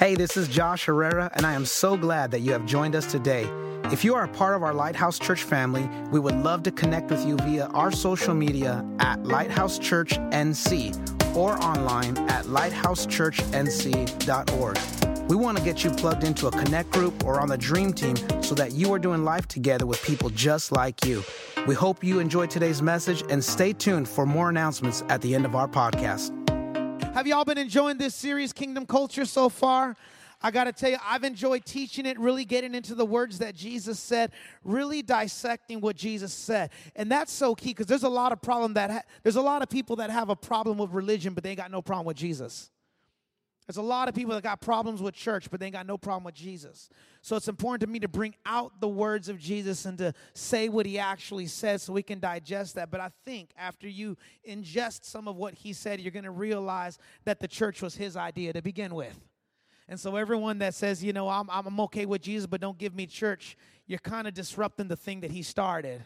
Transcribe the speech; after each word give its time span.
Hey, 0.00 0.14
this 0.14 0.36
is 0.38 0.48
Josh 0.48 0.86
Herrera, 0.86 1.30
and 1.34 1.44
I 1.44 1.52
am 1.52 1.66
so 1.66 1.94
glad 1.94 2.30
that 2.30 2.40
you 2.40 2.52
have 2.52 2.64
joined 2.64 2.96
us 2.96 3.04
today. 3.04 3.46
If 3.92 4.02
you 4.02 4.14
are 4.14 4.24
a 4.24 4.28
part 4.28 4.56
of 4.56 4.62
our 4.62 4.72
Lighthouse 4.72 5.18
Church 5.18 5.42
family, 5.42 5.86
we 6.10 6.18
would 6.18 6.36
love 6.36 6.62
to 6.62 6.70
connect 6.70 7.10
with 7.10 7.26
you 7.26 7.36
via 7.36 7.66
our 7.74 7.92
social 7.92 8.32
media 8.32 8.82
at 8.98 9.22
Lighthouse 9.24 9.78
Church 9.78 10.12
NC 10.30 11.36
or 11.36 11.62
online 11.62 12.16
at 12.30 12.46
lighthousechurchnc.org. 12.46 15.28
We 15.28 15.36
want 15.36 15.58
to 15.58 15.64
get 15.64 15.84
you 15.84 15.90
plugged 15.90 16.24
into 16.24 16.46
a 16.46 16.50
connect 16.50 16.92
group 16.92 17.26
or 17.26 17.38
on 17.38 17.50
the 17.50 17.58
dream 17.58 17.92
team 17.92 18.16
so 18.42 18.54
that 18.54 18.72
you 18.72 18.90
are 18.94 18.98
doing 18.98 19.22
life 19.22 19.48
together 19.48 19.84
with 19.84 20.02
people 20.02 20.30
just 20.30 20.72
like 20.72 21.04
you. 21.04 21.22
We 21.66 21.74
hope 21.74 22.02
you 22.02 22.20
enjoyed 22.20 22.48
today's 22.48 22.80
message 22.80 23.22
and 23.28 23.44
stay 23.44 23.74
tuned 23.74 24.08
for 24.08 24.24
more 24.24 24.48
announcements 24.48 25.04
at 25.10 25.20
the 25.20 25.34
end 25.34 25.44
of 25.44 25.54
our 25.54 25.68
podcast. 25.68 26.39
Have 27.12 27.26
y'all 27.26 27.44
been 27.44 27.58
enjoying 27.58 27.98
this 27.98 28.14
series, 28.14 28.52
Kingdom 28.52 28.86
Culture, 28.86 29.24
so 29.24 29.48
far? 29.48 29.96
I 30.40 30.52
got 30.52 30.64
to 30.64 30.72
tell 30.72 30.90
you, 30.90 30.96
I've 31.04 31.24
enjoyed 31.24 31.64
teaching 31.64 32.06
it, 32.06 32.18
really 32.20 32.44
getting 32.44 32.72
into 32.72 32.94
the 32.94 33.04
words 33.04 33.38
that 33.40 33.56
Jesus 33.56 33.98
said, 33.98 34.30
really 34.62 35.02
dissecting 35.02 35.80
what 35.80 35.96
Jesus 35.96 36.32
said. 36.32 36.70
And 36.94 37.10
that's 37.10 37.32
so 37.32 37.56
key 37.56 37.70
because 37.70 37.86
there's 37.86 38.04
a 38.04 38.08
lot 38.08 38.30
of 38.30 38.40
problem 38.40 38.74
that 38.74 38.90
ha- 38.90 39.02
there's 39.24 39.36
a 39.36 39.42
lot 39.42 39.60
of 39.60 39.68
people 39.68 39.96
that 39.96 40.10
have 40.10 40.30
a 40.30 40.36
problem 40.36 40.78
with 40.78 40.92
religion, 40.92 41.34
but 41.34 41.42
they 41.42 41.50
ain't 41.50 41.58
got 41.58 41.72
no 41.72 41.82
problem 41.82 42.06
with 42.06 42.16
Jesus. 42.16 42.70
There's 43.70 43.76
a 43.76 43.82
lot 43.82 44.08
of 44.08 44.16
people 44.16 44.34
that 44.34 44.42
got 44.42 44.60
problems 44.60 45.00
with 45.00 45.14
church, 45.14 45.48
but 45.48 45.60
they 45.60 45.66
ain't 45.66 45.76
got 45.76 45.86
no 45.86 45.96
problem 45.96 46.24
with 46.24 46.34
Jesus. 46.34 46.90
So 47.22 47.36
it's 47.36 47.46
important 47.46 47.82
to 47.82 47.86
me 47.86 48.00
to 48.00 48.08
bring 48.08 48.34
out 48.44 48.80
the 48.80 48.88
words 48.88 49.28
of 49.28 49.38
Jesus 49.38 49.84
and 49.84 49.96
to 49.98 50.12
say 50.34 50.68
what 50.68 50.86
he 50.86 50.98
actually 50.98 51.46
says 51.46 51.84
so 51.84 51.92
we 51.92 52.02
can 52.02 52.18
digest 52.18 52.74
that. 52.74 52.90
But 52.90 52.98
I 52.98 53.12
think 53.24 53.50
after 53.56 53.88
you 53.88 54.16
ingest 54.44 55.04
some 55.04 55.28
of 55.28 55.36
what 55.36 55.54
he 55.54 55.72
said, 55.72 56.00
you're 56.00 56.10
going 56.10 56.24
to 56.24 56.32
realize 56.32 56.98
that 57.26 57.38
the 57.38 57.46
church 57.46 57.80
was 57.80 57.94
his 57.94 58.16
idea 58.16 58.52
to 58.54 58.60
begin 58.60 58.92
with. 58.92 59.16
And 59.86 60.00
so 60.00 60.16
everyone 60.16 60.58
that 60.58 60.74
says, 60.74 61.04
you 61.04 61.12
know, 61.12 61.28
I'm, 61.28 61.48
I'm 61.48 61.78
okay 61.78 62.06
with 62.06 62.22
Jesus, 62.22 62.48
but 62.48 62.60
don't 62.60 62.76
give 62.76 62.92
me 62.92 63.06
church, 63.06 63.56
you're 63.86 64.00
kind 64.00 64.26
of 64.26 64.34
disrupting 64.34 64.88
the 64.88 64.96
thing 64.96 65.20
that 65.20 65.30
he 65.30 65.44
started. 65.44 66.02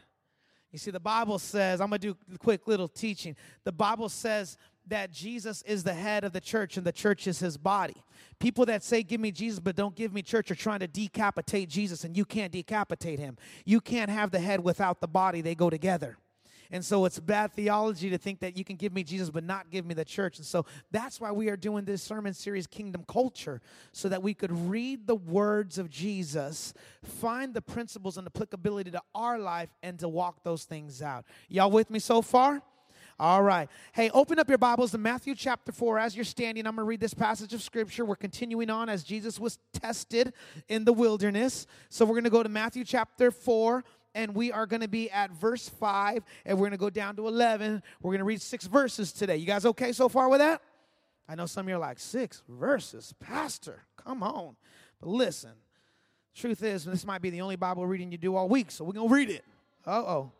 You 0.70 0.78
see, 0.78 0.90
the 0.90 1.00
Bible 1.00 1.38
says, 1.38 1.80
I'm 1.80 1.88
going 1.88 2.00
to 2.00 2.08
do 2.08 2.16
a 2.34 2.36
quick 2.36 2.66
little 2.66 2.88
teaching. 2.88 3.36
The 3.62 3.72
Bible 3.72 4.10
says 4.10 4.58
that 4.88 5.12
Jesus 5.12 5.62
is 5.62 5.84
the 5.84 5.94
head 5.94 6.24
of 6.24 6.32
the 6.32 6.40
church 6.40 6.76
and 6.76 6.86
the 6.86 6.92
church 6.92 7.26
is 7.26 7.38
his 7.38 7.56
body. 7.56 8.02
People 8.38 8.66
that 8.66 8.82
say, 8.82 9.02
Give 9.02 9.20
me 9.20 9.30
Jesus, 9.30 9.60
but 9.60 9.76
don't 9.76 9.94
give 9.94 10.12
me 10.12 10.22
church 10.22 10.50
are 10.50 10.56
trying 10.56 10.80
to 10.80 10.86
decapitate 10.86 11.68
Jesus, 11.68 12.04
and 12.04 12.16
you 12.16 12.24
can't 12.24 12.52
decapitate 12.52 13.18
him. 13.18 13.36
You 13.64 13.80
can't 13.80 14.10
have 14.10 14.30
the 14.30 14.40
head 14.40 14.62
without 14.62 15.00
the 15.00 15.08
body, 15.08 15.40
they 15.40 15.54
go 15.54 15.70
together. 15.70 16.18
And 16.70 16.84
so 16.84 17.04
it's 17.04 17.20
bad 17.20 17.52
theology 17.52 18.10
to 18.10 18.18
think 18.18 18.40
that 18.40 18.56
you 18.56 18.64
can 18.64 18.76
give 18.76 18.92
me 18.92 19.04
Jesus 19.04 19.30
but 19.30 19.44
not 19.44 19.70
give 19.70 19.86
me 19.86 19.94
the 19.94 20.04
church. 20.04 20.38
And 20.38 20.46
so 20.46 20.66
that's 20.90 21.20
why 21.20 21.30
we 21.30 21.48
are 21.48 21.56
doing 21.56 21.84
this 21.84 22.02
sermon 22.02 22.34
series, 22.34 22.66
Kingdom 22.66 23.04
Culture, 23.06 23.60
so 23.92 24.08
that 24.08 24.22
we 24.22 24.34
could 24.34 24.50
read 24.68 25.06
the 25.06 25.14
words 25.14 25.78
of 25.78 25.90
Jesus, 25.90 26.74
find 27.02 27.54
the 27.54 27.62
principles 27.62 28.16
and 28.16 28.26
applicability 28.26 28.90
to 28.90 29.02
our 29.14 29.38
life, 29.38 29.68
and 29.82 29.98
to 30.00 30.08
walk 30.08 30.42
those 30.42 30.64
things 30.64 31.02
out. 31.02 31.24
Y'all 31.48 31.70
with 31.70 31.90
me 31.90 31.98
so 31.98 32.22
far? 32.22 32.62
All 33.18 33.44
right. 33.44 33.68
Hey, 33.92 34.10
open 34.10 34.40
up 34.40 34.48
your 34.48 34.58
Bibles 34.58 34.90
to 34.90 34.98
Matthew 34.98 35.36
chapter 35.36 35.70
4. 35.70 36.00
As 36.00 36.16
you're 36.16 36.24
standing, 36.24 36.66
I'm 36.66 36.74
going 36.74 36.84
to 36.84 36.88
read 36.88 36.98
this 36.98 37.14
passage 37.14 37.54
of 37.54 37.62
scripture. 37.62 38.04
We're 38.04 38.16
continuing 38.16 38.70
on 38.70 38.88
as 38.88 39.04
Jesus 39.04 39.38
was 39.38 39.60
tested 39.72 40.32
in 40.68 40.84
the 40.84 40.92
wilderness. 40.92 41.68
So 41.90 42.04
we're 42.04 42.14
going 42.14 42.24
to 42.24 42.30
go 42.30 42.42
to 42.42 42.48
Matthew 42.48 42.82
chapter 42.84 43.30
4 43.30 43.84
and 44.16 44.34
we 44.34 44.50
are 44.50 44.66
going 44.66 44.80
to 44.80 44.88
be 44.88 45.10
at 45.12 45.30
verse 45.30 45.68
5 45.68 46.24
and 46.44 46.58
we're 46.58 46.62
going 46.62 46.72
to 46.72 46.76
go 46.76 46.90
down 46.90 47.14
to 47.16 47.28
11. 47.28 47.84
We're 48.02 48.10
going 48.10 48.18
to 48.18 48.24
read 48.24 48.42
six 48.42 48.66
verses 48.66 49.12
today. 49.12 49.36
You 49.36 49.46
guys 49.46 49.64
okay 49.64 49.92
so 49.92 50.08
far 50.08 50.28
with 50.28 50.40
that? 50.40 50.60
I 51.28 51.36
know 51.36 51.46
some 51.46 51.66
of 51.66 51.68
you 51.68 51.76
are 51.76 51.78
like, 51.78 52.00
six 52.00 52.42
verses? 52.48 53.14
Pastor, 53.20 53.84
come 53.96 54.24
on. 54.24 54.56
But 55.00 55.08
listen, 55.08 55.52
truth 56.34 56.64
is, 56.64 56.84
this 56.84 57.06
might 57.06 57.22
be 57.22 57.30
the 57.30 57.42
only 57.42 57.56
Bible 57.56 57.86
reading 57.86 58.10
you 58.10 58.18
do 58.18 58.34
all 58.34 58.48
week, 58.48 58.72
so 58.72 58.84
we're 58.84 58.92
going 58.92 59.08
to 59.08 59.14
read 59.14 59.30
it. 59.30 59.44
Uh 59.86 60.02
oh. 60.02 60.32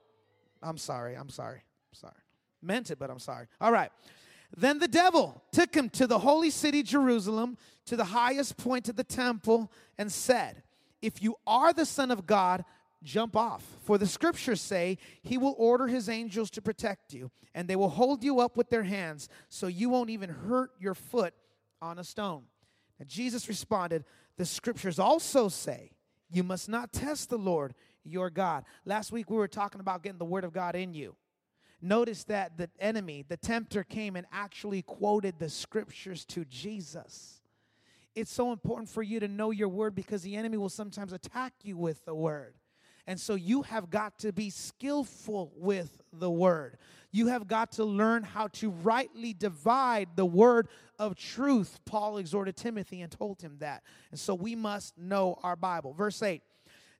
I'm 0.61 0.77
sorry. 0.77 1.14
I'm 1.14 1.29
sorry. 1.29 1.58
I'm 1.58 1.95
sorry 1.95 2.23
meant 2.64 2.91
it, 2.91 2.98
but 2.98 3.11
I'm 3.11 3.19
sorry. 3.19 3.47
All 3.61 3.73
right. 3.73 3.91
Then 4.57 4.79
the 4.79 4.89
devil 4.89 5.42
took 5.52 5.75
him 5.75 5.89
to 5.91 6.07
the 6.07 6.20
holy 6.20 6.51
city, 6.51 6.83
Jerusalem, 6.83 7.57
to 7.86 7.97
the 7.97 8.05
highest 8.05 8.57
point 8.57 8.89
of 8.89 8.97
the 8.97 9.05
temple, 9.05 9.70
and 9.98 10.11
said, 10.11 10.63
If 11.03 11.23
you 11.23 11.36
are 11.47 11.73
the 11.73 11.86
Son 11.86 12.11
of 12.11 12.27
God, 12.27 12.64
jump 13.03 13.36
off. 13.36 13.64
For 13.85 13.98
the 13.98 14.07
scriptures 14.07 14.61
say, 14.61 14.98
He 15.23 15.39
will 15.39 15.55
order 15.58 15.86
His 15.86 16.08
angels 16.08 16.51
to 16.51 16.63
protect 16.63 17.13
you, 17.13 17.30
and 17.55 17.69
they 17.69 17.77
will 17.77 17.89
hold 17.89 18.23
you 18.23 18.41
up 18.41 18.57
with 18.57 18.70
their 18.70 18.85
hands, 18.85 19.29
so 19.48 19.67
you 19.67 19.89
won't 19.89 20.11
even 20.11 20.30
hurt 20.30 20.70
your 20.79 20.95
foot 20.95 21.35
on 21.83 21.98
a 21.98 22.05
stone. 22.05 22.45
And 23.01 23.08
Jesus 23.08 23.48
responded, 23.48 24.05
The 24.36 24.47
scriptures 24.47 24.98
also 24.98 25.48
say, 25.48 25.91
You 26.30 26.45
must 26.45 26.69
not 26.69 26.92
test 26.92 27.29
the 27.29 27.39
Lord 27.39 27.74
your 28.05 28.30
God. 28.30 28.64
Last 28.85 29.11
week 29.11 29.30
we 29.30 29.36
were 29.36 29.48
talking 29.48 29.80
about 29.80 30.03
getting 30.03 30.19
the 30.19 30.24
word 30.24 30.45
of 30.45 30.53
God 30.53 30.77
in 30.77 30.95
you 30.95 31.17
notice 31.84 32.24
that 32.24 32.56
the 32.56 32.68
enemy, 32.80 33.24
the 33.28 33.36
tempter, 33.36 33.84
came 33.84 34.17
and 34.17 34.27
actually 34.33 34.83
quoted 34.83 35.39
the 35.39 35.48
scriptures 35.48 36.24
to 36.27 36.45
Jesus. 36.45 37.42
It's 38.14 38.33
so 38.33 38.52
important 38.52 38.89
for 38.89 39.02
you 39.02 39.20
to 39.20 39.28
know 39.28 39.50
your 39.50 39.68
word 39.68 39.94
because 39.94 40.23
the 40.23 40.36
enemy 40.36 40.56
will 40.56 40.68
sometimes 40.68 41.12
attack 41.12 41.52
you 41.62 41.77
with 41.77 42.05
the 42.05 42.14
word. 42.14 42.55
And 43.06 43.20
so 43.20 43.34
you 43.34 43.62
have 43.62 43.90
got 43.90 44.18
to 44.20 44.33
be 44.33 44.50
skillful 44.50 45.52
with 45.56 46.00
the 46.12 46.30
word. 46.30 46.78
You 47.12 47.27
have 47.27 47.46
got 47.46 47.73
to 47.73 47.84
learn 47.84 48.23
how 48.23 48.48
to 48.55 48.70
rightly 48.70 49.34
divide 49.34 50.08
the 50.17 50.24
word 50.24 50.68
of 50.98 51.14
truth. 51.17 51.80
Paul 51.84 52.17
exhorted 52.17 52.56
Timothy 52.56 53.02
and 53.02 53.12
told 53.12 53.42
him 53.42 53.56
that. 53.58 53.83
And 54.11 54.18
so 54.18 54.34
we 54.34 54.55
must 54.55 54.96
know 54.96 55.39
our 55.42 55.56
Bible. 55.56 55.92
Verse 55.92 56.23
8 56.23 56.42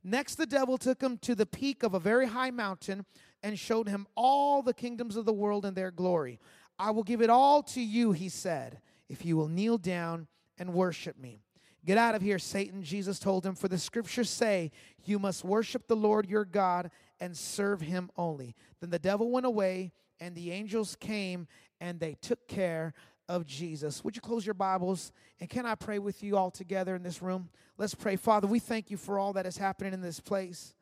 Next, 0.07 0.35
the 0.35 0.47
devil 0.47 0.77
took 0.77 1.01
him 1.01 1.17
to 1.19 1.35
the 1.35 1.47
peak 1.47 1.83
of 1.83 1.95
a 1.95 1.99
very 1.99 2.27
high 2.27 2.51
mountain 2.51 3.07
and 3.45 3.59
showed 3.59 3.87
him 3.87 4.07
all 4.17 4.63
the 4.63 4.75
kingdoms 4.75 5.17
of 5.17 5.27
the 5.27 5.33
world 5.33 5.67
and 5.67 5.77
their 5.77 5.91
glory. 5.91 6.41
I 6.79 6.91
will 6.91 7.05
give 7.05 7.21
it 7.21 7.31
all 7.31 7.63
to 7.65 7.81
you, 7.81 8.13
he 8.13 8.31
said, 8.31 8.81
if 9.09 9.25
you 9.25 9.37
will 9.37 9.49
kneel 9.49 9.77
down 9.79 10.27
and 10.59 10.73
worship 10.73 11.19
me. 11.19 11.43
Get 11.85 11.99
out 11.99 12.15
of 12.15 12.23
here, 12.23 12.39
Satan, 12.39 12.83
Jesus 12.83 13.19
told 13.19 13.45
him, 13.45 13.55
for 13.55 13.69
the 13.69 13.79
scriptures 13.79 14.31
say, 14.31 14.73
You 15.05 15.19
must 15.19 15.45
worship 15.45 15.87
the 15.87 15.95
Lord 15.95 16.27
your 16.27 16.47
God 16.47 16.91
and 17.21 17.37
serve 17.37 17.83
him 17.83 18.11
only. 18.17 18.57
Then 18.81 18.89
the 18.89 18.99
devil 18.99 19.31
went 19.31 19.45
away, 19.45 19.93
and 20.19 20.35
the 20.35 20.51
angels 20.51 20.97
came 20.99 21.47
and 21.81 22.01
they 22.01 22.15
took 22.23 22.49
care 22.49 22.95
of 23.29 23.45
Jesus. 23.45 24.03
Would 24.03 24.17
you 24.17 24.23
close 24.23 24.47
your 24.47 24.55
Bibles? 24.55 25.13
And 25.41 25.51
can 25.51 25.67
I 25.67 25.75
pray 25.75 25.99
with 25.99 26.23
you 26.23 26.39
all 26.39 26.51
together 26.51 26.95
in 26.95 27.03
this 27.03 27.21
room? 27.21 27.51
Let's 27.77 27.95
pray. 27.95 28.17
Father, 28.17 28.47
we 28.47 28.59
thank 28.59 28.91
you 28.91 28.97
for 28.97 29.19
all 29.19 29.35
that 29.35 29.45
is 29.45 29.59
happening 29.59 29.93
in 29.93 30.01
this 30.01 30.21
place. 30.21 30.75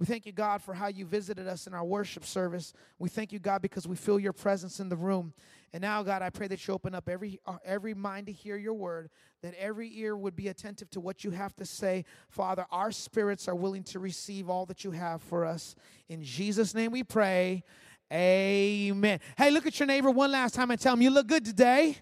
We 0.00 0.06
thank 0.06 0.24
you, 0.24 0.32
God, 0.32 0.62
for 0.62 0.72
how 0.72 0.86
you 0.88 1.04
visited 1.04 1.46
us 1.46 1.66
in 1.66 1.74
our 1.74 1.84
worship 1.84 2.24
service. 2.24 2.72
We 2.98 3.10
thank 3.10 3.32
you, 3.32 3.38
God, 3.38 3.60
because 3.60 3.86
we 3.86 3.96
feel 3.96 4.18
your 4.18 4.32
presence 4.32 4.80
in 4.80 4.88
the 4.88 4.96
room. 4.96 5.34
And 5.74 5.82
now, 5.82 6.02
God, 6.02 6.22
I 6.22 6.30
pray 6.30 6.48
that 6.48 6.66
you 6.66 6.72
open 6.72 6.94
up 6.94 7.06
every 7.06 7.38
uh, 7.46 7.58
every 7.66 7.92
mind 7.92 8.26
to 8.28 8.32
hear 8.32 8.56
your 8.56 8.72
word, 8.72 9.10
that 9.42 9.52
every 9.58 9.94
ear 9.98 10.16
would 10.16 10.34
be 10.34 10.48
attentive 10.48 10.88
to 10.92 11.00
what 11.00 11.22
you 11.22 11.32
have 11.32 11.54
to 11.56 11.66
say. 11.66 12.06
Father, 12.30 12.64
our 12.70 12.90
spirits 12.90 13.46
are 13.46 13.54
willing 13.54 13.84
to 13.84 13.98
receive 13.98 14.48
all 14.48 14.64
that 14.66 14.84
you 14.84 14.90
have 14.92 15.20
for 15.20 15.44
us. 15.44 15.76
In 16.08 16.22
Jesus' 16.22 16.74
name 16.74 16.92
we 16.92 17.04
pray. 17.04 17.62
Amen. 18.10 19.20
Hey, 19.36 19.50
look 19.50 19.66
at 19.66 19.78
your 19.78 19.86
neighbor 19.86 20.10
one 20.10 20.32
last 20.32 20.54
time 20.54 20.70
and 20.70 20.80
tell 20.80 20.94
him 20.94 21.02
you 21.02 21.10
look 21.10 21.26
good 21.26 21.44
today. 21.44 21.98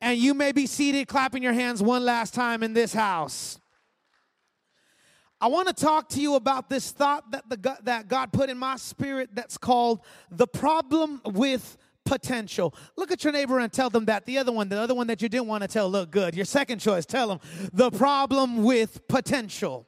And 0.00 0.16
you 0.16 0.32
may 0.32 0.52
be 0.52 0.66
seated 0.66 1.08
clapping 1.08 1.42
your 1.42 1.54
hands 1.54 1.82
one 1.82 2.04
last 2.04 2.34
time 2.34 2.62
in 2.62 2.72
this 2.72 2.94
house. 2.94 3.58
I 5.40 5.48
want 5.48 5.68
to 5.68 5.74
talk 5.74 6.08
to 6.10 6.20
you 6.20 6.34
about 6.34 6.70
this 6.70 6.90
thought 6.90 7.30
that, 7.32 7.48
the, 7.48 7.76
that 7.82 8.08
God 8.08 8.32
put 8.32 8.48
in 8.48 8.56
my 8.56 8.76
spirit 8.76 9.30
that's 9.34 9.58
called 9.58 10.00
the 10.30 10.46
problem 10.46 11.20
with 11.24 11.76
potential. 12.06 12.74
Look 12.96 13.10
at 13.10 13.22
your 13.22 13.32
neighbor 13.32 13.58
and 13.58 13.70
tell 13.70 13.90
them 13.90 14.06
that. 14.06 14.24
The 14.24 14.38
other 14.38 14.52
one, 14.52 14.68
the 14.70 14.80
other 14.80 14.94
one 14.94 15.08
that 15.08 15.20
you 15.20 15.28
didn't 15.28 15.48
want 15.48 15.62
to 15.62 15.68
tell, 15.68 15.90
look 15.90 16.10
good. 16.10 16.34
Your 16.34 16.46
second 16.46 16.78
choice, 16.78 17.04
tell 17.04 17.28
them 17.28 17.40
the 17.72 17.90
problem 17.90 18.62
with 18.62 19.06
potential. 19.08 19.86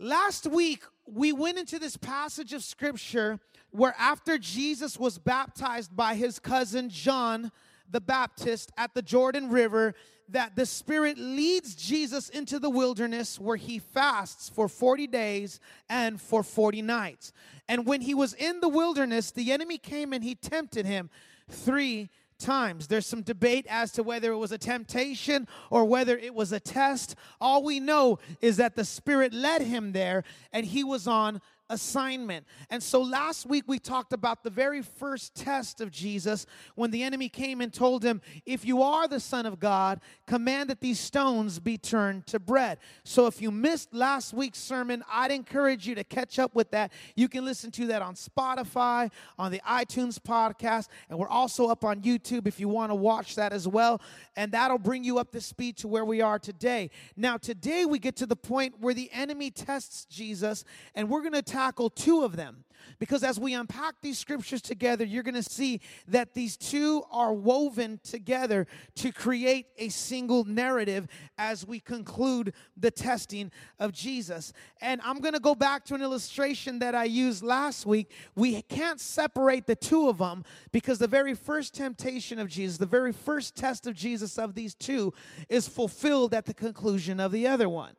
Last 0.00 0.46
week, 0.48 0.82
we 1.06 1.32
went 1.32 1.58
into 1.58 1.78
this 1.78 1.96
passage 1.96 2.52
of 2.52 2.64
scripture 2.64 3.38
where 3.70 3.94
after 3.98 4.36
Jesus 4.36 4.98
was 4.98 5.18
baptized 5.18 5.94
by 5.94 6.14
his 6.16 6.40
cousin 6.40 6.88
John 6.88 7.52
the 7.88 8.00
Baptist 8.00 8.72
at 8.76 8.94
the 8.94 9.02
Jordan 9.02 9.50
River, 9.50 9.94
that 10.28 10.56
the 10.56 10.66
Spirit 10.66 11.18
leads 11.18 11.74
Jesus 11.74 12.28
into 12.28 12.58
the 12.58 12.70
wilderness 12.70 13.38
where 13.38 13.56
he 13.56 13.78
fasts 13.78 14.48
for 14.48 14.68
40 14.68 15.06
days 15.06 15.60
and 15.88 16.20
for 16.20 16.42
40 16.42 16.82
nights. 16.82 17.32
And 17.68 17.86
when 17.86 18.00
he 18.00 18.14
was 18.14 18.34
in 18.34 18.60
the 18.60 18.68
wilderness, 18.68 19.30
the 19.30 19.52
enemy 19.52 19.78
came 19.78 20.12
and 20.12 20.24
he 20.24 20.34
tempted 20.34 20.86
him 20.86 21.10
three 21.48 22.10
times. 22.38 22.88
There's 22.88 23.06
some 23.06 23.22
debate 23.22 23.66
as 23.68 23.92
to 23.92 24.02
whether 24.02 24.32
it 24.32 24.36
was 24.36 24.52
a 24.52 24.58
temptation 24.58 25.46
or 25.70 25.84
whether 25.84 26.18
it 26.18 26.34
was 26.34 26.52
a 26.52 26.60
test. 26.60 27.14
All 27.40 27.62
we 27.62 27.80
know 27.80 28.18
is 28.40 28.56
that 28.56 28.76
the 28.76 28.84
Spirit 28.84 29.32
led 29.32 29.62
him 29.62 29.92
there 29.92 30.24
and 30.52 30.66
he 30.66 30.84
was 30.84 31.06
on 31.06 31.40
assignment. 31.72 32.46
And 32.70 32.82
so 32.82 33.00
last 33.00 33.46
week 33.46 33.64
we 33.66 33.78
talked 33.78 34.12
about 34.12 34.44
the 34.44 34.50
very 34.50 34.82
first 34.82 35.34
test 35.34 35.80
of 35.80 35.90
Jesus 35.90 36.46
when 36.74 36.90
the 36.90 37.02
enemy 37.02 37.28
came 37.28 37.60
and 37.60 37.72
told 37.72 38.04
him, 38.04 38.20
If 38.46 38.64
you 38.64 38.82
are 38.82 39.08
the 39.08 39.20
Son 39.20 39.46
of 39.46 39.58
God, 39.58 40.00
command 40.26 40.70
that 40.70 40.80
these 40.80 41.00
stones 41.00 41.58
be 41.58 41.78
turned 41.78 42.26
to 42.26 42.38
bread. 42.38 42.78
So 43.04 43.26
if 43.26 43.40
you 43.40 43.50
missed 43.50 43.94
last 43.94 44.34
week's 44.34 44.58
sermon, 44.58 45.02
I'd 45.10 45.30
encourage 45.30 45.86
you 45.86 45.94
to 45.94 46.04
catch 46.04 46.38
up 46.38 46.54
with 46.54 46.70
that. 46.72 46.92
You 47.16 47.28
can 47.28 47.44
listen 47.44 47.70
to 47.72 47.86
that 47.88 48.02
on 48.02 48.14
Spotify, 48.14 49.10
on 49.38 49.50
the 49.50 49.60
iTunes 49.66 50.18
podcast, 50.18 50.88
and 51.08 51.18
we're 51.18 51.28
also 51.28 51.68
up 51.68 51.84
on 51.84 52.02
YouTube 52.02 52.46
if 52.46 52.60
you 52.60 52.68
want 52.68 52.90
to 52.90 52.94
watch 52.94 53.34
that 53.36 53.52
as 53.52 53.66
well. 53.66 54.00
And 54.36 54.52
that'll 54.52 54.78
bring 54.78 55.04
you 55.04 55.18
up 55.18 55.32
to 55.32 55.40
speed 55.40 55.78
to 55.78 55.88
where 55.88 56.04
we 56.04 56.20
are 56.20 56.38
today. 56.38 56.90
Now, 57.16 57.38
today 57.38 57.86
we 57.86 57.98
get 57.98 58.16
to 58.16 58.26
the 58.26 58.36
point 58.36 58.74
where 58.80 58.94
the 58.94 59.10
enemy 59.12 59.50
tests 59.50 60.04
Jesus, 60.04 60.64
and 60.94 61.08
we're 61.08 61.20
going 61.20 61.32
to 61.32 61.42
tackle 61.62 61.90
two 61.90 62.22
of 62.22 62.36
them. 62.36 62.64
Because 62.98 63.22
as 63.22 63.38
we 63.38 63.54
unpack 63.54 63.94
these 64.00 64.18
scriptures 64.18 64.60
together, 64.60 65.04
you're 65.04 65.22
going 65.22 65.34
to 65.34 65.42
see 65.42 65.80
that 66.08 66.34
these 66.34 66.56
two 66.56 67.04
are 67.12 67.32
woven 67.32 68.00
together 68.02 68.66
to 68.96 69.12
create 69.12 69.66
a 69.78 69.88
single 69.88 70.44
narrative 70.44 71.06
as 71.38 71.64
we 71.66 71.78
conclude 71.78 72.52
the 72.76 72.90
testing 72.90 73.52
of 73.78 73.92
Jesus. 73.92 74.52
And 74.80 75.00
I'm 75.04 75.20
going 75.20 75.34
to 75.34 75.40
go 75.40 75.54
back 75.54 75.84
to 75.86 75.94
an 75.94 76.02
illustration 76.02 76.80
that 76.80 76.94
I 76.94 77.04
used 77.04 77.42
last 77.44 77.86
week. 77.86 78.10
We 78.34 78.62
can't 78.62 79.00
separate 79.00 79.66
the 79.66 79.76
two 79.76 80.08
of 80.08 80.18
them 80.18 80.44
because 80.72 80.98
the 80.98 81.06
very 81.06 81.34
first 81.34 81.74
temptation 81.74 82.40
of 82.40 82.48
Jesus, 82.48 82.78
the 82.78 82.86
very 82.86 83.12
first 83.12 83.54
test 83.54 83.86
of 83.86 83.94
Jesus 83.94 84.38
of 84.38 84.54
these 84.54 84.74
two, 84.74 85.12
is 85.48 85.68
fulfilled 85.68 86.34
at 86.34 86.46
the 86.46 86.54
conclusion 86.54 87.20
of 87.20 87.30
the 87.30 87.46
other 87.46 87.68
one. 87.68 87.94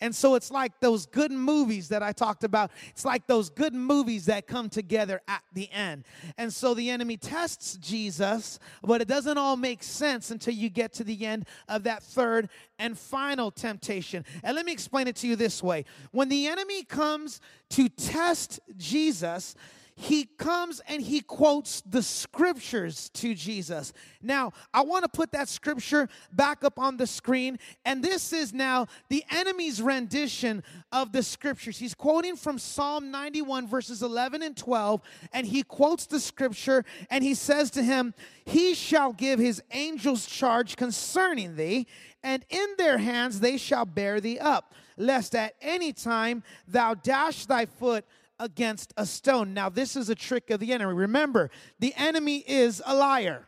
And 0.00 0.14
so 0.14 0.34
it's 0.34 0.50
like 0.50 0.80
those 0.80 1.06
good 1.06 1.30
movies 1.30 1.88
that 1.88 2.02
I 2.02 2.12
talked 2.12 2.44
about. 2.44 2.70
It's 2.88 3.04
like 3.04 3.26
those 3.26 3.50
good 3.50 3.74
movies 3.74 4.26
that 4.26 4.46
come 4.46 4.68
together 4.68 5.20
at 5.28 5.42
the 5.52 5.70
end. 5.70 6.04
And 6.38 6.52
so 6.52 6.74
the 6.74 6.90
enemy 6.90 7.16
tests 7.16 7.76
Jesus, 7.76 8.58
but 8.82 9.00
it 9.00 9.08
doesn't 9.08 9.36
all 9.36 9.56
make 9.56 9.82
sense 9.82 10.30
until 10.30 10.54
you 10.54 10.70
get 10.70 10.92
to 10.94 11.04
the 11.04 11.26
end 11.26 11.46
of 11.68 11.82
that 11.84 12.02
third 12.02 12.48
and 12.78 12.98
final 12.98 13.50
temptation. 13.50 14.24
And 14.42 14.56
let 14.56 14.64
me 14.64 14.72
explain 14.72 15.06
it 15.06 15.16
to 15.16 15.28
you 15.28 15.36
this 15.36 15.62
way 15.62 15.84
when 16.12 16.28
the 16.28 16.46
enemy 16.46 16.82
comes 16.82 17.40
to 17.70 17.88
test 17.88 18.60
Jesus, 18.76 19.54
he 19.96 20.24
comes 20.24 20.80
and 20.88 21.02
he 21.02 21.20
quotes 21.20 21.82
the 21.82 22.02
scriptures 22.02 23.10
to 23.14 23.34
Jesus. 23.34 23.92
Now, 24.22 24.52
I 24.72 24.82
want 24.82 25.04
to 25.04 25.08
put 25.08 25.32
that 25.32 25.48
scripture 25.48 26.08
back 26.32 26.64
up 26.64 26.78
on 26.78 26.96
the 26.96 27.06
screen, 27.06 27.58
and 27.84 28.02
this 28.02 28.32
is 28.32 28.52
now 28.52 28.86
the 29.08 29.24
enemy's 29.30 29.82
rendition 29.82 30.62
of 30.92 31.12
the 31.12 31.22
scriptures. 31.22 31.78
He's 31.78 31.94
quoting 31.94 32.36
from 32.36 32.58
Psalm 32.58 33.10
91, 33.10 33.66
verses 33.66 34.02
11 34.02 34.42
and 34.42 34.56
12, 34.56 35.00
and 35.32 35.46
he 35.46 35.62
quotes 35.62 36.06
the 36.06 36.20
scripture 36.20 36.84
and 37.10 37.24
he 37.24 37.34
says 37.34 37.70
to 37.72 37.82
him, 37.82 38.14
He 38.44 38.74
shall 38.74 39.12
give 39.12 39.38
his 39.38 39.62
angels 39.70 40.26
charge 40.26 40.76
concerning 40.76 41.56
thee, 41.56 41.86
and 42.22 42.44
in 42.48 42.66
their 42.78 42.98
hands 42.98 43.40
they 43.40 43.56
shall 43.56 43.86
bear 43.86 44.20
thee 44.20 44.38
up, 44.38 44.74
lest 44.96 45.34
at 45.34 45.54
any 45.60 45.92
time 45.92 46.42
thou 46.68 46.94
dash 46.94 47.46
thy 47.46 47.66
foot 47.66 48.04
against 48.40 48.92
a 48.96 49.06
stone. 49.06 49.54
Now, 49.54 49.68
this 49.68 49.94
is 49.94 50.08
a 50.08 50.16
trick 50.16 50.50
of 50.50 50.58
the 50.58 50.72
enemy. 50.72 50.94
Remember, 50.94 51.50
the 51.78 51.94
enemy 51.96 52.38
is 52.38 52.82
a 52.84 52.96
liar. 52.96 53.46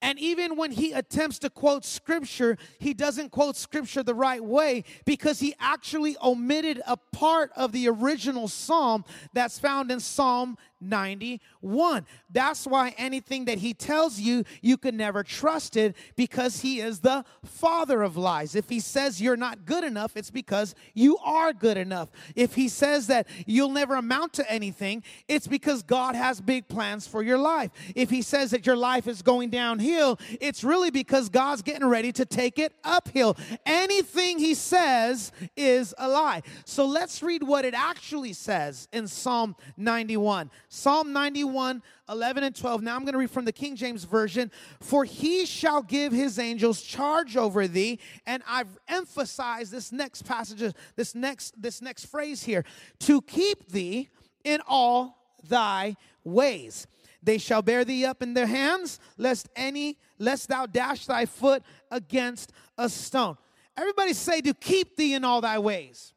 And 0.00 0.18
even 0.20 0.54
when 0.54 0.70
he 0.70 0.92
attempts 0.92 1.40
to 1.40 1.50
quote 1.50 1.84
scripture, 1.84 2.56
he 2.78 2.94
doesn't 2.94 3.30
quote 3.30 3.56
scripture 3.56 4.04
the 4.04 4.14
right 4.14 4.42
way 4.42 4.84
because 5.04 5.40
he 5.40 5.54
actually 5.58 6.16
omitted 6.22 6.80
a 6.86 6.96
part 6.96 7.50
of 7.56 7.72
the 7.72 7.88
original 7.88 8.46
psalm 8.46 9.04
that's 9.32 9.58
found 9.58 9.90
in 9.90 9.98
Psalm 9.98 10.56
91. 10.80 12.06
That's 12.30 12.66
why 12.66 12.94
anything 12.98 13.46
that 13.46 13.58
he 13.58 13.74
tells 13.74 14.18
you, 14.20 14.44
you 14.62 14.76
can 14.76 14.96
never 14.96 15.22
trust 15.22 15.76
it 15.76 15.96
because 16.16 16.60
he 16.60 16.80
is 16.80 17.00
the 17.00 17.24
father 17.44 18.02
of 18.02 18.16
lies. 18.16 18.54
If 18.54 18.68
he 18.68 18.80
says 18.80 19.20
you're 19.20 19.36
not 19.36 19.64
good 19.64 19.84
enough, 19.84 20.16
it's 20.16 20.30
because 20.30 20.74
you 20.94 21.18
are 21.18 21.52
good 21.52 21.76
enough. 21.76 22.10
If 22.34 22.54
he 22.54 22.68
says 22.68 23.06
that 23.08 23.26
you'll 23.46 23.70
never 23.70 23.96
amount 23.96 24.34
to 24.34 24.50
anything, 24.50 25.02
it's 25.26 25.46
because 25.46 25.82
God 25.82 26.14
has 26.14 26.40
big 26.40 26.68
plans 26.68 27.06
for 27.06 27.22
your 27.22 27.38
life. 27.38 27.70
If 27.94 28.10
he 28.10 28.22
says 28.22 28.50
that 28.50 28.66
your 28.66 28.76
life 28.76 29.06
is 29.06 29.22
going 29.22 29.50
downhill, 29.50 30.18
it's 30.40 30.62
really 30.64 30.90
because 30.90 31.28
God's 31.28 31.62
getting 31.62 31.86
ready 31.86 32.12
to 32.12 32.24
take 32.24 32.58
it 32.58 32.72
uphill. 32.84 33.36
Anything 33.66 34.38
he 34.38 34.54
says 34.54 35.32
is 35.56 35.94
a 35.98 36.08
lie. 36.08 36.42
So 36.64 36.86
let's 36.86 37.22
read 37.22 37.42
what 37.42 37.64
it 37.64 37.74
actually 37.74 38.32
says 38.32 38.88
in 38.92 39.08
Psalm 39.08 39.56
91. 39.76 40.50
Psalm 40.70 41.12
91, 41.14 41.82
11 42.08 42.44
and 42.44 42.54
12. 42.54 42.82
Now 42.82 42.94
I'm 42.94 43.02
going 43.02 43.14
to 43.14 43.18
read 43.18 43.30
from 43.30 43.46
the 43.46 43.52
King 43.52 43.74
James 43.74 44.04
Version. 44.04 44.50
For 44.80 45.04
he 45.04 45.46
shall 45.46 45.82
give 45.82 46.12
his 46.12 46.38
angels 46.38 46.82
charge 46.82 47.36
over 47.36 47.66
thee. 47.66 47.98
And 48.26 48.42
I've 48.46 48.78
emphasized 48.86 49.72
this 49.72 49.92
next 49.92 50.22
passage, 50.22 50.74
this 50.96 51.14
next, 51.14 51.60
this 51.60 51.80
next 51.80 52.06
phrase 52.06 52.42
here 52.42 52.64
to 53.00 53.22
keep 53.22 53.68
thee 53.68 54.10
in 54.44 54.60
all 54.66 55.16
thy 55.48 55.96
ways. 56.22 56.86
They 57.22 57.38
shall 57.38 57.62
bear 57.62 57.84
thee 57.84 58.04
up 58.04 58.22
in 58.22 58.34
their 58.34 58.46
hands, 58.46 59.00
lest 59.16 59.48
any, 59.56 59.98
lest 60.18 60.48
thou 60.48 60.66
dash 60.66 61.06
thy 61.06 61.26
foot 61.26 61.62
against 61.90 62.52
a 62.76 62.88
stone. 62.88 63.36
Everybody 63.76 64.12
say, 64.12 64.40
to 64.42 64.54
keep 64.54 64.96
thee 64.96 65.14
in 65.14 65.24
all 65.24 65.40
thy 65.40 65.58
ways. 65.58 66.12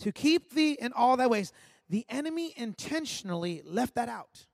To 0.00 0.12
keep 0.12 0.52
thee 0.54 0.78
in 0.80 0.92
all 0.92 1.16
thy 1.16 1.26
ways. 1.26 1.52
The 1.90 2.06
enemy 2.08 2.54
intentionally 2.56 3.62
left 3.64 3.96
that 3.96 4.08
out. 4.08 4.46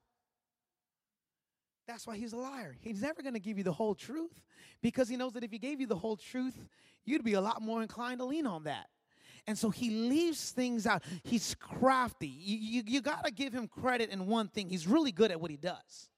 That's 1.87 2.07
why 2.07 2.17
he's 2.17 2.33
a 2.33 2.39
liar. 2.39 2.75
He's 2.81 3.01
never 3.01 3.23
going 3.23 3.35
to 3.35 3.41
give 3.41 3.59
you 3.59 3.65
the 3.65 3.73
whole 3.73 3.95
truth 3.95 4.41
because 4.83 5.09
he 5.09 5.17
knows 5.17 5.35
that 5.35 5.45
if 5.45 5.53
he 5.53 5.59
gave 5.59 5.81
you 5.81 5.87
the 5.87 5.97
whole 5.97 6.17
truth, 6.17 6.57
you'd 7.05 7.23
be 7.23 7.35
a 7.35 7.41
lot 7.41 7.63
more 7.63 7.83
inclined 7.83 8.19
to 8.19 8.25
lean 8.25 8.47
on 8.47 8.65
that. 8.65 8.87
And 9.47 9.57
so 9.57 9.71
he 9.71 9.91
leaves 9.91 10.51
things 10.51 10.87
out. 10.87 11.05
He's 11.23 11.55
crafty. 11.55 12.27
You, 12.27 12.57
you, 12.57 12.83
you 12.87 13.01
got 13.01 13.25
to 13.25 13.31
give 13.31 13.53
him 13.53 13.69
credit 13.69 14.11
in 14.11 14.27
one 14.27 14.49
thing. 14.49 14.69
He's 14.69 14.89
really 14.89 15.13
good 15.13 15.31
at 15.31 15.41
what 15.41 15.51
he 15.51 15.57
does. 15.57 16.09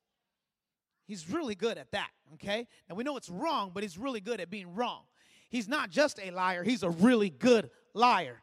He's 1.05 1.29
really 1.29 1.55
good 1.55 1.79
at 1.79 1.91
that, 1.91 2.11
okay? 2.35 2.67
And 2.89 2.97
we 2.97 3.03
know 3.03 3.17
it's 3.17 3.29
wrong, 3.29 3.73
but 3.75 3.83
he's 3.83 3.99
really 3.99 4.21
good 4.21 4.41
at 4.41 4.51
being 4.51 4.75
wrong. 4.75 5.03
He's 5.51 5.67
not 5.67 5.91
just 5.91 6.21
a 6.23 6.31
liar, 6.31 6.63
he's 6.63 6.83
a 6.83 6.91
really 6.91 7.31
good 7.31 7.71
liar. 7.93 8.43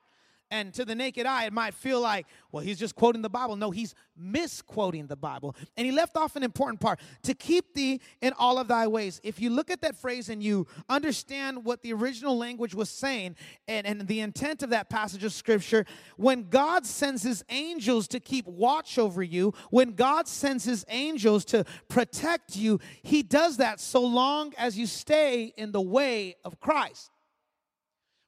And 0.56 0.74
to 0.75 0.86
the 0.86 0.96
naked 0.96 1.25
eye, 1.25 1.44
it 1.44 1.52
might 1.52 1.74
feel 1.74 2.00
like, 2.00 2.28
well, 2.50 2.63
he's 2.63 2.80
just 2.80 2.96
quoting 2.96 3.22
the 3.22 3.30
Bible. 3.30 3.57
No, 3.57 3.72
he's 3.72 3.94
misquoting 4.16 5.06
the 5.06 5.18
Bible. 5.18 5.54
And 5.75 5.86
he 5.86 5.92
left 5.92 6.16
off 6.16 6.38
an 6.38 6.44
important 6.44 6.80
part 6.80 7.02
to 7.24 7.34
keep 7.34 7.74
thee 7.74 8.00
in 8.22 8.31
all 8.40 8.57
of 8.57 8.69
thy 8.69 8.88
ways. 8.88 9.19
If 9.22 9.42
you 9.42 9.50
look 9.50 9.69
at 9.69 9.81
that 9.81 9.98
phrase 9.98 10.30
and 10.30 10.42
you 10.42 10.66
understand 10.88 11.66
what 11.66 11.81
the 11.81 11.92
original 11.92 12.38
language 12.38 12.74
was 12.74 12.90
saying 12.90 13.35
and, 13.68 13.85
and 13.85 14.07
the 14.07 14.21
intent 14.21 14.64
of 14.64 14.69
that 14.69 14.90
passage 14.90 15.26
of 15.26 15.33
scripture, 15.33 15.85
when 16.16 16.47
God 16.47 16.85
sends 16.85 17.21
his 17.21 17.44
angels 17.50 18.07
to 18.07 18.21
keep 18.21 18.47
watch 18.47 18.97
over 18.97 19.21
you, 19.21 19.54
when 19.71 19.92
God 19.92 20.26
sends 20.26 20.64
his 20.64 20.85
angels 20.88 21.44
to 21.45 21.66
protect 21.90 22.56
you, 22.56 22.80
he 23.04 23.24
does 23.24 23.57
that 23.57 23.81
so 23.81 24.02
long 24.02 24.54
as 24.57 24.78
you 24.78 24.85
stay 24.85 25.52
in 25.57 25.74
the 25.74 25.81
way 25.81 26.38
of 26.45 26.62
Christ. 26.62 27.12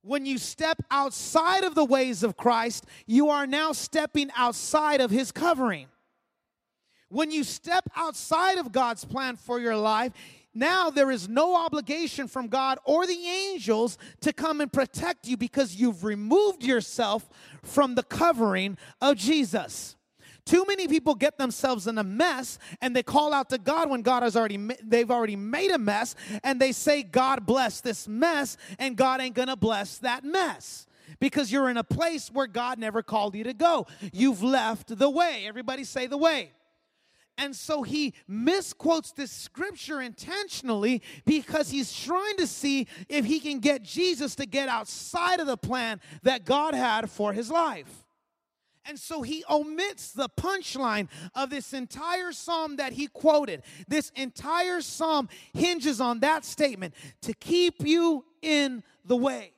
When 0.08 0.26
you 0.26 0.38
step 0.38 0.82
outside 0.90 1.66
of 1.66 1.76
the 1.76 1.84
ways 1.84 2.24
of 2.24 2.38
Christ, 2.38 2.86
you 3.06 3.30
are 3.30 3.46
now 3.46 3.74
stepping 3.74 4.30
outside 4.38 5.02
of 5.02 5.12
his 5.12 5.34
covering. 5.34 5.88
When 7.10 7.30
you 7.30 7.44
step 7.44 7.90
outside 7.94 8.58
of 8.58 8.72
God's 8.72 9.04
plan 9.04 9.36
for 9.36 9.60
your 9.60 9.76
life, 9.76 10.14
now 10.54 10.90
there 10.90 11.12
is 11.12 11.28
no 11.28 11.58
obligation 11.58 12.30
from 12.30 12.48
God 12.48 12.80
or 12.86 13.06
the 13.06 13.28
angels 13.28 13.98
to 14.22 14.32
come 14.32 14.62
and 14.62 14.72
protect 14.72 15.28
you 15.28 15.36
because 15.36 15.76
you've 15.76 16.06
removed 16.06 16.64
yourself 16.64 17.30
from 17.62 17.96
the 17.96 18.04
covering 18.04 18.78
of 19.02 19.18
Jesus. 19.18 19.97
Too 20.48 20.64
many 20.66 20.88
people 20.88 21.14
get 21.14 21.38
themselves 21.38 21.88
in 21.88 21.98
a 21.98 22.06
mess 22.06 22.58
and 22.82 22.96
they 22.96 23.04
call 23.04 23.34
out 23.34 23.50
to 23.50 23.58
God 23.58 23.90
when 23.90 24.02
God 24.02 24.24
has 24.24 24.38
already 24.38 24.58
they've 24.82 25.12
already 25.12 25.36
made 25.36 25.72
a 25.72 25.78
mess 25.78 26.16
and 26.42 26.58
they 26.58 26.72
say 26.72 27.04
God 27.04 27.46
bless 27.46 27.82
this 27.82 28.08
mess 28.08 28.56
and 28.80 28.96
God 28.96 29.20
ain't 29.20 29.36
going 29.36 29.50
to 29.50 29.58
bless 29.58 29.98
that 29.98 30.24
mess 30.24 30.88
because 31.20 31.52
you're 31.52 31.70
in 31.70 31.76
a 31.76 31.84
place 31.84 32.32
where 32.32 32.48
God 32.48 32.80
never 32.80 33.04
called 33.04 33.36
you 33.36 33.44
to 33.44 33.54
go. 33.54 33.88
You've 34.14 34.42
left 34.42 34.98
the 34.98 35.10
way. 35.10 35.44
Everybody 35.46 35.84
say 35.84 36.08
the 36.08 36.18
way. 36.18 36.52
And 37.38 37.54
so 37.54 37.84
he 37.84 38.14
misquotes 38.26 39.12
this 39.12 39.34
scripture 39.34 40.00
intentionally 40.00 41.02
because 41.26 41.70
he's 41.70 41.92
trying 41.92 42.38
to 42.38 42.48
see 42.48 42.88
if 43.10 43.26
he 43.26 43.42
can 43.42 43.60
get 43.60 43.84
Jesus 43.84 44.36
to 44.36 44.46
get 44.46 44.70
outside 44.70 45.42
of 45.42 45.48
the 45.48 45.58
plan 45.58 46.00
that 46.24 46.46
God 46.46 46.74
had 46.74 47.12
for 47.12 47.34
his 47.34 47.52
life. 47.52 48.07
And 48.88 48.98
so 48.98 49.22
he 49.22 49.44
omits 49.50 50.12
the 50.12 50.30
punchline 50.30 51.10
of 51.36 51.50
this 51.50 51.74
entire 51.74 52.32
psalm 52.32 52.78
that 52.78 52.94
he 52.94 53.08
quoted. 53.08 53.64
This 53.88 54.12
entire 54.16 54.80
psalm 54.80 55.28
hinges 55.54 56.00
on 56.00 56.22
that 56.22 56.46
statement 56.46 56.94
to 57.24 57.34
keep 57.34 57.86
you 57.86 58.24
in 58.42 58.84
the 59.04 59.18
way. 59.18 59.52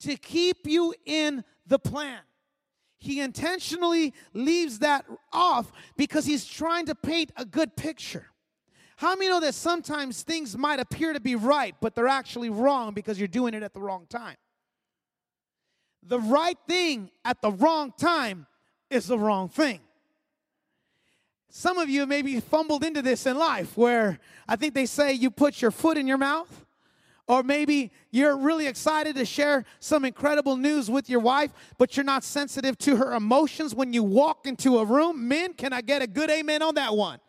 To 0.00 0.16
keep 0.16 0.66
you 0.66 0.92
in 1.06 1.44
the 1.66 1.78
plan. 1.78 2.18
He 2.98 3.20
intentionally 3.20 4.12
leaves 4.32 4.80
that 4.80 5.04
off 5.32 5.72
because 5.96 6.24
he's 6.24 6.44
trying 6.44 6.86
to 6.86 6.94
paint 6.94 7.32
a 7.36 7.44
good 7.44 7.76
picture. 7.76 8.26
How 8.96 9.14
many 9.16 9.28
know 9.28 9.40
that 9.40 9.54
sometimes 9.54 10.22
things 10.22 10.56
might 10.56 10.78
appear 10.78 11.12
to 11.12 11.20
be 11.20 11.34
right, 11.34 11.74
but 11.80 11.94
they're 11.94 12.06
actually 12.06 12.50
wrong 12.50 12.94
because 12.94 13.18
you're 13.18 13.28
doing 13.28 13.54
it 13.54 13.62
at 13.62 13.74
the 13.74 13.80
wrong 13.80 14.06
time? 14.08 14.36
The 16.02 16.20
right 16.20 16.58
thing 16.66 17.10
at 17.24 17.40
the 17.42 17.52
wrong 17.52 17.92
time 17.96 18.46
is 18.90 19.06
the 19.06 19.18
wrong 19.18 19.48
thing. 19.48 19.80
Some 21.48 21.78
of 21.78 21.90
you 21.90 22.06
maybe 22.06 22.40
fumbled 22.40 22.82
into 22.82 23.02
this 23.02 23.26
in 23.26 23.36
life 23.36 23.76
where 23.76 24.18
I 24.48 24.56
think 24.56 24.74
they 24.74 24.86
say 24.86 25.12
you 25.12 25.30
put 25.30 25.60
your 25.60 25.70
foot 25.70 25.98
in 25.98 26.06
your 26.06 26.18
mouth 26.18 26.64
or 27.28 27.42
maybe 27.42 27.92
you're 28.10 28.36
really 28.36 28.66
excited 28.66 29.16
to 29.16 29.24
share 29.24 29.64
some 29.78 30.04
incredible 30.04 30.56
news 30.56 30.90
with 30.90 31.08
your 31.08 31.20
wife, 31.20 31.52
but 31.78 31.96
you're 31.96 32.04
not 32.04 32.24
sensitive 32.24 32.76
to 32.78 32.96
her 32.96 33.14
emotions 33.14 33.74
when 33.74 33.92
you 33.92 34.02
walk 34.02 34.46
into 34.46 34.78
a 34.78 34.84
room. 34.84 35.28
Men, 35.28 35.54
can 35.54 35.72
I 35.72 35.82
get 35.82 36.02
a 36.02 36.06
good 36.06 36.30
amen 36.30 36.62
on 36.62 36.74
that 36.74 36.96
one? 36.96 37.20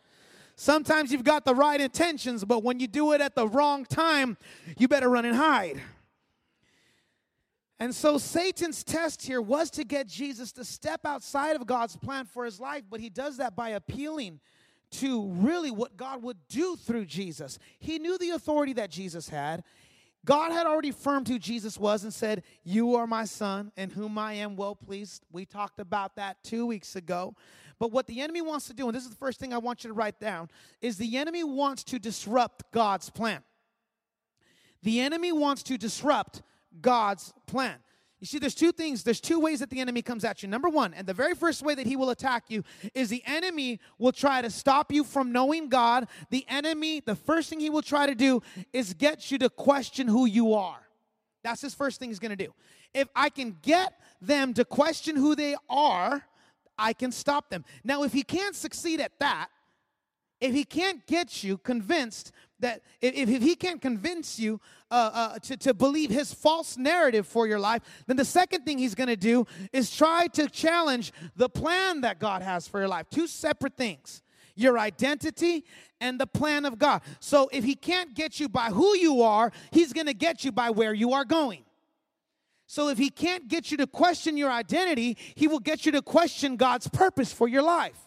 Sometimes 0.56 1.10
you've 1.10 1.24
got 1.24 1.44
the 1.44 1.54
right 1.54 1.80
intentions, 1.80 2.44
but 2.44 2.62
when 2.62 2.80
you 2.80 2.86
do 2.86 3.12
it 3.12 3.20
at 3.20 3.34
the 3.34 3.46
wrong 3.48 3.84
time, 3.84 4.36
you 4.78 4.88
better 4.88 5.08
run 5.08 5.24
and 5.24 5.36
hide. 5.36 5.80
And 7.80 7.94
so 7.94 8.18
Satan's 8.18 8.84
test 8.84 9.22
here 9.22 9.42
was 9.42 9.70
to 9.72 9.84
get 9.84 10.06
Jesus 10.06 10.52
to 10.52 10.64
step 10.64 11.00
outside 11.04 11.56
of 11.56 11.66
God's 11.66 11.96
plan 11.96 12.24
for 12.24 12.44
his 12.44 12.60
life, 12.60 12.84
but 12.88 13.00
he 13.00 13.08
does 13.08 13.38
that 13.38 13.56
by 13.56 13.70
appealing 13.70 14.40
to 14.92 15.28
really 15.32 15.72
what 15.72 15.96
God 15.96 16.22
would 16.22 16.38
do 16.48 16.76
through 16.76 17.06
Jesus. 17.06 17.58
He 17.80 17.98
knew 17.98 18.16
the 18.16 18.30
authority 18.30 18.74
that 18.74 18.90
Jesus 18.90 19.28
had. 19.28 19.64
God 20.24 20.52
had 20.52 20.66
already 20.66 20.90
affirmed 20.90 21.28
who 21.28 21.38
Jesus 21.38 21.78
was 21.78 22.04
and 22.04 22.14
said, 22.14 22.44
You 22.62 22.94
are 22.94 23.06
my 23.06 23.24
son, 23.24 23.72
in 23.76 23.90
whom 23.90 24.16
I 24.16 24.34
am 24.34 24.56
well 24.56 24.74
pleased. 24.74 25.24
We 25.30 25.44
talked 25.44 25.80
about 25.80 26.16
that 26.16 26.42
two 26.42 26.64
weeks 26.66 26.96
ago. 26.96 27.34
But 27.78 27.92
what 27.92 28.06
the 28.06 28.20
enemy 28.20 28.40
wants 28.40 28.66
to 28.68 28.74
do, 28.74 28.86
and 28.86 28.96
this 28.96 29.02
is 29.02 29.10
the 29.10 29.16
first 29.16 29.38
thing 29.38 29.52
I 29.52 29.58
want 29.58 29.84
you 29.84 29.88
to 29.88 29.94
write 29.94 30.20
down, 30.20 30.48
is 30.80 30.96
the 30.96 31.18
enemy 31.18 31.44
wants 31.44 31.84
to 31.84 31.98
disrupt 31.98 32.70
God's 32.70 33.10
plan. 33.10 33.42
The 34.82 35.00
enemy 35.00 35.32
wants 35.32 35.62
to 35.64 35.76
disrupt 35.76 36.42
God's 36.80 37.32
plan. 37.46 37.76
You 38.20 38.26
see, 38.26 38.38
there's 38.38 38.54
two 38.54 38.72
things, 38.72 39.02
there's 39.02 39.20
two 39.20 39.38
ways 39.38 39.60
that 39.60 39.68
the 39.68 39.80
enemy 39.80 40.00
comes 40.00 40.24
at 40.24 40.42
you. 40.42 40.48
Number 40.48 40.70
one, 40.70 40.94
and 40.94 41.06
the 41.06 41.12
very 41.12 41.34
first 41.34 41.62
way 41.62 41.74
that 41.74 41.86
he 41.86 41.94
will 41.94 42.08
attack 42.08 42.44
you 42.48 42.64
is 42.94 43.10
the 43.10 43.22
enemy 43.26 43.80
will 43.98 44.12
try 44.12 44.40
to 44.40 44.48
stop 44.48 44.90
you 44.90 45.04
from 45.04 45.30
knowing 45.30 45.68
God. 45.68 46.08
The 46.30 46.46
enemy, 46.48 47.00
the 47.00 47.16
first 47.16 47.50
thing 47.50 47.60
he 47.60 47.68
will 47.68 47.82
try 47.82 48.06
to 48.06 48.14
do 48.14 48.42
is 48.72 48.94
get 48.94 49.30
you 49.30 49.36
to 49.38 49.50
question 49.50 50.08
who 50.08 50.24
you 50.24 50.54
are. 50.54 50.80
That's 51.42 51.60
his 51.60 51.74
first 51.74 52.00
thing 52.00 52.08
he's 52.08 52.18
gonna 52.18 52.34
do. 52.34 52.54
If 52.94 53.08
I 53.14 53.28
can 53.28 53.58
get 53.60 54.00
them 54.22 54.54
to 54.54 54.64
question 54.64 55.16
who 55.16 55.34
they 55.34 55.56
are, 55.68 56.24
I 56.78 56.94
can 56.94 57.12
stop 57.12 57.50
them. 57.50 57.64
Now, 57.84 58.04
if 58.04 58.12
he 58.14 58.22
can't 58.22 58.56
succeed 58.56 59.00
at 59.00 59.12
that, 59.20 59.48
if 60.40 60.54
he 60.54 60.64
can't 60.64 61.06
get 61.06 61.44
you 61.44 61.58
convinced 61.58 62.32
that 62.64 62.80
if, 63.00 63.28
if 63.28 63.42
he 63.42 63.54
can't 63.54 63.80
convince 63.80 64.38
you 64.38 64.60
uh, 64.90 65.10
uh, 65.12 65.38
to, 65.40 65.56
to 65.58 65.74
believe 65.74 66.10
his 66.10 66.32
false 66.32 66.76
narrative 66.76 67.26
for 67.26 67.46
your 67.46 67.60
life, 67.60 67.82
then 68.06 68.16
the 68.16 68.24
second 68.24 68.64
thing 68.64 68.78
he's 68.78 68.94
going 68.94 69.08
to 69.08 69.16
do 69.16 69.46
is 69.72 69.94
try 69.94 70.26
to 70.28 70.48
challenge 70.48 71.12
the 71.36 71.48
plan 71.48 72.00
that 72.00 72.18
God 72.18 72.42
has 72.42 72.66
for 72.66 72.80
your 72.80 72.88
life. 72.88 73.06
Two 73.10 73.26
separate 73.26 73.76
things 73.76 74.22
your 74.56 74.78
identity 74.78 75.64
and 76.00 76.20
the 76.20 76.28
plan 76.28 76.64
of 76.64 76.78
God. 76.78 77.02
So 77.18 77.48
if 77.52 77.64
he 77.64 77.74
can't 77.74 78.14
get 78.14 78.38
you 78.38 78.48
by 78.48 78.66
who 78.66 78.96
you 78.96 79.22
are, 79.22 79.50
he's 79.72 79.92
going 79.92 80.06
to 80.06 80.14
get 80.14 80.44
you 80.44 80.52
by 80.52 80.70
where 80.70 80.94
you 80.94 81.12
are 81.12 81.24
going. 81.24 81.64
So 82.66 82.88
if 82.88 82.96
he 82.96 83.10
can't 83.10 83.48
get 83.48 83.72
you 83.72 83.76
to 83.78 83.86
question 83.88 84.36
your 84.36 84.52
identity, 84.52 85.18
he 85.34 85.48
will 85.48 85.58
get 85.58 85.84
you 85.84 85.92
to 85.92 86.02
question 86.02 86.56
God's 86.56 86.86
purpose 86.88 87.32
for 87.32 87.48
your 87.48 87.62
life. 87.62 87.98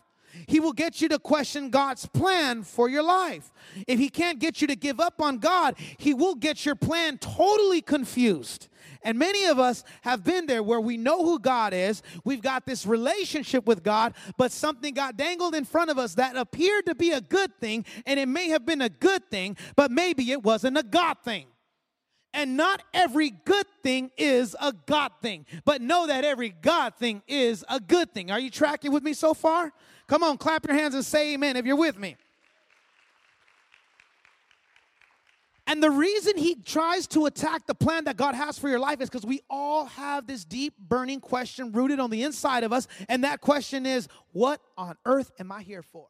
He 0.48 0.60
will 0.60 0.74
get 0.74 1.02
you 1.02 1.10
to 1.10 1.20
question 1.20 1.70
God's 1.70 2.06
plan 2.06 2.64
for 2.64 2.90
your 2.90 3.04
life. 3.04 3.52
If 3.88 4.00
He 4.00 4.10
can't 4.10 4.40
get 4.40 4.62
you 4.62 4.68
to 4.68 4.76
give 4.76 5.00
up 5.00 5.22
on 5.22 5.40
God, 5.40 5.76
He 5.98 6.14
will 6.14 6.36
get 6.36 6.66
your 6.66 6.76
plan 6.76 7.18
totally 7.18 7.82
confused. 7.82 8.68
And 9.04 9.18
many 9.18 9.46
of 9.46 9.60
us 9.60 9.84
have 10.02 10.24
been 10.24 10.48
there 10.48 10.64
where 10.64 10.82
we 10.82 10.98
know 10.98 11.24
who 11.24 11.40
God 11.40 11.74
is, 11.74 12.02
we've 12.24 12.42
got 12.42 12.66
this 12.66 12.86
relationship 12.86 13.66
with 13.66 13.84
God, 13.84 14.14
but 14.38 14.52
something 14.52 14.94
got 14.94 15.18
dangled 15.18 15.56
in 15.56 15.66
front 15.66 15.90
of 15.90 15.98
us 15.98 16.16
that 16.16 16.36
appeared 16.36 16.86
to 16.88 16.96
be 16.96 17.12
a 17.12 17.22
good 17.22 17.58
thing, 17.60 17.86
and 18.06 18.20
it 18.20 18.28
may 18.28 18.50
have 18.50 18.66
been 18.66 18.82
a 18.82 18.90
good 18.90 19.30
thing, 19.30 19.58
but 19.76 19.92
maybe 19.92 20.32
it 20.32 20.44
wasn't 20.44 20.78
a 20.78 20.84
God 20.84 21.18
thing. 21.24 21.48
And 22.34 22.58
not 22.58 22.84
every 22.94 23.32
good 23.32 23.66
thing 23.82 24.12
is 24.18 24.56
a 24.62 24.74
God 24.74 25.12
thing, 25.22 25.46
but 25.66 25.82
know 25.82 26.08
that 26.08 26.24
every 26.24 26.50
God 26.50 26.94
thing 26.96 27.24
is 27.28 27.66
a 27.70 27.80
good 27.80 28.14
thing. 28.14 28.30
Are 28.30 28.40
you 28.40 28.52
tracking 28.52 28.92
with 28.92 29.04
me 29.04 29.14
so 29.14 29.34
far? 29.34 29.72
Come 30.08 30.24
on, 30.24 30.38
clap 30.38 30.66
your 30.66 30.76
hands 30.76 30.96
and 30.96 31.04
say 31.04 31.34
amen 31.34 31.58
if 31.58 31.66
you're 31.66 31.76
with 31.76 31.98
me. 31.98 32.16
And 35.70 35.84
the 35.84 35.92
reason 35.92 36.38
he 36.38 36.56
tries 36.56 37.08
to 37.08 37.26
attack 37.26 37.68
the 37.68 37.76
plan 37.76 38.06
that 38.06 38.16
God 38.16 38.36
has 38.36 38.58
for 38.58 38.70
your 38.70 38.80
life 38.80 39.02
is 39.02 39.10
because 39.10 39.26
we 39.26 39.42
all 39.50 39.86
have 39.86 40.26
this 40.26 40.46
deep 40.46 40.78
burning 40.80 41.20
question 41.20 41.74
rooted 41.74 42.00
on 42.00 42.10
the 42.10 42.24
inside 42.24 42.64
of 42.64 42.72
us. 42.72 42.88
And 43.10 43.26
that 43.26 43.42
question 43.42 43.86
is, 43.86 44.08
what 44.32 44.62
on 44.78 44.96
earth 45.06 45.30
am 45.40 45.52
I 45.52 45.64
here 45.64 45.84
for? 45.84 46.08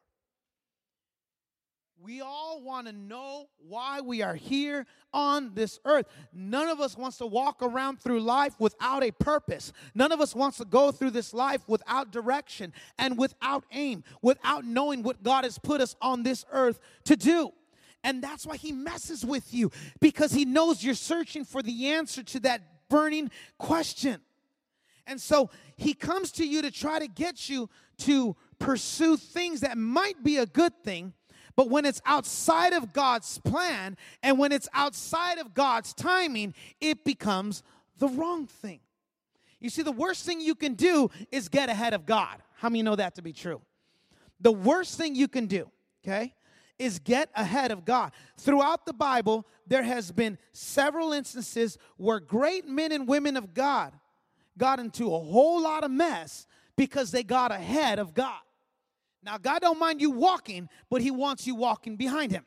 We 2.00 2.20
all 2.20 2.62
want 2.62 2.86
to 2.86 2.92
know 2.92 3.48
why 3.66 4.00
we 4.00 4.22
are 4.22 4.36
here 4.36 4.86
on 5.12 5.52
this 5.54 5.80
earth. 5.84 6.06
None 6.32 6.68
of 6.68 6.80
us 6.80 6.96
wants 6.96 7.18
to 7.18 7.26
walk 7.26 7.60
around 7.60 8.00
through 8.00 8.20
life 8.20 8.54
without 8.60 9.02
a 9.02 9.10
purpose. 9.10 9.72
None 9.96 10.12
of 10.12 10.20
us 10.20 10.32
wants 10.32 10.58
to 10.58 10.64
go 10.64 10.92
through 10.92 11.10
this 11.10 11.34
life 11.34 11.62
without 11.66 12.12
direction 12.12 12.72
and 12.98 13.18
without 13.18 13.64
aim, 13.72 14.04
without 14.22 14.64
knowing 14.64 15.02
what 15.02 15.24
God 15.24 15.42
has 15.42 15.58
put 15.58 15.80
us 15.80 15.96
on 16.00 16.22
this 16.22 16.44
earth 16.52 16.78
to 17.04 17.16
do. 17.16 17.50
And 18.04 18.22
that's 18.22 18.46
why 18.46 18.56
he 18.56 18.70
messes 18.70 19.24
with 19.24 19.52
you 19.52 19.72
because 19.98 20.30
he 20.30 20.44
knows 20.44 20.84
you're 20.84 20.94
searching 20.94 21.44
for 21.44 21.62
the 21.62 21.88
answer 21.88 22.22
to 22.22 22.40
that 22.40 22.88
burning 22.88 23.28
question. 23.58 24.20
And 25.04 25.20
so 25.20 25.50
he 25.76 25.94
comes 25.94 26.30
to 26.32 26.46
you 26.46 26.62
to 26.62 26.70
try 26.70 27.00
to 27.00 27.08
get 27.08 27.48
you 27.48 27.68
to 27.98 28.36
pursue 28.60 29.16
things 29.16 29.60
that 29.60 29.76
might 29.76 30.22
be 30.22 30.36
a 30.36 30.46
good 30.46 30.72
thing 30.84 31.12
but 31.58 31.70
when 31.70 31.84
it's 31.84 32.00
outside 32.06 32.72
of 32.72 32.92
God's 32.92 33.38
plan 33.38 33.96
and 34.22 34.38
when 34.38 34.52
it's 34.52 34.68
outside 34.72 35.38
of 35.38 35.54
God's 35.54 35.92
timing, 35.92 36.54
it 36.80 37.02
becomes 37.02 37.64
the 37.98 38.06
wrong 38.06 38.46
thing. 38.46 38.78
You 39.58 39.68
see, 39.68 39.82
the 39.82 39.90
worst 39.90 40.24
thing 40.24 40.40
you 40.40 40.54
can 40.54 40.74
do 40.74 41.10
is 41.32 41.48
get 41.48 41.68
ahead 41.68 41.94
of 41.94 42.06
God. 42.06 42.36
How 42.58 42.68
many 42.68 42.82
know 42.84 42.94
that 42.94 43.16
to 43.16 43.22
be 43.22 43.32
true? 43.32 43.60
The 44.40 44.52
worst 44.52 44.96
thing 44.98 45.16
you 45.16 45.26
can 45.26 45.46
do, 45.46 45.68
okay, 46.04 46.32
is 46.78 47.00
get 47.00 47.28
ahead 47.34 47.72
of 47.72 47.84
God. 47.84 48.12
Throughout 48.36 48.86
the 48.86 48.92
Bible, 48.92 49.44
there 49.66 49.82
has 49.82 50.12
been 50.12 50.38
several 50.52 51.12
instances 51.12 51.76
where 51.96 52.20
great 52.20 52.68
men 52.68 52.92
and 52.92 53.08
women 53.08 53.36
of 53.36 53.52
God 53.52 53.94
got 54.56 54.78
into 54.78 55.12
a 55.12 55.18
whole 55.18 55.60
lot 55.60 55.82
of 55.82 55.90
mess 55.90 56.46
because 56.76 57.10
they 57.10 57.24
got 57.24 57.50
ahead 57.50 57.98
of 57.98 58.14
God. 58.14 58.38
Now, 59.22 59.38
God 59.38 59.60
don't 59.60 59.78
mind 59.78 60.00
you 60.00 60.10
walking, 60.10 60.68
but 60.90 61.00
He 61.00 61.10
wants 61.10 61.46
you 61.46 61.54
walking 61.54 61.96
behind 61.96 62.32
Him. 62.32 62.44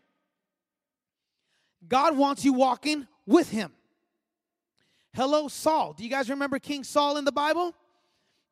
God 1.87 2.15
wants 2.17 2.45
you 2.45 2.53
walking 2.53 3.07
with 3.25 3.49
Him. 3.49 3.73
Hello, 5.13 5.47
Saul. 5.47 5.93
Do 5.93 6.03
you 6.03 6.09
guys 6.09 6.29
remember 6.29 6.57
King 6.59 6.83
Saul 6.83 7.17
in 7.17 7.25
the 7.25 7.31
Bible? 7.31 7.75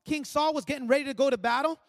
King 0.06 0.26
Saul 0.26 0.54
was 0.54 0.66
getting 0.66 0.88
ready 0.88 1.06
to 1.06 1.14
go 1.14 1.30
to 1.30 1.38
battle, 1.38 1.80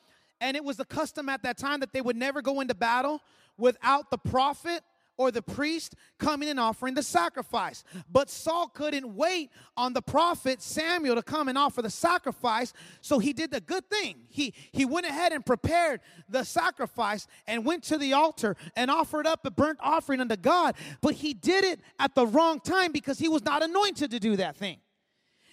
and 0.40 0.56
it 0.56 0.64
was 0.64 0.76
the 0.76 0.84
custom 0.84 1.28
at 1.28 1.42
that 1.42 1.58
time 1.58 1.80
that 1.80 1.92
they 1.92 2.00
would 2.00 2.16
never 2.16 2.40
go 2.42 2.60
into 2.60 2.74
battle 2.74 3.20
without 3.56 4.10
the 4.10 4.18
prophet 4.18 4.82
or 5.20 5.30
the 5.30 5.42
priest 5.42 5.94
coming 6.18 6.48
and 6.48 6.58
offering 6.58 6.94
the 6.94 7.02
sacrifice. 7.02 7.84
But 8.10 8.30
Saul 8.30 8.68
couldn't 8.68 9.14
wait 9.14 9.50
on 9.76 9.92
the 9.92 10.00
prophet 10.00 10.62
Samuel 10.62 11.14
to 11.16 11.22
come 11.22 11.46
and 11.48 11.58
offer 11.58 11.82
the 11.82 11.90
sacrifice, 11.90 12.72
so 13.02 13.18
he 13.18 13.34
did 13.34 13.50
the 13.50 13.60
good 13.60 13.84
thing. 13.90 14.22
He 14.30 14.54
he 14.72 14.86
went 14.86 15.04
ahead 15.04 15.34
and 15.34 15.44
prepared 15.44 16.00
the 16.26 16.42
sacrifice 16.42 17.26
and 17.46 17.66
went 17.66 17.82
to 17.84 17.98
the 17.98 18.14
altar 18.14 18.56
and 18.74 18.90
offered 18.90 19.26
up 19.26 19.44
a 19.44 19.50
burnt 19.50 19.78
offering 19.82 20.22
unto 20.22 20.36
God, 20.36 20.74
but 21.02 21.12
he 21.12 21.34
did 21.34 21.64
it 21.64 21.80
at 21.98 22.14
the 22.14 22.26
wrong 22.26 22.58
time 22.58 22.90
because 22.90 23.18
he 23.18 23.28
was 23.28 23.44
not 23.44 23.62
anointed 23.62 24.12
to 24.12 24.20
do 24.20 24.36
that 24.36 24.56
thing. 24.56 24.78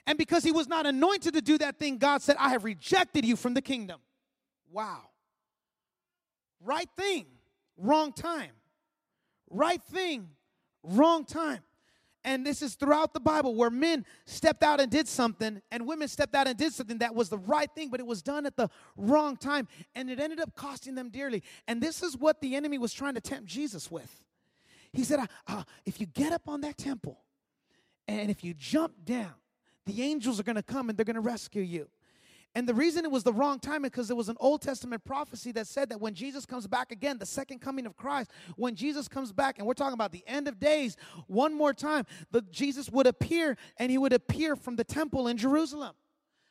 And 0.06 0.18
because 0.18 0.46
he 0.46 0.54
was 0.54 0.70
not 0.70 0.86
anointed 0.86 1.34
to 1.34 1.42
do 1.42 1.58
that 1.58 1.78
thing, 1.78 1.98
God 1.98 2.22
said, 2.22 2.38
I 2.40 2.52
have 2.52 2.64
rejected 2.64 3.26
you 3.26 3.36
from 3.36 3.54
the 3.54 3.62
kingdom. 3.62 4.00
Wow. 4.72 5.10
Right 6.62 6.88
thing, 6.96 7.26
wrong 7.76 8.14
time 8.14 8.57
right 9.50 9.82
thing, 9.82 10.30
wrong 10.84 11.26
time. 11.26 11.60
And 12.24 12.46
this 12.46 12.62
is 12.62 12.76
throughout 12.76 13.14
the 13.14 13.22
Bible 13.22 13.56
where 13.56 13.70
men 13.70 14.06
stepped 14.26 14.62
out 14.62 14.82
and 14.82 14.92
did 14.92 15.08
something, 15.08 15.62
and 15.72 15.88
women 15.88 16.10
stepped 16.10 16.36
out 16.36 16.46
and 16.46 16.58
did 16.58 16.74
something 16.74 16.98
that 16.98 17.16
was 17.16 17.30
the 17.30 17.38
right 17.38 17.70
thing, 17.74 17.90
but 17.90 18.02
it 18.02 18.06
was 18.06 18.22
done 18.22 18.46
at 18.46 18.58
the 18.58 18.70
wrong 18.98 19.38
time. 19.38 19.68
And 19.96 20.10
it 20.10 20.20
ended 20.20 20.42
up 20.42 20.54
costing 20.54 20.96
them 20.96 21.10
dearly. 21.10 21.42
And 21.70 21.82
this 21.82 22.04
is 22.04 22.18
what 22.18 22.42
the 22.42 22.56
enemy 22.56 22.78
was 22.80 22.92
trying 22.92 23.14
to 23.14 23.22
tempt 23.22 23.46
Jesus 23.46 23.90
with. 23.90 24.24
He 24.92 25.04
said, 25.04 25.20
uh, 25.48 25.64
If 25.86 26.02
you 26.02 26.06
get 26.06 26.34
up 26.34 26.50
on 26.50 26.62
that 26.62 26.78
temple 26.78 27.20
and 28.08 28.30
if 28.30 28.44
you 28.44 28.54
jump 28.54 29.06
down, 29.06 29.34
the 29.86 30.02
angels 30.02 30.40
are 30.40 30.44
going 30.44 30.58
to 30.58 30.64
come 30.64 30.90
and 30.90 30.98
they're 30.98 31.06
going 31.06 31.16
to 31.16 31.22
rescue 31.22 31.62
you. 31.62 31.88
And 32.56 32.68
the 32.68 32.74
reason 32.74 33.06
it 33.06 33.12
was 33.12 33.24
the 33.24 33.34
wrong 33.34 33.60
time 33.60 33.86
is 33.86 33.92
because 33.92 34.08
there 34.08 34.16
was 34.16 34.30
an 34.30 34.38
Old 34.40 34.62
Testament 34.64 35.04
prophecy 35.06 35.52
that 35.52 35.68
said 35.68 35.90
that 35.90 36.02
when 36.02 36.16
Jesus 36.16 36.46
comes 36.46 36.66
back 36.66 36.92
again, 36.92 37.20
the 37.20 37.26
second 37.26 37.60
coming 37.60 37.86
of 37.86 37.96
Christ, 37.96 38.32
when 38.56 38.76
Jesus 38.76 39.08
comes 39.08 39.32
back, 39.32 39.60
and 39.60 39.68
we're 39.68 39.76
talking 39.76 39.94
about 39.94 40.12
the 40.12 40.24
end 40.26 40.48
of 40.48 40.60
days, 40.60 40.98
one 41.28 41.54
more 41.54 41.74
time, 41.74 42.06
the 42.32 42.42
Jesus 42.50 42.90
would 42.90 43.06
appear 43.06 43.58
and 43.78 43.92
he 43.92 43.98
would 43.98 44.14
appear 44.14 44.56
from 44.56 44.76
the 44.76 44.84
temple 44.84 45.28
in 45.28 45.38
Jerusalem. 45.38 45.94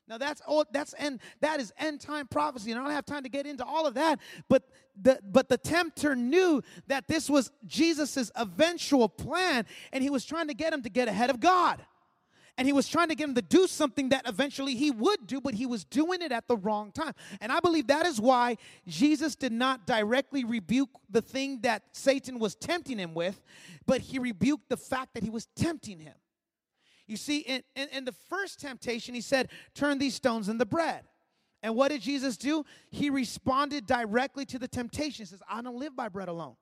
Now 0.09 0.19
that's 0.19 0.41
all 0.47 0.65
that's 0.71 0.95
end 0.99 1.21
that 1.41 1.59
is 1.59 1.73
end 1.79 2.01
time 2.01 2.29
prophecy, 2.29 2.71
and 2.71 2.81
I 2.81 2.85
don't 2.85 2.93
have 2.93 3.07
time 3.07 3.25
to 3.25 3.29
get 3.29 3.47
into 3.47 3.65
all 3.65 3.87
of 3.87 3.95
that. 3.95 4.21
But 4.49 4.63
the 5.01 5.19
but 5.25 5.49
the 5.49 5.59
tempter 5.59 6.15
knew 6.15 6.63
that 6.87 7.09
this 7.09 7.29
was 7.29 7.51
Jesus's 7.67 8.31
eventual 8.37 9.09
plan, 9.09 9.67
and 9.93 10.05
he 10.05 10.11
was 10.11 10.25
trying 10.25 10.47
to 10.47 10.55
get 10.55 10.73
him 10.73 10.83
to 10.83 10.89
get 10.89 11.09
ahead 11.09 11.31
of 11.31 11.41
God. 11.41 11.85
And 12.59 12.67
he 12.67 12.73
was 12.73 12.89
trying 12.89 13.09
to 13.09 13.15
get 13.15 13.29
him 13.29 13.35
to 13.35 13.43
do 13.43 13.67
something 13.67 14.09
that 14.09 14.27
eventually 14.27 14.75
he 14.75 14.91
would 14.91 15.27
do, 15.27 15.41
but 15.43 15.55
he 15.55 15.67
was 15.67 15.85
doing 15.85 16.23
it 16.23 16.33
at 16.33 16.49
the 16.49 16.57
wrong 16.57 16.91
time. 16.91 17.13
And 17.41 17.53
I 17.53 17.61
believe 17.61 17.89
that 17.89 18.07
is 18.07 18.19
why 18.19 18.57
Jesus 18.87 19.37
did 19.37 19.53
not 19.53 19.87
directly 19.87 20.43
rebuke 20.43 20.89
the 21.11 21.21
thing 21.21 21.61
that 21.63 21.83
Satan 21.93 22.39
was 22.39 22.55
tempting 22.55 22.99
him 22.99 23.13
with, 23.13 23.43
but 23.87 24.01
he 24.01 24.19
rebuked 24.19 24.71
the 24.71 24.79
fact 24.79 25.13
that 25.15 25.23
he 25.23 25.29
was 25.29 25.47
tempting 25.55 25.99
him. 25.99 26.15
You 27.07 27.17
see, 27.17 27.39
in, 27.41 27.63
in, 27.77 27.89
in, 27.91 28.05
the 28.05 28.15
first 28.29 28.59
temptation, 28.59 29.15
he 29.15 29.21
said, 29.21 29.51
Turn 29.75 29.99
these 29.99 30.15
stones 30.15 30.49
into 30.49 30.65
bread. 30.65 31.05
And 31.63 31.77
what 31.77 31.89
did 31.89 32.01
Jesus 32.01 32.37
do? 32.37 32.65
He 32.91 33.11
responded 33.11 33.87
directly 33.87 34.45
to 34.47 34.59
the 34.59 34.69
temptation. 34.69 35.25
He 35.25 35.29
says, 35.29 35.43
I 35.49 35.63
don't 35.63 35.79
live 35.79 35.95
by 35.95 36.09
bread 36.09 36.29
alone. 36.29 36.57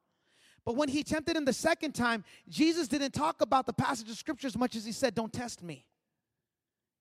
But 0.64 0.76
when 0.76 0.88
he 0.88 1.02
tempted 1.02 1.37
him 1.37 1.44
the 1.44 1.52
second 1.52 1.92
time, 1.92 2.25
Jesus 2.49 2.88
didn't 2.88 3.12
talk 3.12 3.40
about 3.40 3.66
the 3.66 3.73
passage 3.73 4.09
of 4.09 4.16
scripture 4.16 4.47
as 4.47 4.56
much 4.56 4.76
as 4.76 4.85
he 4.85 4.92
said, 4.92 5.14
Don't 5.14 5.33
test 5.33 5.62
me. 5.62 5.85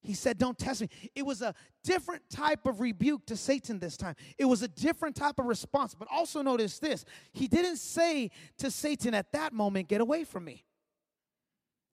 He 0.01 0.13
said, 0.13 0.37
Don't 0.37 0.57
test 0.57 0.81
me. 0.81 0.89
It 1.15 1.25
was 1.25 1.41
a 1.41 1.55
different 1.83 2.29
type 2.29 2.65
of 2.65 2.81
rebuke 2.81 3.25
to 3.27 3.37
Satan 3.37 3.79
this 3.79 3.95
time. 3.95 4.15
It 4.37 4.45
was 4.45 4.61
a 4.61 4.67
different 4.67 5.15
type 5.15 5.39
of 5.39 5.45
response. 5.45 5.95
But 5.95 6.09
also 6.11 6.41
notice 6.41 6.79
this 6.79 7.05
He 7.31 7.47
didn't 7.47 7.77
say 7.77 8.31
to 8.57 8.69
Satan 8.69 9.13
at 9.13 9.31
that 9.31 9.53
moment, 9.53 9.87
Get 9.87 10.01
away 10.01 10.25
from 10.25 10.43
me. 10.43 10.65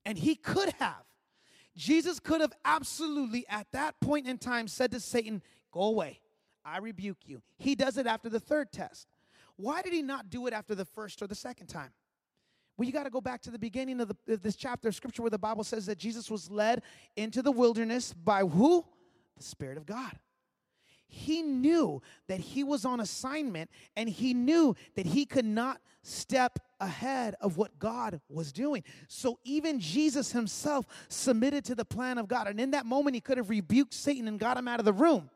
And 0.05 0.19
he 0.19 0.35
could 0.35 0.71
have. 0.81 1.05
Jesus 1.77 2.19
could 2.19 2.41
have 2.41 2.53
absolutely 2.65 3.47
at 3.49 3.69
that 3.73 4.01
point 4.01 4.27
in 4.27 4.39
time 4.39 4.67
said 4.67 4.91
to 4.91 4.99
Satan, 4.99 5.41
Go 5.71 5.83
away. 5.83 6.19
I 6.65 6.79
rebuke 6.79 7.19
you. 7.27 7.43
He 7.59 7.75
does 7.75 7.97
it 7.97 8.07
after 8.07 8.29
the 8.29 8.41
third 8.41 8.73
test. 8.73 9.07
Why 9.61 9.83
did 9.83 9.93
he 9.93 10.03
not 10.03 10.31
do 10.31 10.47
it 10.47 10.53
after 10.53 10.75
the 10.75 10.85
first 10.85 11.23
or 11.23 11.27
the 11.27 11.35
second 11.35 11.67
time? 11.67 11.91
Well, 12.77 12.87
you 12.87 12.93
got 12.93 13.05
to 13.05 13.11
go 13.11 13.21
back 13.21 13.43
to 13.43 13.51
the 13.51 13.59
beginning 13.59 14.01
of, 14.01 14.09
the, 14.09 14.33
of 14.33 14.43
this 14.43 14.57
chapter 14.57 14.89
of 14.89 14.95
scripture 14.95 15.23
where 15.23 15.31
the 15.31 15.39
Bible 15.39 15.65
says 15.65 15.85
that 15.87 15.99
Jesus 15.99 16.31
was 16.31 16.51
led 16.51 16.83
into 17.15 17.43
the 17.43 17.53
wilderness 17.53 18.15
by 18.15 18.41
who? 18.41 18.85
The 19.37 19.43
Spirit 19.43 19.77
of 19.77 19.85
God. 19.85 20.19
He 21.07 21.43
knew 21.43 22.01
that 22.29 22.41
he 22.41 22.65
was 22.65 22.85
on 22.85 23.01
assignment 23.01 23.69
and 23.97 24.09
he 24.09 24.33
knew 24.33 24.77
that 24.95 25.07
he 25.07 25.27
could 25.27 25.45
not 25.45 25.81
step 26.03 26.59
ahead 26.81 27.35
of 27.41 27.57
what 27.57 27.79
God 27.79 28.21
was 28.29 28.53
doing. 28.53 28.85
So 29.09 29.39
even 29.45 29.81
Jesus 29.81 30.33
himself 30.33 30.87
submitted 31.09 31.65
to 31.67 31.75
the 31.75 31.85
plan 31.85 32.17
of 32.17 32.29
God. 32.29 32.47
And 32.47 32.61
in 32.61 32.71
that 32.71 32.87
moment, 32.87 33.15
he 33.15 33.21
could 33.21 33.39
have 33.39 33.51
rebuked 33.51 33.93
Satan 33.93 34.29
and 34.29 34.39
got 34.39 34.57
him 34.57 34.69
out 34.69 34.79
of 34.79 34.87
the 34.87 34.93
room 34.93 35.29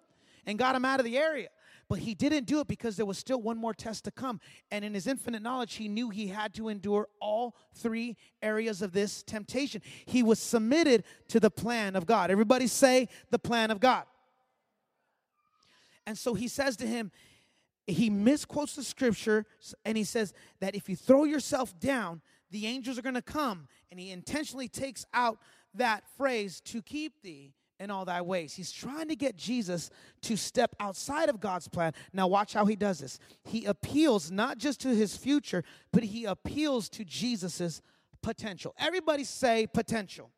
and 0.47 0.59
got 0.59 0.77
him 0.77 0.85
out 0.85 1.01
of 1.01 1.05
the 1.05 1.19
area. 1.19 1.49
But 1.89 1.99
he 1.99 2.15
didn't 2.15 2.47
do 2.47 2.61
it 2.61 2.67
because 2.67 2.97
there 2.97 3.07
was 3.07 3.19
still 3.19 3.41
one 3.41 3.59
more 3.59 3.75
test 3.75 4.05
to 4.05 4.11
come. 4.11 4.41
And 4.71 4.85
in 4.85 4.95
his 4.95 5.07
infinite 5.07 5.43
knowledge, 5.43 5.75
he 5.75 5.89
knew 5.89 6.11
he 6.11 6.29
had 6.29 6.55
to 6.55 6.69
endure 6.69 7.09
all 7.21 7.57
three 7.75 8.17
areas 8.43 8.83
of 8.83 8.93
this 8.93 9.23
temptation. 9.23 9.83
He 10.07 10.23
was 10.23 10.39
submitted 10.39 11.05
to 11.29 11.41
the 11.41 11.51
plan 11.51 11.97
of 11.97 12.07
God. 12.07 12.31
Everybody 12.31 12.67
say 12.67 13.09
the 13.31 13.39
plan 13.39 13.71
of 13.71 13.81
God. 13.81 14.05
And 16.07 16.17
so 16.17 16.35
he 16.35 16.49
says 16.49 16.77
to 16.77 16.87
him, 16.87 17.11
he 17.87 18.09
misquotes 18.09 18.77
the 18.77 18.83
scripture 18.83 19.45
and 19.85 19.97
he 19.97 20.05
says 20.05 20.33
that 20.61 20.75
if 20.75 20.89
you 20.89 20.97
throw 20.97 21.25
yourself 21.25 21.79
down, 21.79 22.23
the 22.51 22.67
angels 22.67 22.99
are 22.99 23.03
going 23.03 23.15
to 23.15 23.23
come. 23.23 23.69
And 23.91 24.01
he 24.01 24.11
intentionally 24.11 24.69
takes 24.69 25.05
out 25.13 25.39
that 25.75 26.05
phrase 26.17 26.61
to 26.63 26.81
keep 26.83 27.21
thee 27.23 27.53
in 27.85 27.91
all 27.91 28.05
thy 28.05 28.21
ways. 28.21 28.55
He's 28.55 28.73
trying 28.73 29.09
to 29.09 29.15
get 29.15 29.37
Jesus 29.37 29.91
to 30.23 30.37
step 30.37 30.75
outside 30.81 31.29
of 31.29 31.39
God's 31.39 31.69
plan. 31.69 31.93
Now, 32.13 32.27
watch 32.27 32.53
how 32.53 32.65
he 32.65 32.75
does 32.75 32.99
this. 32.99 33.21
He 33.45 33.67
appeals 33.67 34.33
not 34.33 34.59
just 34.59 34.81
to 34.81 34.89
his 34.89 35.17
future, 35.17 35.63
but 35.93 36.03
he 36.03 36.25
appeals 36.25 36.89
to 36.91 37.05
Jesus's 37.05 37.83
potential. 38.23 38.75
Everybody 38.79 39.23
say 39.23 39.69
potential. 39.73 40.31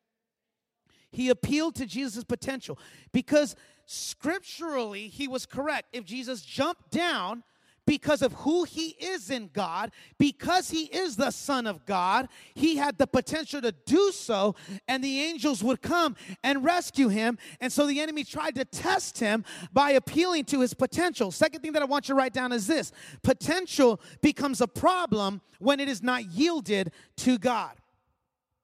He 1.10 1.30
appealed 1.30 1.76
to 1.76 1.86
Jesus' 1.86 2.24
potential 2.24 2.78
because 3.12 3.56
scripturally 3.86 5.08
he 5.08 5.28
was 5.28 5.46
correct. 5.46 5.88
If 5.92 6.04
Jesus 6.04 6.42
jumped 6.42 6.90
down, 6.90 7.44
because 7.86 8.22
of 8.22 8.32
who 8.34 8.64
he 8.64 8.88
is 9.00 9.30
in 9.30 9.50
God, 9.52 9.92
because 10.18 10.70
he 10.70 10.84
is 10.84 11.16
the 11.16 11.30
Son 11.30 11.66
of 11.66 11.86
God, 11.86 12.28
he 12.54 12.76
had 12.76 12.98
the 12.98 13.06
potential 13.06 13.62
to 13.62 13.72
do 13.72 14.10
so, 14.12 14.54
and 14.88 15.02
the 15.02 15.20
angels 15.22 15.62
would 15.62 15.80
come 15.80 16.16
and 16.42 16.64
rescue 16.64 17.08
him. 17.08 17.38
And 17.60 17.72
so 17.72 17.86
the 17.86 18.00
enemy 18.00 18.24
tried 18.24 18.56
to 18.56 18.64
test 18.64 19.18
him 19.18 19.44
by 19.72 19.92
appealing 19.92 20.44
to 20.46 20.60
his 20.60 20.74
potential. 20.74 21.30
Second 21.30 21.60
thing 21.60 21.72
that 21.72 21.82
I 21.82 21.86
want 21.86 22.08
you 22.08 22.14
to 22.14 22.18
write 22.18 22.32
down 22.32 22.52
is 22.52 22.66
this 22.66 22.92
potential 23.22 24.00
becomes 24.20 24.60
a 24.60 24.68
problem 24.68 25.40
when 25.58 25.80
it 25.80 25.88
is 25.88 26.02
not 26.02 26.24
yielded 26.26 26.92
to 27.18 27.38
God. 27.38 27.76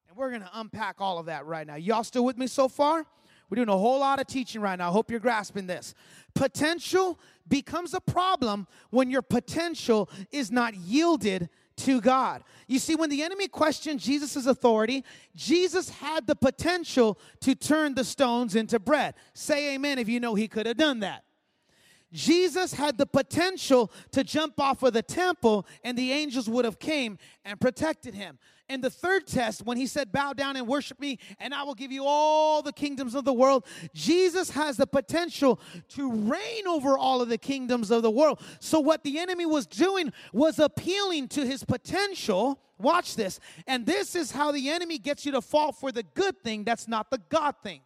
And 0.09 0.17
we're 0.17 0.31
going 0.31 0.43
to 0.43 0.51
unpack 0.55 0.97
all 1.01 1.19
of 1.19 1.27
that 1.27 1.47
right 1.47 1.67
now. 1.67 1.77
Y'all 1.77 2.05
still 2.05 2.25
with 2.25 2.37
me 2.37 2.47
so 2.47 2.69
far? 2.69 3.07
We're 3.53 3.57
doing 3.57 3.69
a 3.69 3.77
whole 3.77 4.01
lot 4.01 4.19
of 4.19 4.27
teaching 4.27 4.63
right 4.63 4.79
now. 4.79 4.89
I 4.89 4.93
hope 4.93 5.11
you're 5.11 5.21
grasping 5.21 5.67
this. 5.67 5.93
Potential 6.35 7.21
becomes 7.47 7.93
a 7.93 8.01
problem 8.01 8.67
when 8.89 9.11
your 9.11 9.21
potential 9.21 10.09
is 10.31 10.51
not 10.51 10.75
yielded 10.75 11.51
to 11.77 12.01
God. 12.01 12.45
You 12.67 12.79
see, 12.79 12.95
when 12.95 13.11
the 13.11 13.23
enemy 13.23 13.49
questioned 13.49 14.01
Jesus' 14.01 14.47
authority, 14.47 15.05
Jesus 15.37 15.91
had 15.91 16.27
the 16.27 16.35
potential 16.35 17.19
to 17.41 17.55
turn 17.55 17.95
the 17.95 18.05
stones 18.05 18.55
into 18.55 18.79
bread. 18.79 19.17
Say 19.35 19.75
amen 19.75 19.99
if 19.99 20.09
you 20.09 20.19
know 20.19 20.35
he 20.35 20.49
could 20.49 20.65
have 20.65 20.79
done 20.79 21.01
that. 21.01 21.23
Jesus 22.13 22.75
had 22.75 22.99
the 22.99 23.07
potential 23.07 23.91
to 24.11 24.23
jump 24.23 24.61
off 24.61 24.83
of 24.83 24.93
the 24.93 25.03
temple 25.03 25.67
and 25.83 25.97
the 25.97 26.13
angels 26.13 26.49
would 26.49 26.65
have 26.65 26.79
came 26.79 27.19
and 27.45 27.61
protected 27.61 28.15
him. 28.15 28.39
In 28.69 28.81
the 28.81 28.91
third 28.91 29.27
test, 29.27 29.67
when 29.67 29.77
he 29.77 29.87
said, 29.87 30.13
Bow 30.13 30.33
down 30.33 30.57
and 30.57 30.67
worship 30.67 30.99
me, 30.99 31.19
and 31.39 31.53
I 31.53 31.63
will 31.63 31.75
give 31.75 31.93
you 31.93 32.05
all 32.07 32.63
the 32.63 32.73
kingdoms 32.73 33.15
of 33.15 33.25
the 33.25 33.33
world, 33.33 33.67
Jesus 33.93 34.51
has 34.51 34.77
the 34.77 34.87
potential 34.87 35.61
to 35.91 36.11
reign 36.11 36.67
over 36.67 36.97
all 36.97 37.21
of 37.21 37.29
the 37.29 37.39
kingdoms 37.39 37.91
of 37.91 38.03
the 38.03 38.11
world. 38.11 38.41
So, 38.61 38.81
what 38.81 39.05
the 39.05 39.19
enemy 39.19 39.45
was 39.45 39.67
doing 39.67 40.13
was 40.33 40.59
appealing 40.59 41.29
to 41.29 41.45
his 41.45 41.65
potential. 41.65 42.61
Watch 42.79 43.15
this. 43.15 43.41
And 43.67 43.85
this 43.85 44.15
is 44.15 44.33
how 44.33 44.53
the 44.53 44.71
enemy 44.71 44.99
gets 44.99 45.27
you 45.27 45.33
to 45.33 45.43
fall 45.43 45.73
for 45.73 45.93
the 45.93 46.03
good 46.03 46.43
thing 46.43 46.65
that's 46.65 46.89
not 46.89 47.11
the 47.11 47.21
God 47.29 47.57
thing. 47.63 47.81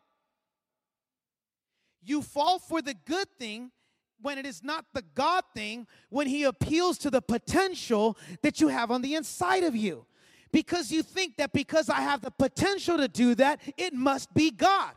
You 2.05 2.23
fall 2.23 2.61
for 2.61 2.81
the 2.81 2.95
good 2.95 3.27
thing 3.39 3.73
when 4.20 4.38
it 4.38 4.46
is 4.46 4.62
not 4.62 4.85
the 4.94 5.02
God 5.14 5.44
thing, 5.55 5.87
when 6.11 6.26
He 6.26 6.44
appeals 6.44 6.98
to 6.98 7.11
the 7.11 7.22
potential 7.22 8.16
that 8.42 8.61
you 8.61 8.68
have 8.68 8.90
on 8.90 9.02
the 9.02 9.14
inside 9.14 9.62
of 9.62 9.76
you. 9.76 10.07
Because 10.52 10.90
you 10.90 11.02
think 11.02 11.37
that 11.37 11.52
because 11.52 11.88
I 11.90 12.00
have 12.00 12.22
the 12.22 12.31
potential 12.31 12.96
to 12.96 13.09
do 13.09 13.35
that, 13.35 13.61
it 13.76 13.92
must 13.92 14.33
be 14.33 14.50
God. 14.50 14.92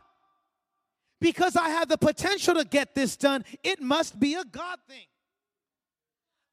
Because 1.20 1.54
I 1.54 1.68
have 1.68 1.88
the 1.88 1.98
potential 1.98 2.54
to 2.54 2.64
get 2.64 2.94
this 2.94 3.16
done, 3.16 3.44
it 3.62 3.80
must 3.80 4.18
be 4.18 4.34
a 4.34 4.44
God 4.44 4.78
thing. 4.88 5.04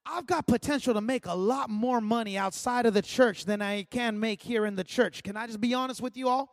I've 0.06 0.26
got 0.26 0.48
potential 0.48 0.94
to 0.94 1.02
make 1.02 1.26
a 1.26 1.34
lot 1.34 1.70
more 1.70 2.00
money 2.00 2.38
outside 2.38 2.86
of 2.86 2.94
the 2.94 3.02
church 3.02 3.46
than 3.46 3.62
I 3.62 3.84
can 3.84 4.20
make 4.20 4.42
here 4.42 4.66
in 4.66 4.76
the 4.76 4.84
church. 4.84 5.24
Can 5.24 5.36
I 5.36 5.48
just 5.48 5.60
be 5.60 5.74
honest 5.74 6.02
with 6.02 6.16
you 6.16 6.30
all? 6.30 6.50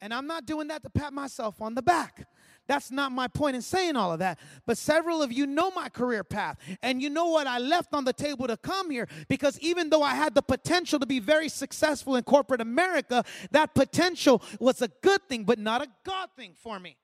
And 0.00 0.12
I'm 0.12 0.26
not 0.26 0.44
doing 0.44 0.68
that 0.68 0.82
to 0.82 0.90
pat 0.90 1.12
myself 1.12 1.62
on 1.62 1.74
the 1.74 1.82
back. 1.82 2.26
That's 2.66 2.90
not 2.90 3.12
my 3.12 3.28
point 3.28 3.56
in 3.56 3.62
saying 3.62 3.96
all 3.96 4.12
of 4.12 4.20
that. 4.20 4.38
But 4.66 4.78
several 4.78 5.22
of 5.22 5.32
you 5.32 5.46
know 5.46 5.70
my 5.70 5.88
career 5.88 6.24
path, 6.24 6.58
and 6.82 7.02
you 7.02 7.10
know 7.10 7.26
what 7.26 7.46
I 7.46 7.58
left 7.58 7.92
on 7.92 8.04
the 8.04 8.12
table 8.12 8.46
to 8.46 8.56
come 8.56 8.90
here 8.90 9.08
because 9.28 9.58
even 9.60 9.90
though 9.90 10.02
I 10.02 10.14
had 10.14 10.34
the 10.34 10.42
potential 10.42 10.98
to 10.98 11.06
be 11.06 11.18
very 11.18 11.48
successful 11.48 12.16
in 12.16 12.24
corporate 12.24 12.60
America, 12.60 13.24
that 13.50 13.74
potential 13.74 14.42
was 14.58 14.80
a 14.80 14.88
good 15.02 15.20
thing, 15.28 15.44
but 15.44 15.58
not 15.58 15.82
a 15.82 15.88
God 16.04 16.30
thing 16.36 16.54
for 16.56 16.78
me. 16.80 16.96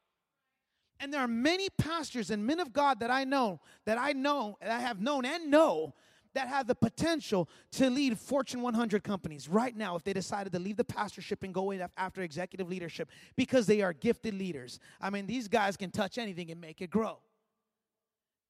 And 0.99 1.13
there 1.13 1.21
are 1.21 1.29
many 1.29 1.69
pastors 1.71 2.31
and 2.31 2.47
men 2.47 2.61
of 2.61 2.73
God 2.73 3.01
that 3.01 3.11
I 3.11 3.25
know, 3.25 3.61
that 3.87 3.99
I 3.99 4.13
know, 4.13 4.59
that 4.61 4.71
I 4.71 4.81
have 4.81 5.01
known 5.01 5.25
and 5.25 5.51
know 5.51 5.95
that 6.35 6.49
have 6.49 6.67
the 6.67 6.75
potential 6.75 7.49
to 7.73 7.91
lead 7.91 8.19
Fortune 8.19 8.63
100 8.63 9.03
companies 9.03 9.49
right 9.49 9.77
now 9.77 9.97
if 9.97 10.05
they 10.05 10.13
decided 10.13 10.53
to 10.53 10.59
leave 10.59 10.77
the 10.77 10.85
pastorship 10.85 11.43
and 11.43 11.53
go 11.53 11.71
in 11.71 11.87
after 11.97 12.23
executive 12.23 12.69
leadership 12.69 13.09
because 13.37 13.67
they 13.67 13.83
are 13.83 13.93
gifted 13.93 14.35
leaders. 14.35 14.79
I 15.01 15.11
mean, 15.11 15.27
these 15.27 15.49
guys 15.49 15.77
can 15.77 15.91
touch 15.91 16.19
anything 16.19 16.51
and 16.51 16.61
make 16.61 16.81
it 16.81 16.91
grow. 16.91 17.19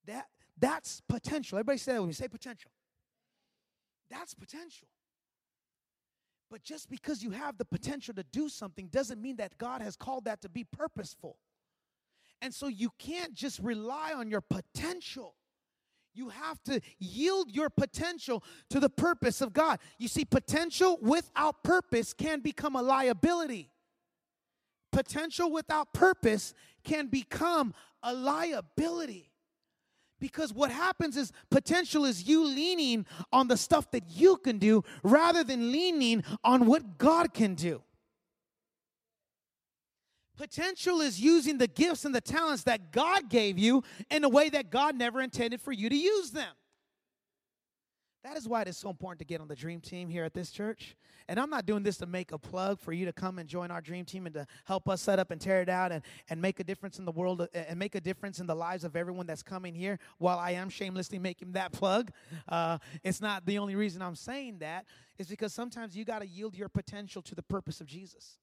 That, 0.07 0.27
that's 0.59 1.01
potential. 1.09 1.59
Everybody 1.59 1.79
say 1.79 1.93
that 1.93 2.01
when 2.01 2.11
you 2.11 2.14
say 2.14 2.29
potential. 2.29 2.71
That's 4.11 4.35
potential. 4.35 4.88
But 6.51 6.64
just 6.64 6.90
because 6.90 7.23
you 7.23 7.31
have 7.31 7.59
the 7.59 7.64
potential 7.64 8.12
to 8.14 8.25
do 8.25 8.49
something 8.49 8.88
doesn't 8.88 9.23
mean 9.23 9.37
that 9.37 9.57
God 9.57 9.81
has 9.83 9.95
called 9.97 10.25
that 10.25 10.43
to 10.43 10.49
be 10.49 10.64
purposeful. 10.64 11.37
And 12.43 12.53
so 12.53 12.66
you 12.66 12.90
can't 12.99 13.35
just 13.35 13.61
rely 13.61 14.12
on 14.12 14.29
your 14.29 14.40
potential. 14.40 15.35
You 16.12 16.31
have 16.31 16.62
to 16.64 16.81
yield 16.99 17.51
your 17.51 17.70
potential 17.70 18.42
to 18.70 18.81
the 18.81 18.90
purpose 18.90 19.40
of 19.40 19.53
God. 19.53 19.79
You 19.99 20.09
see, 20.09 20.25
potential 20.25 20.99
without 21.01 21.62
purpose 21.62 22.12
can 22.12 22.40
become 22.40 22.75
a 22.77 22.83
liability. 22.83 23.70
Potential 24.92 25.53
without 25.53 25.92
purpose 25.92 26.53
can 26.83 27.07
become 27.07 27.75
a 28.03 28.12
liability. 28.12 29.31
Because 30.18 30.53
what 30.53 30.70
happens 30.70 31.16
is 31.16 31.33
potential 31.51 32.05
is 32.05 32.29
you 32.29 32.44
leaning 32.44 33.07
on 33.33 33.49
the 33.49 33.57
stuff 33.57 33.90
that 33.92 34.05
you 34.11 34.37
can 34.37 34.59
do 34.59 34.85
rather 35.03 35.42
than 35.42 35.73
leaning 35.73 36.23
on 36.44 36.66
what 36.66 36.99
God 36.99 37.33
can 37.33 37.55
do. 37.55 37.83
Potential 40.40 41.03
is 41.03 41.20
using 41.20 41.59
the 41.59 41.66
gifts 41.66 42.07
and 42.07 42.14
the 42.14 42.20
talents 42.22 42.62
that 42.62 42.92
God 42.92 43.29
gave 43.29 43.59
you 43.59 43.85
in 44.11 44.24
a 44.24 44.29
way 44.31 44.48
that 44.48 44.70
God 44.70 44.96
never 44.96 45.20
intended 45.20 45.61
for 45.61 45.70
you 45.70 45.90
to 45.90 45.94
use 45.94 46.31
them. 46.31 46.55
That 48.24 48.38
is 48.38 48.48
why 48.48 48.62
it 48.62 48.68
is 48.68 48.79
so 48.79 48.88
important 48.88 49.18
to 49.18 49.26
get 49.26 49.42
on 49.42 49.48
the 49.48 49.55
dream 49.55 49.83
team 49.83 50.09
here 50.09 50.24
at 50.24 50.33
this 50.33 50.50
church. 50.50 50.96
And 51.29 51.38
I'm 51.38 51.50
not 51.50 51.66
doing 51.66 51.83
this 51.83 51.98
to 51.98 52.07
make 52.07 52.33
a 52.33 52.38
plug 52.38 52.81
for 52.81 52.94
you 52.94 53.05
to 53.05 53.12
come 53.12 53.38
and 53.38 53.46
join 53.46 53.70
our 53.70 53.83
dream 53.83 54.07
team 54.07 54.24
and 54.24 54.35
to 54.35 54.46
help 54.64 54.88
us 54.88 55.03
set 55.03 55.18
up 55.18 55.31
and 55.31 55.38
tear 55.38 55.61
it 55.61 55.68
out 55.68 55.92
and, 55.92 56.03
and 56.31 56.40
make 56.40 56.59
a 56.59 56.64
difference 56.64 56.98
in 56.98 57.05
the 57.05 57.12
world 57.12 57.42
uh, 57.42 57.46
and 57.53 57.79
make 57.79 57.94
a 57.94 58.00
difference 58.00 58.40
in 58.40 58.46
the 58.46 58.57
lives 58.57 58.83
of 58.83 58.96
everyone 58.96 59.26
that's 59.26 59.42
coming 59.42 59.74
here. 59.74 59.98
While 60.16 60.38
I 60.38 60.53
am 60.53 60.70
shamelessly 60.70 61.18
making 61.18 61.53
that 61.53 61.72
plug, 61.72 62.12
uh, 62.48 62.79
it's 63.05 63.20
not 63.20 63.44
the 63.44 63.59
only 63.59 63.74
reason 63.74 64.00
I'm 64.00 64.16
saying 64.16 64.61
that. 64.61 64.87
Is 65.18 65.29
because 65.29 65.53
sometimes 65.53 65.94
you 65.94 66.07
got 66.07 66.20
to 66.20 66.26
yield 66.26 66.57
your 66.57 66.70
potential 66.70 67.20
to 67.20 67.35
the 67.35 67.42
purpose 67.42 67.83
of 67.83 67.87
Jesus 67.87 68.38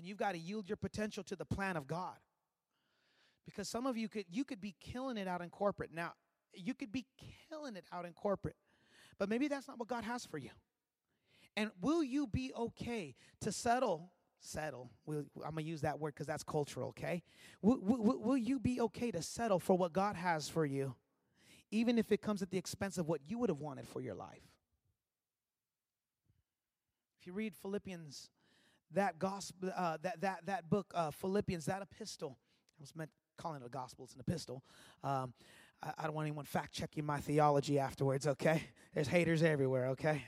and 0.00 0.08
you've 0.08 0.16
got 0.16 0.32
to 0.32 0.38
yield 0.38 0.66
your 0.66 0.76
potential 0.76 1.22
to 1.24 1.36
the 1.36 1.44
plan 1.44 1.76
of 1.76 1.86
God. 1.86 2.16
Because 3.44 3.68
some 3.68 3.86
of 3.86 3.98
you 3.98 4.08
could 4.08 4.24
you 4.30 4.44
could 4.44 4.60
be 4.60 4.74
killing 4.80 5.18
it 5.18 5.28
out 5.28 5.42
in 5.42 5.50
corporate. 5.50 5.90
Now, 5.92 6.12
you 6.54 6.72
could 6.72 6.90
be 6.90 7.04
killing 7.50 7.76
it 7.76 7.84
out 7.92 8.06
in 8.06 8.14
corporate. 8.14 8.56
But 9.18 9.28
maybe 9.28 9.46
that's 9.46 9.68
not 9.68 9.78
what 9.78 9.88
God 9.88 10.04
has 10.04 10.24
for 10.24 10.38
you. 10.38 10.48
And 11.54 11.70
will 11.82 12.02
you 12.02 12.26
be 12.26 12.50
okay 12.56 13.14
to 13.42 13.52
settle 13.52 14.10
settle. 14.38 14.90
We'll, 15.04 15.26
I'm 15.44 15.50
going 15.50 15.64
to 15.66 15.70
use 15.70 15.82
that 15.82 16.00
word 16.00 16.14
because 16.14 16.26
that's 16.26 16.42
cultural, 16.42 16.88
okay? 16.88 17.22
Will, 17.60 17.78
will, 17.82 18.18
will, 18.18 18.36
you 18.38 18.58
be 18.58 18.80
okay 18.80 19.10
to 19.10 19.20
settle 19.20 19.58
for 19.58 19.76
what 19.76 19.92
God 19.92 20.16
has 20.16 20.48
for 20.48 20.64
you, 20.64 20.94
even 21.70 21.98
if 21.98 22.10
it 22.10 22.22
comes 22.22 22.40
at 22.40 22.50
the 22.50 22.56
expense 22.56 22.96
of 22.96 23.06
what 23.06 23.20
you 23.28 23.38
would 23.38 23.50
have 23.50 23.60
wanted 23.60 23.86
for 23.86 24.00
your 24.00 24.14
life? 24.14 24.48
If 27.20 27.26
you 27.26 27.34
read 27.34 27.54
Philippians 27.54 28.30
that 28.92 29.18
gospel, 29.18 29.72
uh, 29.76 29.98
that 30.02 30.20
that 30.20 30.46
that 30.46 30.70
book, 30.70 30.92
uh, 30.94 31.10
Philippians, 31.10 31.66
that 31.66 31.82
epistle. 31.82 32.36
I 32.78 32.82
was 32.82 32.94
meant 32.94 33.10
calling 33.38 33.62
it 33.62 33.66
a 33.66 33.70
gospel. 33.70 34.04
It's 34.04 34.14
an 34.14 34.20
epistle. 34.20 34.62
Um, 35.02 35.32
I, 35.82 35.92
I, 35.98 36.04
don't 36.04 36.14
want 36.14 36.26
anyone 36.26 36.44
fact 36.44 36.72
checking 36.72 37.04
my 37.04 37.20
theology 37.20 37.78
afterwards. 37.78 38.26
Okay, 38.26 38.62
there's 38.94 39.08
haters 39.08 39.42
everywhere. 39.42 39.88
Okay, 39.88 40.24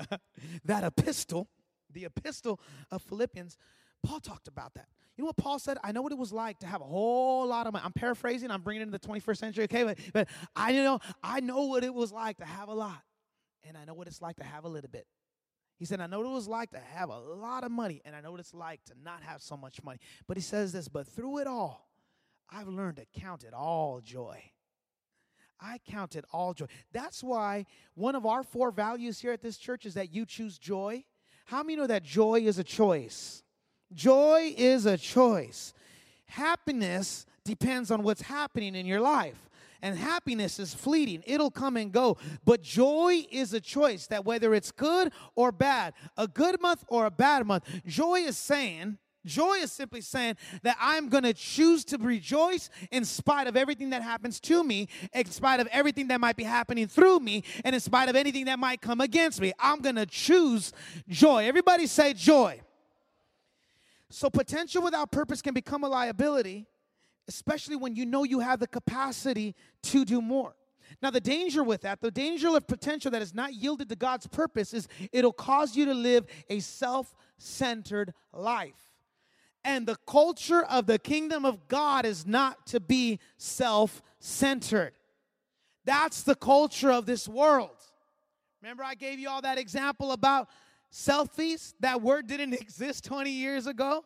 that 0.64 0.84
epistle, 0.84 1.48
the 1.92 2.04
epistle 2.04 2.60
of 2.90 3.02
Philippians, 3.02 3.56
Paul 4.02 4.20
talked 4.20 4.48
about 4.48 4.74
that. 4.74 4.88
You 5.16 5.22
know 5.22 5.26
what 5.26 5.36
Paul 5.36 5.58
said? 5.58 5.76
I 5.84 5.92
know 5.92 6.02
what 6.02 6.12
it 6.12 6.18
was 6.18 6.32
like 6.32 6.60
to 6.60 6.66
have 6.66 6.80
a 6.80 6.84
whole 6.84 7.46
lot 7.46 7.66
of 7.66 7.72
money. 7.74 7.84
I'm 7.84 7.92
paraphrasing. 7.92 8.50
I'm 8.50 8.62
bringing 8.62 8.82
it 8.82 8.86
into 8.86 8.98
the 8.98 9.06
21st 9.06 9.36
century. 9.36 9.64
Okay, 9.64 9.84
but 9.84 9.98
but 10.12 10.28
I 10.56 10.72
know 10.72 10.98
I 11.22 11.40
know 11.40 11.64
what 11.64 11.84
it 11.84 11.94
was 11.94 12.12
like 12.12 12.38
to 12.38 12.44
have 12.44 12.68
a 12.68 12.74
lot, 12.74 13.02
and 13.64 13.76
I 13.76 13.84
know 13.84 13.94
what 13.94 14.06
it's 14.06 14.22
like 14.22 14.36
to 14.36 14.44
have 14.44 14.64
a 14.64 14.68
little 14.68 14.90
bit. 14.90 15.06
He 15.80 15.86
said, 15.86 15.98
I 15.98 16.06
know 16.06 16.18
what 16.18 16.26
it 16.26 16.34
was 16.34 16.46
like 16.46 16.70
to 16.72 16.78
have 16.78 17.08
a 17.08 17.18
lot 17.18 17.64
of 17.64 17.72
money, 17.72 18.02
and 18.04 18.14
I 18.14 18.20
know 18.20 18.32
what 18.32 18.38
it's 18.38 18.52
like 18.52 18.84
to 18.84 18.92
not 19.02 19.22
have 19.22 19.40
so 19.40 19.56
much 19.56 19.82
money. 19.82 19.98
But 20.28 20.36
he 20.36 20.42
says 20.42 20.72
this, 20.74 20.88
but 20.88 21.06
through 21.06 21.38
it 21.38 21.46
all, 21.46 21.88
I've 22.50 22.68
learned 22.68 22.96
to 22.98 23.06
count 23.18 23.44
it 23.44 23.54
all 23.54 24.02
joy. 24.04 24.42
I 25.58 25.78
count 25.88 26.16
it 26.16 26.26
all 26.34 26.52
joy. 26.52 26.66
That's 26.92 27.24
why 27.24 27.64
one 27.94 28.14
of 28.14 28.26
our 28.26 28.42
four 28.42 28.70
values 28.70 29.20
here 29.20 29.32
at 29.32 29.40
this 29.40 29.56
church 29.56 29.86
is 29.86 29.94
that 29.94 30.12
you 30.12 30.26
choose 30.26 30.58
joy. 30.58 31.02
How 31.46 31.62
many 31.62 31.76
know 31.76 31.86
that 31.86 32.02
joy 32.02 32.40
is 32.40 32.58
a 32.58 32.64
choice? 32.64 33.42
Joy 33.94 34.54
is 34.58 34.84
a 34.84 34.98
choice. 34.98 35.72
Happiness 36.26 37.24
depends 37.42 37.90
on 37.90 38.02
what's 38.02 38.22
happening 38.22 38.74
in 38.74 38.84
your 38.84 39.00
life 39.00 39.49
and 39.82 39.96
happiness 39.96 40.58
is 40.58 40.74
fleeting. 40.74 41.22
It'll 41.26 41.50
come 41.50 41.76
and 41.76 41.92
go. 41.92 42.18
But 42.44 42.62
joy 42.62 43.26
is 43.30 43.52
a 43.52 43.60
choice 43.60 44.06
that 44.08 44.24
whether 44.24 44.54
it's 44.54 44.72
good 44.72 45.12
or 45.34 45.52
bad, 45.52 45.94
a 46.16 46.28
good 46.28 46.60
month 46.60 46.84
or 46.88 47.06
a 47.06 47.10
bad 47.10 47.46
month, 47.46 47.64
joy 47.86 48.20
is 48.20 48.36
saying, 48.36 48.98
Joy 49.26 49.56
is 49.56 49.70
simply 49.70 50.00
saying 50.00 50.36
that 50.62 50.78
I'm 50.80 51.08
going 51.10 51.24
to 51.24 51.34
choose 51.34 51.84
to 51.86 51.98
rejoice 51.98 52.70
in 52.90 53.04
spite 53.04 53.46
of 53.46 53.56
everything 53.56 53.90
that 53.90 54.02
happens 54.02 54.40
to 54.40 54.64
me, 54.64 54.88
in 55.12 55.26
spite 55.26 55.60
of 55.60 55.66
everything 55.66 56.08
that 56.08 56.20
might 56.20 56.36
be 56.36 56.44
happening 56.44 56.86
through 56.86 57.20
me, 57.20 57.44
and 57.62 57.74
in 57.74 57.80
spite 57.80 58.08
of 58.08 58.16
anything 58.16 58.46
that 58.46 58.58
might 58.58 58.80
come 58.80 59.00
against 59.00 59.40
me. 59.40 59.52
I'm 59.58 59.80
going 59.80 59.96
to 59.96 60.06
choose 60.06 60.72
joy. 61.06 61.44
Everybody 61.44 61.86
say 61.86 62.14
joy. 62.14 62.62
So, 64.08 64.30
potential 64.30 64.82
without 64.82 65.12
purpose 65.12 65.42
can 65.42 65.54
become 65.54 65.84
a 65.84 65.88
liability 65.88 66.66
especially 67.28 67.76
when 67.76 67.96
you 67.96 68.06
know 68.06 68.24
you 68.24 68.40
have 68.40 68.60
the 68.60 68.66
capacity 68.66 69.54
to 69.82 70.04
do 70.04 70.20
more. 70.20 70.54
Now, 71.02 71.10
the 71.10 71.20
danger 71.20 71.62
with 71.62 71.82
that, 71.82 72.00
the 72.00 72.10
danger 72.10 72.48
of 72.48 72.66
potential 72.66 73.10
that 73.12 73.22
is 73.22 73.34
not 73.34 73.54
yielded 73.54 73.88
to 73.90 73.96
God's 73.96 74.26
purpose 74.26 74.74
is 74.74 74.88
it'll 75.12 75.32
cause 75.32 75.76
you 75.76 75.84
to 75.86 75.94
live 75.94 76.26
a 76.48 76.60
self 76.60 77.14
centered 77.38 78.12
life. 78.32 78.90
And 79.64 79.86
the 79.86 79.96
culture 80.06 80.62
of 80.62 80.86
the 80.86 80.98
kingdom 80.98 81.44
of 81.44 81.68
God 81.68 82.06
is 82.06 82.26
not 82.26 82.66
to 82.68 82.80
be 82.80 83.20
self 83.36 84.02
centered. 84.18 84.92
That's 85.84 86.22
the 86.22 86.34
culture 86.34 86.90
of 86.90 87.06
this 87.06 87.28
world. 87.28 87.76
Remember, 88.62 88.84
I 88.84 88.94
gave 88.94 89.18
you 89.18 89.28
all 89.28 89.42
that 89.42 89.58
example 89.58 90.12
about 90.12 90.48
selfies? 90.92 91.74
That 91.80 92.02
word 92.02 92.26
didn't 92.26 92.54
exist 92.60 93.04
20 93.04 93.30
years 93.30 93.66
ago, 93.66 94.04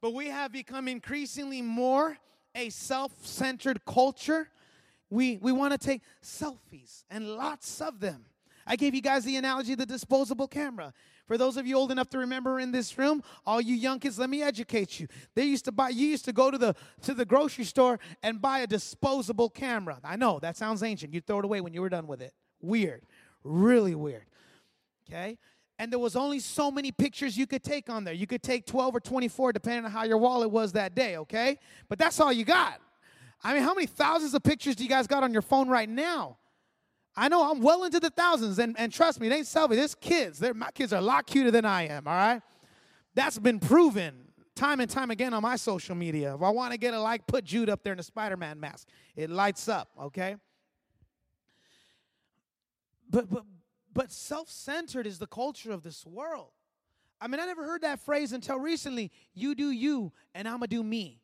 but 0.00 0.14
we 0.14 0.28
have 0.28 0.52
become 0.52 0.88
increasingly 0.88 1.62
more 1.62 2.16
a 2.54 2.70
self 2.70 3.26
centered 3.26 3.84
culture. 3.84 4.48
We, 5.10 5.38
we 5.42 5.52
want 5.52 5.72
to 5.72 5.78
take 5.78 6.02
selfies 6.22 7.04
and 7.10 7.36
lots 7.36 7.80
of 7.80 8.00
them. 8.00 8.24
I 8.66 8.76
gave 8.76 8.94
you 8.94 9.02
guys 9.02 9.24
the 9.24 9.36
analogy 9.36 9.72
of 9.72 9.78
the 9.78 9.86
disposable 9.86 10.48
camera. 10.48 10.94
For 11.26 11.38
those 11.38 11.56
of 11.56 11.66
you 11.66 11.76
old 11.76 11.92
enough 11.92 12.08
to 12.10 12.18
remember 12.18 12.58
in 12.60 12.72
this 12.72 12.98
room, 12.98 13.22
all 13.46 13.60
you 13.60 13.74
young 13.74 13.98
kids, 13.98 14.18
let 14.18 14.30
me 14.30 14.42
educate 14.42 15.00
you. 15.00 15.08
They 15.34 15.44
used 15.44 15.64
to 15.66 15.72
buy, 15.72 15.90
you 15.90 16.06
used 16.06 16.24
to 16.26 16.32
go 16.32 16.50
to 16.50 16.58
the 16.58 16.74
to 17.02 17.14
the 17.14 17.24
grocery 17.24 17.64
store 17.64 18.00
and 18.22 18.40
buy 18.40 18.60
a 18.60 18.66
disposable 18.66 19.48
camera. 19.48 19.98
I 20.04 20.16
know 20.16 20.38
that 20.40 20.56
sounds 20.56 20.82
ancient. 20.82 21.14
You 21.14 21.20
throw 21.20 21.38
it 21.38 21.44
away 21.44 21.60
when 21.60 21.74
you 21.74 21.80
were 21.80 21.88
done 21.88 22.06
with 22.06 22.22
it. 22.22 22.32
Weird. 22.60 23.04
Really 23.44 23.94
weird. 23.94 24.24
Okay? 25.08 25.38
And 25.82 25.90
there 25.90 25.98
was 25.98 26.14
only 26.14 26.38
so 26.38 26.70
many 26.70 26.92
pictures 26.92 27.36
you 27.36 27.44
could 27.44 27.64
take 27.64 27.90
on 27.90 28.04
there. 28.04 28.14
You 28.14 28.28
could 28.28 28.40
take 28.40 28.66
12 28.66 28.94
or 28.94 29.00
24 29.00 29.52
depending 29.52 29.84
on 29.84 29.90
how 29.90 30.04
your 30.04 30.16
wallet 30.16 30.48
was 30.48 30.70
that 30.74 30.94
day, 30.94 31.16
okay? 31.16 31.58
But 31.88 31.98
that's 31.98 32.20
all 32.20 32.32
you 32.32 32.44
got. 32.44 32.80
I 33.42 33.52
mean, 33.52 33.64
how 33.64 33.74
many 33.74 33.86
thousands 33.86 34.32
of 34.32 34.44
pictures 34.44 34.76
do 34.76 34.84
you 34.84 34.88
guys 34.88 35.08
got 35.08 35.24
on 35.24 35.32
your 35.32 35.42
phone 35.42 35.68
right 35.68 35.88
now? 35.88 36.38
I 37.16 37.26
know 37.26 37.50
I'm 37.50 37.60
well 37.60 37.82
into 37.82 37.98
the 37.98 38.10
thousands, 38.10 38.60
and, 38.60 38.78
and 38.78 38.92
trust 38.92 39.18
me, 39.18 39.26
it 39.26 39.32
ain't 39.32 39.46
selfie. 39.46 39.70
There's 39.70 39.96
kids. 39.96 40.38
They're, 40.38 40.54
my 40.54 40.70
kids 40.70 40.92
are 40.92 41.00
a 41.00 41.02
lot 41.02 41.26
cuter 41.26 41.50
than 41.50 41.64
I 41.64 41.88
am, 41.88 42.06
all 42.06 42.14
right? 42.14 42.40
That's 43.16 43.40
been 43.40 43.58
proven 43.58 44.28
time 44.54 44.78
and 44.78 44.88
time 44.88 45.10
again 45.10 45.34
on 45.34 45.42
my 45.42 45.56
social 45.56 45.96
media. 45.96 46.36
If 46.36 46.42
I 46.42 46.50
want 46.50 46.70
to 46.70 46.78
get 46.78 46.94
a 46.94 47.00
like, 47.00 47.26
put 47.26 47.44
Jude 47.44 47.68
up 47.68 47.82
there 47.82 47.92
in 47.92 47.98
a 47.98 48.04
Spider 48.04 48.36
Man 48.36 48.60
mask. 48.60 48.86
It 49.16 49.30
lights 49.30 49.68
up, 49.68 49.88
okay? 50.00 50.36
But, 53.10 53.28
but, 53.28 53.42
but 53.92 54.10
self 54.10 54.50
centered 54.50 55.06
is 55.06 55.18
the 55.18 55.26
culture 55.26 55.72
of 55.72 55.82
this 55.82 56.06
world. 56.06 56.50
I 57.20 57.28
mean, 57.28 57.40
I 57.40 57.46
never 57.46 57.64
heard 57.64 57.82
that 57.82 58.00
phrase 58.00 58.32
until 58.32 58.58
recently. 58.58 59.12
You 59.32 59.54
do 59.54 59.70
you, 59.70 60.12
and 60.34 60.48
I'm 60.48 60.60
to 60.60 60.66
do 60.66 60.82
me. 60.82 61.20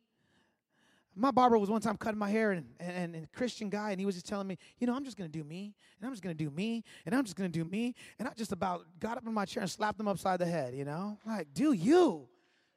My 1.15 1.31
barber 1.31 1.57
was 1.57 1.69
one 1.69 1.81
time 1.81 1.97
cutting 1.97 2.17
my 2.17 2.29
hair, 2.29 2.51
and, 2.51 2.65
and, 2.79 3.15
and 3.15 3.25
a 3.25 3.37
Christian 3.37 3.69
guy, 3.69 3.91
and 3.91 3.99
he 3.99 4.05
was 4.05 4.15
just 4.15 4.25
telling 4.25 4.47
me, 4.47 4.57
you 4.79 4.87
know, 4.87 4.95
I'm 4.95 5.03
just 5.03 5.17
to 5.17 5.27
do 5.27 5.43
me, 5.43 5.75
and 5.99 6.07
I'm 6.07 6.13
just 6.13 6.23
to 6.23 6.33
do 6.33 6.49
me, 6.49 6.85
and 7.05 7.13
I'm 7.13 7.25
just 7.25 7.35
to 7.35 7.49
do 7.49 7.65
me. 7.65 7.95
And 8.17 8.27
I 8.27 8.31
just 8.33 8.53
about 8.53 8.85
got 8.99 9.17
up 9.17 9.27
in 9.27 9.33
my 9.33 9.43
chair 9.43 9.61
and 9.61 9.69
slapped 9.69 9.99
him 9.99 10.07
upside 10.07 10.39
the 10.39 10.45
head, 10.45 10.73
you 10.73 10.85
know? 10.85 11.17
Like, 11.25 11.47
do 11.53 11.73
you. 11.73 12.29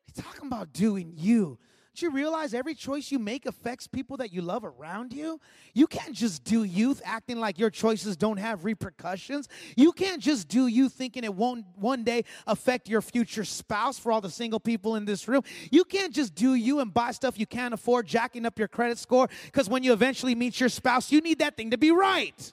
He's 0.07 0.25
talking 0.25 0.49
about 0.49 0.73
doing 0.73 1.13
you. 1.17 1.59
Do 1.95 2.07
you 2.07 2.13
realize 2.13 2.55
every 2.55 2.75
choice 2.75 3.13
you 3.13 3.19
make 3.19 3.45
affects 3.45 3.87
people 3.87 4.17
that 4.17 4.33
you 4.33 4.41
love 4.41 4.65
around 4.65 5.13
you? 5.13 5.39
You 5.75 5.87
can't 5.87 6.15
just 6.15 6.43
do 6.43 6.65
youth 6.65 7.03
acting 7.05 7.39
like 7.39 7.59
your 7.59 7.69
choices 7.69 8.17
don't 8.17 8.39
have 8.39 8.65
repercussions. 8.65 9.47
You 9.77 9.93
can't 9.93 10.23
just 10.23 10.49
do 10.49 10.69
you 10.69 10.89
thinking 10.89 11.23
it 11.23 11.35
won't 11.35 11.67
one 11.77 12.03
day 12.03 12.25
affect 12.47 12.89
your 12.89 13.03
future 13.03 13.45
spouse 13.45 13.99
for 13.99 14.11
all 14.11 14.23
the 14.23 14.31
single 14.31 14.61
people 14.61 14.97
in 14.97 15.05
this 15.05 15.29
room. 15.29 15.43
You 15.71 15.85
can't 15.85 16.15
just 16.15 16.35
do 16.35 16.55
you 16.55 16.81
and 16.81 16.95
buy 16.95 17.11
stuff 17.13 17.39
you 17.39 17.47
can't 17.47 17.75
afford, 17.75 18.07
jacking 18.07 18.47
up 18.47 18.59
your 18.59 18.69
credit 18.69 18.97
score, 18.97 19.29
because 19.47 19.69
when 19.69 19.83
you 19.83 19.93
eventually 19.93 20.35
meet 20.35 20.61
your 20.61 20.71
spouse, 20.71 21.13
you 21.13 21.21
need 21.21 21.41
that 21.41 21.59
thing 21.59 21.73
to 21.73 21.79
be 21.79 21.91
right. 21.91 22.53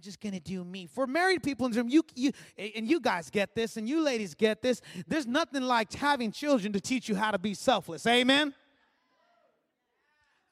Just 0.00 0.20
gonna 0.20 0.40
do 0.40 0.64
me. 0.64 0.86
For 0.86 1.06
married 1.06 1.42
people 1.42 1.66
in 1.66 1.72
the 1.72 1.78
room, 1.78 1.88
you, 1.88 2.02
you 2.14 2.32
and 2.56 2.88
you 2.88 3.00
guys 3.00 3.30
get 3.30 3.54
this, 3.54 3.76
and 3.76 3.88
you 3.88 4.02
ladies 4.02 4.34
get 4.34 4.62
this. 4.62 4.80
There's 5.06 5.26
nothing 5.26 5.62
like 5.62 5.92
having 5.92 6.32
children 6.32 6.72
to 6.72 6.80
teach 6.80 7.08
you 7.08 7.14
how 7.14 7.30
to 7.30 7.38
be 7.38 7.54
selfless. 7.54 8.06
Amen. 8.06 8.54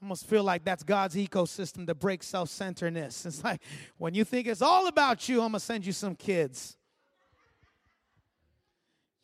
I 0.01 0.05
almost 0.05 0.27
feel 0.27 0.45
like 0.45 0.65
that's 0.65 0.85
God's 0.85 1.17
ecosystem 1.17 1.87
to 1.87 1.95
break 1.95 2.23
self-centeredness. 2.23 3.27
It's 3.27 3.43
like 3.43 3.61
when 3.97 4.15
you 4.15 4.25
think 4.25 4.47
it's 4.47 4.63
all 4.63 4.87
about 4.87 5.29
you, 5.29 5.41
I'm 5.41 5.49
gonna 5.49 5.61
send 5.61 5.85
you 5.85 5.93
some 5.93 6.15
kids. 6.15 6.77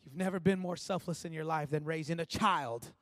You've 0.05 0.17
never 0.17 0.41
been 0.41 0.59
more 0.59 0.77
selfless 0.77 1.25
in 1.25 1.33
your 1.33 1.45
life 1.45 1.71
than 1.71 1.85
raising 1.85 2.19
a 2.19 2.27
child 2.27 2.93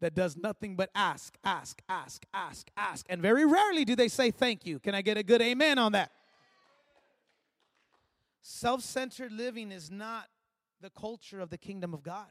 that 0.00 0.14
does 0.14 0.36
nothing 0.36 0.76
but 0.76 0.90
ask, 0.94 1.36
ask, 1.44 1.80
ask, 1.88 2.24
ask, 2.32 2.68
ask. 2.76 3.06
And 3.08 3.20
very 3.20 3.44
rarely 3.44 3.84
do 3.84 3.94
they 3.94 4.08
say 4.08 4.30
thank 4.30 4.66
you. 4.66 4.78
Can 4.78 4.94
I 4.94 5.02
get 5.02 5.16
a 5.16 5.22
good 5.22 5.42
amen 5.42 5.78
on 5.78 5.92
that? 5.92 6.10
Self 8.42 8.82
centered 8.82 9.32
living 9.32 9.70
is 9.70 9.90
not 9.90 10.26
the 10.80 10.90
culture 10.90 11.40
of 11.40 11.50
the 11.50 11.58
kingdom 11.58 11.92
of 11.92 12.02
God. 12.02 12.28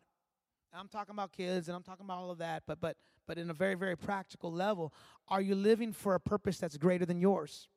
I'm 0.73 0.87
talking 0.87 1.13
about 1.13 1.31
kids 1.31 1.67
and 1.67 1.75
I'm 1.75 1.83
talking 1.83 2.05
about 2.05 2.17
all 2.17 2.31
of 2.31 2.37
that, 2.39 2.63
but, 2.67 2.79
but, 2.79 2.97
but 3.27 3.37
in 3.37 3.49
a 3.49 3.53
very, 3.53 3.75
very 3.75 3.97
practical 3.97 4.51
level, 4.51 4.93
are 5.27 5.41
you 5.41 5.55
living 5.55 5.93
for 5.93 6.15
a 6.15 6.19
purpose 6.19 6.59
that's 6.59 6.77
greater 6.77 7.05
than 7.05 7.19
yours? 7.19 7.67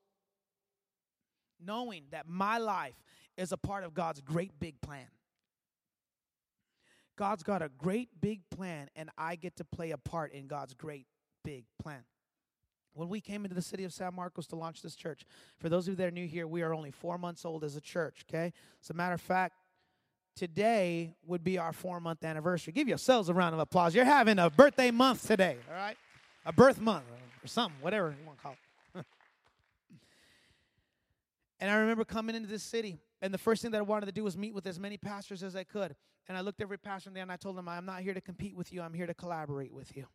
Knowing 1.64 2.04
that 2.10 2.28
my 2.28 2.58
life 2.58 3.02
is 3.36 3.52
a 3.52 3.56
part 3.56 3.84
of 3.84 3.94
God's 3.94 4.20
great 4.20 4.58
big 4.60 4.80
plan. 4.82 5.06
God's 7.16 7.42
got 7.42 7.62
a 7.62 7.68
great 7.68 8.08
big 8.20 8.40
plan, 8.50 8.88
and 8.96 9.10
I 9.16 9.36
get 9.36 9.56
to 9.56 9.64
play 9.64 9.90
a 9.92 9.98
part 9.98 10.32
in 10.32 10.46
God's 10.46 10.74
great 10.74 11.06
big 11.44 11.64
plan. 11.80 12.04
When 12.94 13.08
we 13.08 13.20
came 13.20 13.44
into 13.44 13.54
the 13.54 13.62
city 13.62 13.84
of 13.84 13.92
San 13.92 14.14
Marcos 14.14 14.46
to 14.48 14.56
launch 14.56 14.82
this 14.82 14.94
church, 14.94 15.24
for 15.58 15.68
those 15.68 15.88
of 15.88 15.92
you 15.92 15.96
that 15.96 16.08
are 16.08 16.10
new 16.10 16.26
here, 16.26 16.46
we 16.46 16.62
are 16.62 16.74
only 16.74 16.90
four 16.90 17.16
months 17.16 17.44
old 17.44 17.64
as 17.64 17.76
a 17.76 17.80
church, 17.80 18.24
okay? 18.28 18.52
As 18.82 18.90
a 18.90 18.94
matter 18.94 19.14
of 19.14 19.20
fact, 19.20 19.54
today 20.36 21.14
would 21.26 21.42
be 21.42 21.58
our 21.58 21.72
four 21.72 22.00
month 22.00 22.24
anniversary. 22.24 22.72
Give 22.72 22.88
yourselves 22.88 23.28
a 23.28 23.34
round 23.34 23.54
of 23.54 23.60
applause. 23.60 23.94
You're 23.94 24.04
having 24.04 24.38
a 24.38 24.50
birthday 24.50 24.90
month 24.90 25.26
today, 25.26 25.56
all 25.70 25.76
right? 25.76 25.96
A 26.44 26.52
birth 26.52 26.80
month 26.80 27.04
or 27.42 27.46
something, 27.46 27.80
whatever 27.80 28.14
you 28.18 28.26
want 28.26 28.38
to 28.38 28.42
call 28.42 28.52
it. 28.52 28.58
and 31.60 31.70
I 31.70 31.74
remember 31.76 32.04
coming 32.04 32.36
into 32.36 32.48
this 32.48 32.62
city, 32.62 32.98
and 33.22 33.32
the 33.32 33.38
first 33.38 33.62
thing 33.62 33.70
that 33.70 33.78
I 33.78 33.82
wanted 33.82 34.06
to 34.06 34.12
do 34.12 34.24
was 34.24 34.36
meet 34.36 34.54
with 34.54 34.66
as 34.66 34.78
many 34.78 34.98
pastors 34.98 35.42
as 35.42 35.56
I 35.56 35.64
could. 35.64 35.94
And 36.28 36.36
I 36.36 36.40
looked 36.40 36.60
every 36.60 36.78
pastor 36.78 37.10
there 37.10 37.22
and 37.22 37.32
I 37.32 37.36
told 37.36 37.56
them, 37.56 37.68
I'm 37.68 37.84
not 37.84 38.00
here 38.00 38.14
to 38.14 38.20
compete 38.20 38.56
with 38.56 38.72
you, 38.72 38.82
I'm 38.82 38.94
here 38.94 39.06
to 39.06 39.14
collaborate 39.14 39.72
with 39.72 39.96
you. 39.96 40.06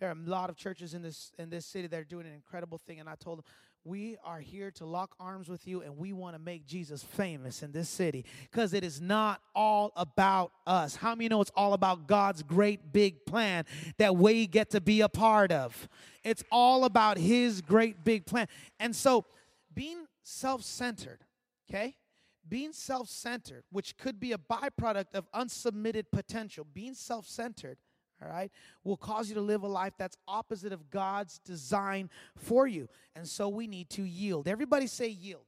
There 0.00 0.08
are 0.08 0.12
a 0.12 0.28
lot 0.28 0.48
of 0.48 0.56
churches 0.56 0.94
in 0.94 1.02
this 1.02 1.30
in 1.38 1.50
this 1.50 1.66
city 1.66 1.86
that 1.86 2.00
are 2.00 2.04
doing 2.04 2.26
an 2.26 2.32
incredible 2.32 2.78
thing, 2.78 3.00
and 3.00 3.08
I 3.08 3.14
told 3.14 3.38
them, 3.38 3.44
we 3.84 4.16
are 4.24 4.40
here 4.40 4.70
to 4.72 4.84
lock 4.84 5.14
arms 5.18 5.48
with 5.48 5.66
you 5.66 5.80
and 5.80 5.96
we 5.96 6.12
want 6.12 6.34
to 6.34 6.38
make 6.38 6.66
Jesus 6.66 7.02
famous 7.02 7.62
in 7.62 7.72
this 7.72 7.88
city 7.88 8.26
because 8.42 8.74
it 8.74 8.84
is 8.84 9.00
not 9.00 9.40
all 9.54 9.92
about 9.96 10.52
us. 10.66 10.96
How 10.96 11.14
many 11.14 11.28
know 11.28 11.40
it's 11.40 11.52
all 11.56 11.72
about 11.72 12.06
God's 12.06 12.42
great 12.42 12.92
big 12.92 13.24
plan 13.24 13.64
that 13.96 14.16
we 14.16 14.46
get 14.46 14.70
to 14.70 14.82
be 14.82 15.00
a 15.00 15.08
part 15.08 15.50
of? 15.50 15.88
It's 16.24 16.44
all 16.52 16.84
about 16.84 17.16
His 17.16 17.62
great 17.62 18.04
big 18.04 18.26
plan. 18.26 18.48
And 18.78 18.94
so, 18.94 19.24
being 19.74 20.04
self 20.22 20.62
centered, 20.62 21.20
okay? 21.70 21.94
being 22.48 22.72
self 22.72 23.08
centered, 23.08 23.64
which 23.70 23.96
could 23.96 24.18
be 24.18 24.32
a 24.32 24.38
byproduct 24.38 25.14
of 25.14 25.30
unsubmitted 25.32 26.06
potential, 26.12 26.66
being 26.74 26.94
self 26.94 27.26
centered, 27.26 27.78
all 28.22 28.28
right, 28.28 28.50
will 28.84 28.96
cause 28.96 29.28
you 29.28 29.34
to 29.34 29.40
live 29.40 29.62
a 29.62 29.68
life 29.68 29.94
that's 29.98 30.16
opposite 30.28 30.72
of 30.72 30.90
God's 30.90 31.38
design 31.38 32.10
for 32.36 32.66
you. 32.66 32.88
And 33.16 33.26
so 33.26 33.48
we 33.48 33.66
need 33.66 33.88
to 33.90 34.02
yield. 34.02 34.46
Everybody 34.46 34.86
say 34.86 35.08
yield. 35.08 35.44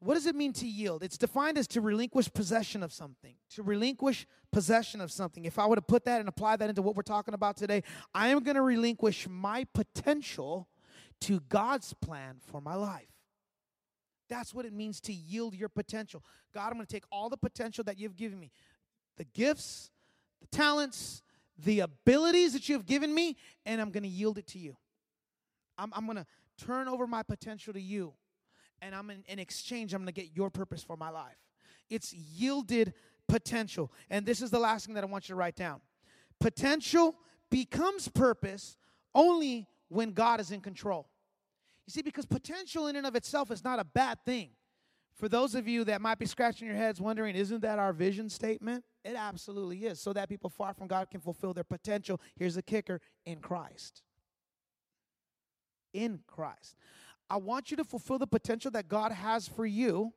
What 0.00 0.14
does 0.14 0.26
it 0.26 0.36
mean 0.36 0.52
to 0.54 0.66
yield? 0.66 1.02
It's 1.02 1.16
defined 1.16 1.56
as 1.56 1.66
to 1.68 1.80
relinquish 1.80 2.30
possession 2.32 2.82
of 2.82 2.92
something. 2.92 3.34
To 3.54 3.62
relinquish 3.62 4.26
possession 4.52 5.00
of 5.00 5.10
something. 5.10 5.46
If 5.46 5.58
I 5.58 5.66
were 5.66 5.76
to 5.76 5.82
put 5.82 6.04
that 6.04 6.20
and 6.20 6.28
apply 6.28 6.56
that 6.56 6.68
into 6.68 6.82
what 6.82 6.96
we're 6.96 7.02
talking 7.02 7.34
about 7.34 7.56
today, 7.56 7.82
I 8.14 8.28
am 8.28 8.42
going 8.42 8.56
to 8.56 8.62
relinquish 8.62 9.26
my 9.28 9.64
potential 9.72 10.68
to 11.22 11.40
God's 11.48 11.94
plan 11.94 12.36
for 12.40 12.60
my 12.60 12.74
life. 12.74 13.08
That's 14.28 14.52
what 14.52 14.66
it 14.66 14.72
means 14.72 15.00
to 15.02 15.12
yield 15.12 15.54
your 15.54 15.68
potential. 15.68 16.22
God, 16.52 16.66
I'm 16.66 16.74
going 16.74 16.86
to 16.86 16.92
take 16.92 17.04
all 17.10 17.30
the 17.30 17.36
potential 17.36 17.84
that 17.84 17.98
you've 17.98 18.16
given 18.16 18.38
me 18.38 18.50
the 19.16 19.24
gifts, 19.24 19.90
the 20.42 20.46
talents, 20.48 21.22
the 21.58 21.80
abilities 21.80 22.52
that 22.52 22.68
you've 22.68 22.86
given 22.86 23.14
me, 23.14 23.36
and 23.64 23.80
I'm 23.80 23.90
going 23.90 24.02
to 24.02 24.08
yield 24.08 24.38
it 24.38 24.46
to 24.48 24.58
you. 24.58 24.76
I'm, 25.78 25.92
I'm 25.94 26.06
going 26.06 26.16
to 26.16 26.26
turn 26.64 26.88
over 26.88 27.06
my 27.06 27.22
potential 27.22 27.72
to 27.72 27.80
you. 27.80 28.14
And 28.82 28.94
I'm 28.94 29.10
in, 29.10 29.24
in 29.26 29.38
exchange, 29.38 29.94
I'm 29.94 30.02
going 30.02 30.12
to 30.12 30.20
get 30.20 30.36
your 30.36 30.50
purpose 30.50 30.82
for 30.82 30.96
my 30.96 31.08
life. 31.08 31.36
It's 31.88 32.12
yielded 32.12 32.92
potential. 33.28 33.92
And 34.10 34.26
this 34.26 34.42
is 34.42 34.50
the 34.50 34.58
last 34.58 34.86
thing 34.86 34.94
that 34.94 35.04
I 35.04 35.06
want 35.06 35.28
you 35.28 35.34
to 35.34 35.36
write 35.38 35.56
down. 35.56 35.80
Potential 36.40 37.14
becomes 37.50 38.08
purpose 38.08 38.76
only 39.14 39.66
when 39.88 40.12
God 40.12 40.40
is 40.40 40.50
in 40.50 40.60
control. 40.60 41.08
You 41.86 41.92
see, 41.92 42.02
because 42.02 42.26
potential 42.26 42.88
in 42.88 42.96
and 42.96 43.06
of 43.06 43.14
itself 43.14 43.50
is 43.50 43.64
not 43.64 43.78
a 43.78 43.84
bad 43.84 44.18
thing. 44.24 44.50
For 45.14 45.28
those 45.28 45.54
of 45.54 45.66
you 45.66 45.84
that 45.84 46.02
might 46.02 46.18
be 46.18 46.26
scratching 46.26 46.68
your 46.68 46.76
heads 46.76 47.00
wondering, 47.00 47.36
isn't 47.36 47.60
that 47.62 47.78
our 47.78 47.92
vision 47.92 48.28
statement? 48.28 48.84
It 49.06 49.14
absolutely 49.14 49.84
is. 49.86 50.00
So 50.00 50.12
that 50.14 50.28
people 50.28 50.50
far 50.50 50.74
from 50.74 50.88
God 50.88 51.08
can 51.10 51.20
fulfill 51.20 51.54
their 51.54 51.64
potential. 51.64 52.20
Here's 52.34 52.56
the 52.56 52.62
kicker 52.62 53.00
in 53.24 53.38
Christ. 53.38 54.02
In 55.94 56.20
Christ. 56.26 56.74
I 57.30 57.36
want 57.36 57.70
you 57.70 57.76
to 57.76 57.84
fulfill 57.84 58.18
the 58.18 58.26
potential 58.26 58.70
that 58.72 58.88
God 58.88 59.12
has 59.12 59.46
for 59.46 59.64
you. 59.64 60.12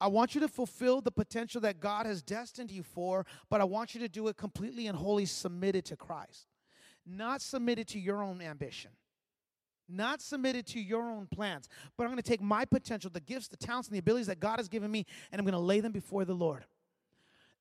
I 0.00 0.06
want 0.08 0.34
you 0.34 0.40
to 0.40 0.48
fulfill 0.48 1.02
the 1.02 1.12
potential 1.12 1.60
that 1.60 1.78
God 1.78 2.06
has 2.06 2.22
destined 2.22 2.70
you 2.70 2.82
for, 2.82 3.26
but 3.50 3.60
I 3.60 3.64
want 3.64 3.94
you 3.94 4.00
to 4.00 4.08
do 4.08 4.26
it 4.28 4.36
completely 4.36 4.86
and 4.86 4.96
wholly 4.96 5.26
submitted 5.26 5.84
to 5.86 5.96
Christ, 5.96 6.46
not 7.06 7.40
submitted 7.40 7.86
to 7.88 8.00
your 8.00 8.22
own 8.22 8.40
ambition 8.40 8.90
not 9.88 10.22
submitted 10.22 10.66
to 10.66 10.80
your 10.80 11.02
own 11.02 11.26
plans, 11.26 11.68
but 11.96 12.04
I'm 12.04 12.10
going 12.10 12.16
to 12.16 12.28
take 12.28 12.40
my 12.40 12.64
potential, 12.64 13.10
the 13.12 13.20
gifts, 13.20 13.48
the 13.48 13.58
talents, 13.58 13.88
and 13.88 13.94
the 13.94 13.98
abilities 13.98 14.28
that 14.28 14.40
God 14.40 14.58
has 14.58 14.68
given 14.68 14.90
me, 14.90 15.04
and 15.30 15.38
I'm 15.38 15.44
going 15.44 15.52
to 15.52 15.58
lay 15.58 15.80
them 15.80 15.92
before 15.92 16.24
the 16.24 16.34
Lord. 16.34 16.64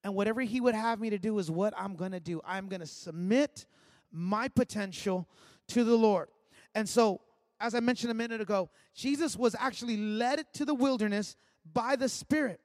And 0.03 0.15
whatever 0.15 0.41
He 0.41 0.61
would 0.61 0.75
have 0.75 0.99
me 0.99 1.09
to 1.09 1.17
do 1.17 1.37
is 1.39 1.51
what 1.51 1.73
I'm 1.77 1.95
going 1.95 2.11
to 2.11 2.19
do. 2.19 2.41
I'm 2.45 2.67
going 2.67 2.79
to 2.79 2.87
submit 2.87 3.65
my 4.11 4.47
potential 4.47 5.27
to 5.69 5.83
the 5.83 5.95
Lord. 5.95 6.29
And 6.75 6.87
so, 6.87 7.21
as 7.59 7.75
I 7.75 7.79
mentioned 7.79 8.11
a 8.11 8.15
minute 8.15 8.41
ago, 8.41 8.69
Jesus 8.95 9.37
was 9.37 9.55
actually 9.59 9.97
led 9.97 10.45
to 10.53 10.65
the 10.65 10.73
wilderness 10.73 11.35
by 11.71 11.95
the 11.95 12.09
Spirit. 12.09 12.59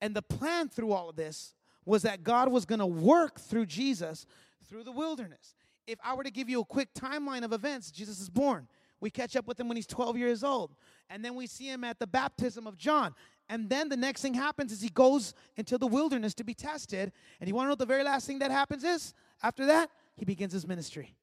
And 0.00 0.14
the 0.14 0.22
plan 0.22 0.68
through 0.68 0.92
all 0.92 1.08
of 1.10 1.16
this 1.16 1.54
was 1.84 2.02
that 2.02 2.22
God 2.22 2.50
was 2.50 2.64
going 2.64 2.78
to 2.78 2.86
work 2.86 3.40
through 3.40 3.66
Jesus 3.66 4.26
through 4.68 4.84
the 4.84 4.92
wilderness 4.92 5.54
if 5.86 5.98
I 6.04 6.14
were 6.14 6.24
to 6.24 6.30
give 6.30 6.48
you 6.48 6.60
a 6.60 6.64
quick 6.64 6.94
timeline 6.94 7.44
of 7.44 7.52
events, 7.52 7.90
Jesus 7.90 8.20
is 8.20 8.30
born. 8.30 8.66
We 9.00 9.10
catch 9.10 9.36
up 9.36 9.46
with 9.46 9.60
him 9.60 9.68
when 9.68 9.76
he's 9.76 9.86
12 9.86 10.16
years 10.16 10.42
old. 10.42 10.74
And 11.10 11.24
then 11.24 11.34
we 11.34 11.46
see 11.46 11.66
him 11.66 11.84
at 11.84 11.98
the 11.98 12.06
baptism 12.06 12.66
of 12.66 12.78
John. 12.78 13.14
And 13.48 13.68
then 13.68 13.88
the 13.88 13.96
next 13.96 14.22
thing 14.22 14.34
happens 14.34 14.72
is 14.72 14.80
he 14.80 14.88
goes 14.88 15.34
into 15.56 15.76
the 15.76 15.86
wilderness 15.86 16.34
to 16.34 16.44
be 16.44 16.54
tested. 16.54 17.12
And 17.40 17.48
you 17.48 17.54
want 17.54 17.66
to 17.66 17.68
know 17.68 17.72
what 17.72 17.78
the 17.78 17.86
very 17.86 18.02
last 18.02 18.26
thing 18.26 18.38
that 18.38 18.50
happens 18.50 18.84
is? 18.84 19.12
After 19.42 19.66
that, 19.66 19.90
he 20.16 20.24
begins 20.24 20.52
his 20.52 20.66
ministry. 20.66 21.14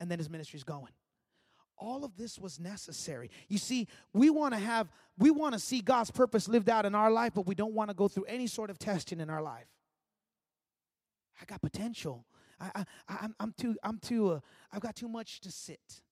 And 0.00 0.10
then 0.10 0.18
his 0.18 0.30
ministry 0.30 0.56
is 0.56 0.64
going. 0.64 0.92
All 1.76 2.04
of 2.04 2.16
this 2.16 2.38
was 2.38 2.58
necessary. 2.58 3.30
You 3.48 3.58
see, 3.58 3.86
we 4.12 4.30
want 4.30 4.54
to 4.54 4.60
have, 4.60 4.88
we 5.18 5.30
want 5.30 5.52
to 5.52 5.60
see 5.60 5.80
God's 5.80 6.10
purpose 6.10 6.48
lived 6.48 6.68
out 6.68 6.86
in 6.86 6.94
our 6.94 7.10
life, 7.10 7.34
but 7.34 7.46
we 7.46 7.54
don't 7.54 7.74
want 7.74 7.90
to 7.90 7.94
go 7.94 8.08
through 8.08 8.24
any 8.24 8.46
sort 8.46 8.70
of 8.70 8.78
testing 8.78 9.20
in 9.20 9.30
our 9.30 9.42
life. 9.42 9.68
I 11.40 11.44
got 11.44 11.60
potential. 11.60 12.24
I, 12.58 12.70
I, 12.74 13.16
I'm, 13.20 13.34
I'm 13.38 13.54
too, 13.56 13.76
I'm 13.84 13.98
too, 13.98 14.30
uh, 14.32 14.40
I've 14.72 14.80
got 14.80 14.96
too 14.96 15.08
much 15.08 15.40
to 15.42 15.52
sit. 15.52 16.02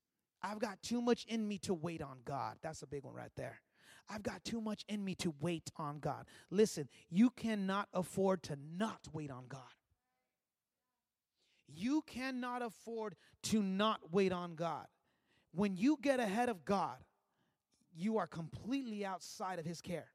I've 0.43 0.61
got 0.61 0.81
too 0.83 1.01
much 1.01 1.25
in 1.25 1.49
me 1.49 1.59
to 1.59 1.75
wait 1.75 2.03
on 2.03 2.19
God. 2.25 2.59
That's 2.63 2.83
a 2.83 2.87
big 2.87 3.03
one 3.03 3.15
right 3.15 3.33
there. 3.37 3.61
I've 4.09 4.23
got 4.23 4.45
too 4.45 4.61
much 4.61 4.85
in 4.89 5.05
me 5.05 5.15
to 5.17 5.35
wait 5.41 5.71
on 5.77 5.99
God. 5.99 6.27
Listen, 6.51 6.89
you 7.11 7.31
cannot 7.31 7.89
afford 7.93 8.43
to 8.45 8.57
not 8.79 9.01
wait 9.13 9.31
on 9.31 9.45
God. 9.49 9.61
You 11.69 12.03
cannot 12.07 12.63
afford 12.63 13.17
to 13.45 13.63
not 13.63 14.13
wait 14.13 14.33
on 14.33 14.55
God. 14.55 14.87
When 15.53 15.77
you 15.77 15.99
get 16.01 16.21
ahead 16.21 16.49
of 16.49 16.65
God, 16.65 16.99
you 17.93 18.19
are 18.19 18.27
completely 18.27 19.05
outside 19.05 19.59
of 19.59 19.65
His 19.65 19.81
care. 19.81 20.09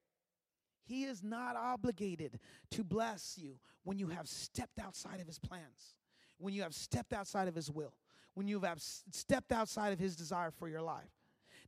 He 0.83 1.03
is 1.03 1.23
not 1.23 1.55
obligated 1.55 2.39
to 2.71 2.83
bless 2.83 3.37
you 3.37 3.59
when 3.83 3.97
you 3.97 4.07
have 4.07 4.27
stepped 4.27 4.79
outside 4.79 5.19
of 5.19 5.27
His 5.27 5.39
plans 5.39 5.95
when 6.41 6.53
you 6.53 6.63
have 6.63 6.73
stepped 6.73 7.13
outside 7.13 7.47
of 7.47 7.55
His 7.55 7.71
will, 7.71 7.93
when 8.33 8.47
you 8.47 8.59
have 8.61 8.81
stepped 8.81 9.51
outside 9.51 9.93
of 9.93 9.99
His 9.99 10.15
desire 10.15 10.51
for 10.51 10.67
your 10.67 10.81
life. 10.81 11.11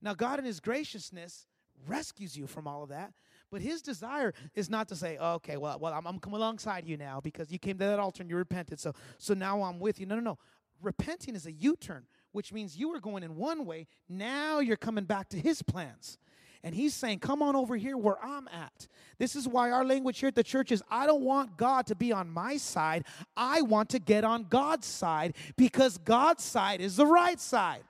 Now, 0.01 0.13
God, 0.13 0.39
in 0.39 0.45
His 0.45 0.59
graciousness, 0.59 1.45
rescues 1.87 2.37
you 2.37 2.47
from 2.47 2.67
all 2.67 2.83
of 2.83 2.89
that. 2.89 3.13
But 3.51 3.61
his 3.61 3.81
desire 3.81 4.33
is 4.55 4.69
not 4.69 4.87
to 4.87 4.95
say, 4.95 5.17
oh, 5.19 5.33
okay, 5.35 5.57
well, 5.57 5.77
well, 5.79 5.93
I'm, 5.93 6.07
I'm 6.07 6.19
coming 6.19 6.37
alongside 6.37 6.87
you 6.87 6.97
now 6.97 7.21
because 7.21 7.51
you 7.51 7.59
came 7.59 7.77
to 7.77 7.85
that 7.85 7.99
altar 7.99 8.23
and 8.23 8.29
you 8.29 8.35
repented. 8.35 8.79
So, 8.79 8.93
so 9.19 9.33
now 9.33 9.61
I'm 9.61 9.79
with 9.79 9.99
you. 9.99 10.05
No, 10.05 10.15
no, 10.15 10.21
no. 10.21 10.37
Repenting 10.81 11.35
is 11.35 11.45
a 11.45 11.51
U-turn, 11.51 12.05
which 12.31 12.51
means 12.51 12.75
you 12.75 12.89
were 12.89 12.99
going 12.99 13.23
in 13.23 13.35
one 13.35 13.65
way. 13.65 13.87
Now 14.09 14.59
you're 14.59 14.75
coming 14.75 15.05
back 15.05 15.29
to 15.29 15.37
his 15.37 15.61
plans. 15.61 16.17
And 16.63 16.73
he's 16.73 16.93
saying, 16.93 17.19
Come 17.19 17.41
on 17.41 17.55
over 17.55 17.75
here 17.75 17.97
where 17.97 18.17
I'm 18.23 18.47
at. 18.47 18.87
This 19.17 19.35
is 19.35 19.47
why 19.47 19.69
our 19.69 19.83
language 19.83 20.19
here 20.19 20.29
at 20.29 20.35
the 20.35 20.43
church 20.43 20.71
is 20.71 20.81
I 20.89 21.05
don't 21.05 21.21
want 21.21 21.57
God 21.57 21.85
to 21.87 21.95
be 21.95 22.11
on 22.11 22.29
my 22.29 22.57
side. 22.57 23.05
I 23.35 23.61
want 23.61 23.89
to 23.89 23.99
get 23.99 24.23
on 24.23 24.45
God's 24.49 24.87
side 24.87 25.35
because 25.57 25.97
God's 25.97 26.43
side 26.43 26.79
is 26.79 26.95
the 26.95 27.05
right 27.05 27.39
side. 27.39 27.83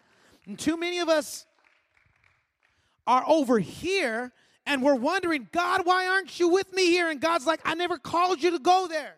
And 0.48 0.58
too 0.58 0.76
many 0.76 1.00
of 1.00 1.08
us 1.08 1.46
are 3.08 3.24
over 3.28 3.60
here 3.60 4.32
and 4.66 4.82
we're 4.82 4.96
wondering, 4.96 5.48
God, 5.52 5.86
why 5.86 6.08
aren't 6.08 6.40
you 6.40 6.48
with 6.48 6.72
me 6.74 6.86
here? 6.86 7.10
And 7.10 7.20
God's 7.20 7.46
like, 7.46 7.60
I 7.66 7.74
never 7.74 7.98
called 7.98 8.42
you 8.42 8.52
to 8.52 8.60
go 8.60 8.88
there. 8.88 9.16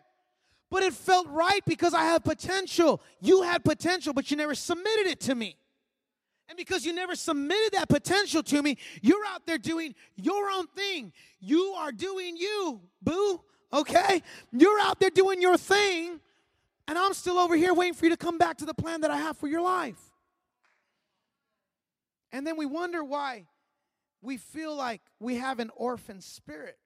But 0.70 0.82
it 0.82 0.92
felt 0.92 1.28
right 1.28 1.60
because 1.64 1.94
I 1.94 2.04
have 2.04 2.24
potential. 2.24 3.00
You 3.20 3.42
had 3.42 3.64
potential, 3.64 4.12
but 4.12 4.30
you 4.30 4.36
never 4.36 4.54
submitted 4.54 5.06
it 5.06 5.20
to 5.22 5.34
me. 5.34 5.56
And 6.48 6.56
because 6.56 6.84
you 6.84 6.92
never 6.92 7.14
submitted 7.14 7.72
that 7.74 7.88
potential 7.88 8.42
to 8.44 8.62
me, 8.62 8.76
you're 9.02 9.24
out 9.26 9.46
there 9.46 9.58
doing 9.58 9.94
your 10.16 10.50
own 10.50 10.66
thing. 10.68 11.12
You 11.40 11.74
are 11.76 11.92
doing 11.92 12.36
you, 12.36 12.80
boo, 13.02 13.40
okay? 13.72 14.22
You're 14.52 14.80
out 14.80 15.00
there 15.00 15.10
doing 15.10 15.40
your 15.40 15.56
thing, 15.56 16.20
and 16.86 16.98
I'm 16.98 17.14
still 17.14 17.38
over 17.38 17.56
here 17.56 17.74
waiting 17.74 17.94
for 17.94 18.06
you 18.06 18.10
to 18.10 18.16
come 18.16 18.38
back 18.38 18.58
to 18.58 18.64
the 18.64 18.74
plan 18.74 19.00
that 19.00 19.10
I 19.10 19.16
have 19.16 19.36
for 19.36 19.48
your 19.48 19.60
life. 19.60 19.98
And 22.32 22.46
then 22.46 22.56
we 22.56 22.66
wonder 22.66 23.02
why 23.02 23.46
we 24.26 24.36
feel 24.36 24.74
like 24.74 25.00
we 25.20 25.36
have 25.36 25.60
an 25.60 25.70
orphan 25.76 26.20
spirit. 26.20 26.76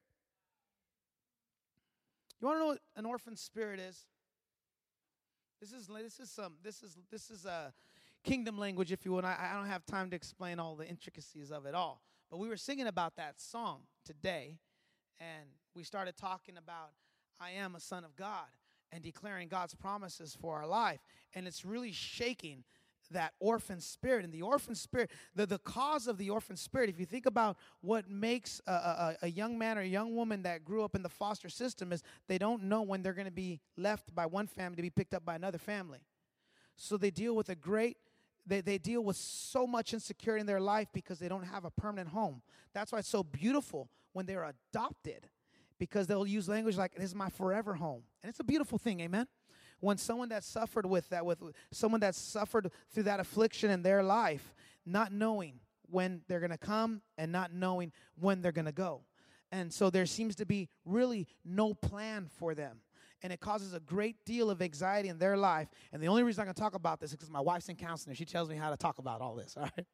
You 2.38 2.46
want 2.46 2.56
to 2.56 2.60
know 2.60 2.66
what 2.66 2.80
an 2.96 3.06
orphan 3.06 3.34
spirit 3.34 3.80
is? 3.80 4.04
This 5.60 5.72
is 5.72 5.88
this 5.88 6.20
is 6.20 6.30
some 6.30 6.54
this 6.62 6.82
is 6.82 6.96
this 7.10 7.30
is 7.30 7.46
a 7.46 7.72
kingdom 8.24 8.58
language, 8.58 8.92
if 8.92 9.04
you 9.04 9.12
will. 9.12 9.24
I, 9.24 9.36
I 9.52 9.56
don't 9.56 9.66
have 9.66 9.84
time 9.86 10.10
to 10.10 10.16
explain 10.16 10.58
all 10.58 10.76
the 10.76 10.86
intricacies 10.86 11.50
of 11.50 11.64
it 11.64 11.74
all. 11.74 12.02
But 12.30 12.38
we 12.38 12.48
were 12.48 12.56
singing 12.56 12.86
about 12.86 13.16
that 13.16 13.40
song 13.40 13.80
today, 14.04 14.58
and 15.18 15.48
we 15.74 15.82
started 15.82 16.16
talking 16.16 16.56
about 16.56 16.90
I 17.40 17.52
am 17.52 17.74
a 17.74 17.80
son 17.80 18.04
of 18.04 18.16
God 18.16 18.48
and 18.92 19.02
declaring 19.02 19.48
God's 19.48 19.74
promises 19.74 20.36
for 20.38 20.56
our 20.56 20.66
life. 20.66 21.00
And 21.34 21.46
it's 21.46 21.64
really 21.64 21.92
shaking 21.92 22.64
that 23.10 23.34
orphan 23.40 23.80
spirit. 23.80 24.24
And 24.24 24.32
the 24.32 24.42
orphan 24.42 24.74
spirit, 24.74 25.10
the, 25.34 25.46
the 25.46 25.58
cause 25.58 26.06
of 26.06 26.18
the 26.18 26.30
orphan 26.30 26.56
spirit, 26.56 26.90
if 26.90 26.98
you 26.98 27.06
think 27.06 27.26
about 27.26 27.56
what 27.80 28.08
makes 28.08 28.60
a, 28.66 28.72
a, 28.72 29.16
a 29.22 29.28
young 29.28 29.58
man 29.58 29.78
or 29.78 29.82
a 29.82 29.86
young 29.86 30.14
woman 30.14 30.42
that 30.42 30.64
grew 30.64 30.84
up 30.84 30.94
in 30.94 31.02
the 31.02 31.08
foster 31.08 31.48
system, 31.48 31.92
is 31.92 32.02
they 32.28 32.38
don't 32.38 32.64
know 32.64 32.82
when 32.82 33.02
they're 33.02 33.12
going 33.12 33.26
to 33.26 33.30
be 33.30 33.60
left 33.76 34.14
by 34.14 34.26
one 34.26 34.46
family 34.46 34.76
to 34.76 34.82
be 34.82 34.90
picked 34.90 35.14
up 35.14 35.24
by 35.24 35.34
another 35.34 35.58
family. 35.58 36.00
So 36.76 36.96
they 36.96 37.10
deal 37.10 37.34
with 37.34 37.48
a 37.48 37.54
great 37.54 37.96
they, 38.46 38.60
they 38.60 38.78
deal 38.78 39.02
with 39.02 39.16
so 39.16 39.66
much 39.66 39.92
insecurity 39.92 40.40
in 40.40 40.46
their 40.46 40.60
life 40.60 40.88
because 40.92 41.18
they 41.18 41.28
don't 41.28 41.44
have 41.44 41.64
a 41.64 41.70
permanent 41.70 42.08
home. 42.08 42.42
That's 42.72 42.90
why 42.90 42.98
it's 42.98 43.08
so 43.08 43.22
beautiful 43.22 43.90
when 44.12 44.26
they're 44.26 44.52
adopted 44.72 45.28
because 45.78 46.06
they'll 46.06 46.26
use 46.26 46.48
language 46.48 46.76
like, 46.76 46.94
This 46.94 47.06
is 47.06 47.14
my 47.14 47.30
forever 47.30 47.74
home. 47.74 48.02
And 48.22 48.30
it's 48.30 48.40
a 48.40 48.44
beautiful 48.44 48.78
thing, 48.78 49.00
amen? 49.00 49.26
When 49.80 49.96
someone 49.96 50.28
that 50.28 50.44
suffered 50.44 50.86
with 50.86 51.08
that, 51.08 51.24
with 51.24 51.42
someone 51.72 52.00
that 52.00 52.14
suffered 52.14 52.70
through 52.92 53.04
that 53.04 53.20
affliction 53.20 53.70
in 53.70 53.82
their 53.82 54.02
life, 54.02 54.54
not 54.86 55.12
knowing 55.12 55.60
when 55.88 56.22
they're 56.28 56.40
going 56.40 56.50
to 56.50 56.58
come 56.58 57.02
and 57.18 57.32
not 57.32 57.52
knowing 57.52 57.92
when 58.18 58.42
they're 58.42 58.52
going 58.52 58.66
to 58.66 58.72
go. 58.72 59.02
And 59.52 59.72
so 59.72 59.90
there 59.90 60.06
seems 60.06 60.36
to 60.36 60.46
be 60.46 60.68
really 60.84 61.26
no 61.44 61.74
plan 61.74 62.28
for 62.38 62.54
them. 62.54 62.80
And 63.22 63.32
it 63.32 63.40
causes 63.40 63.74
a 63.74 63.80
great 63.80 64.24
deal 64.24 64.48
of 64.48 64.62
anxiety 64.62 65.08
in 65.10 65.18
their 65.18 65.36
life. 65.36 65.68
And 65.92 66.02
the 66.02 66.08
only 66.08 66.22
reason 66.22 66.40
I 66.40 66.46
can 66.46 66.54
talk 66.54 66.74
about 66.74 67.00
this 67.00 67.10
is 67.10 67.16
because 67.16 67.30
my 67.30 67.40
wife's 67.40 67.68
in 67.68 67.76
counseling. 67.76 68.16
She 68.16 68.24
tells 68.24 68.48
me 68.48 68.56
how 68.56 68.70
to 68.70 68.78
talk 68.78 68.98
about 68.98 69.20
all 69.20 69.34
this, 69.34 69.56
all 69.58 69.68
right? 69.76 69.86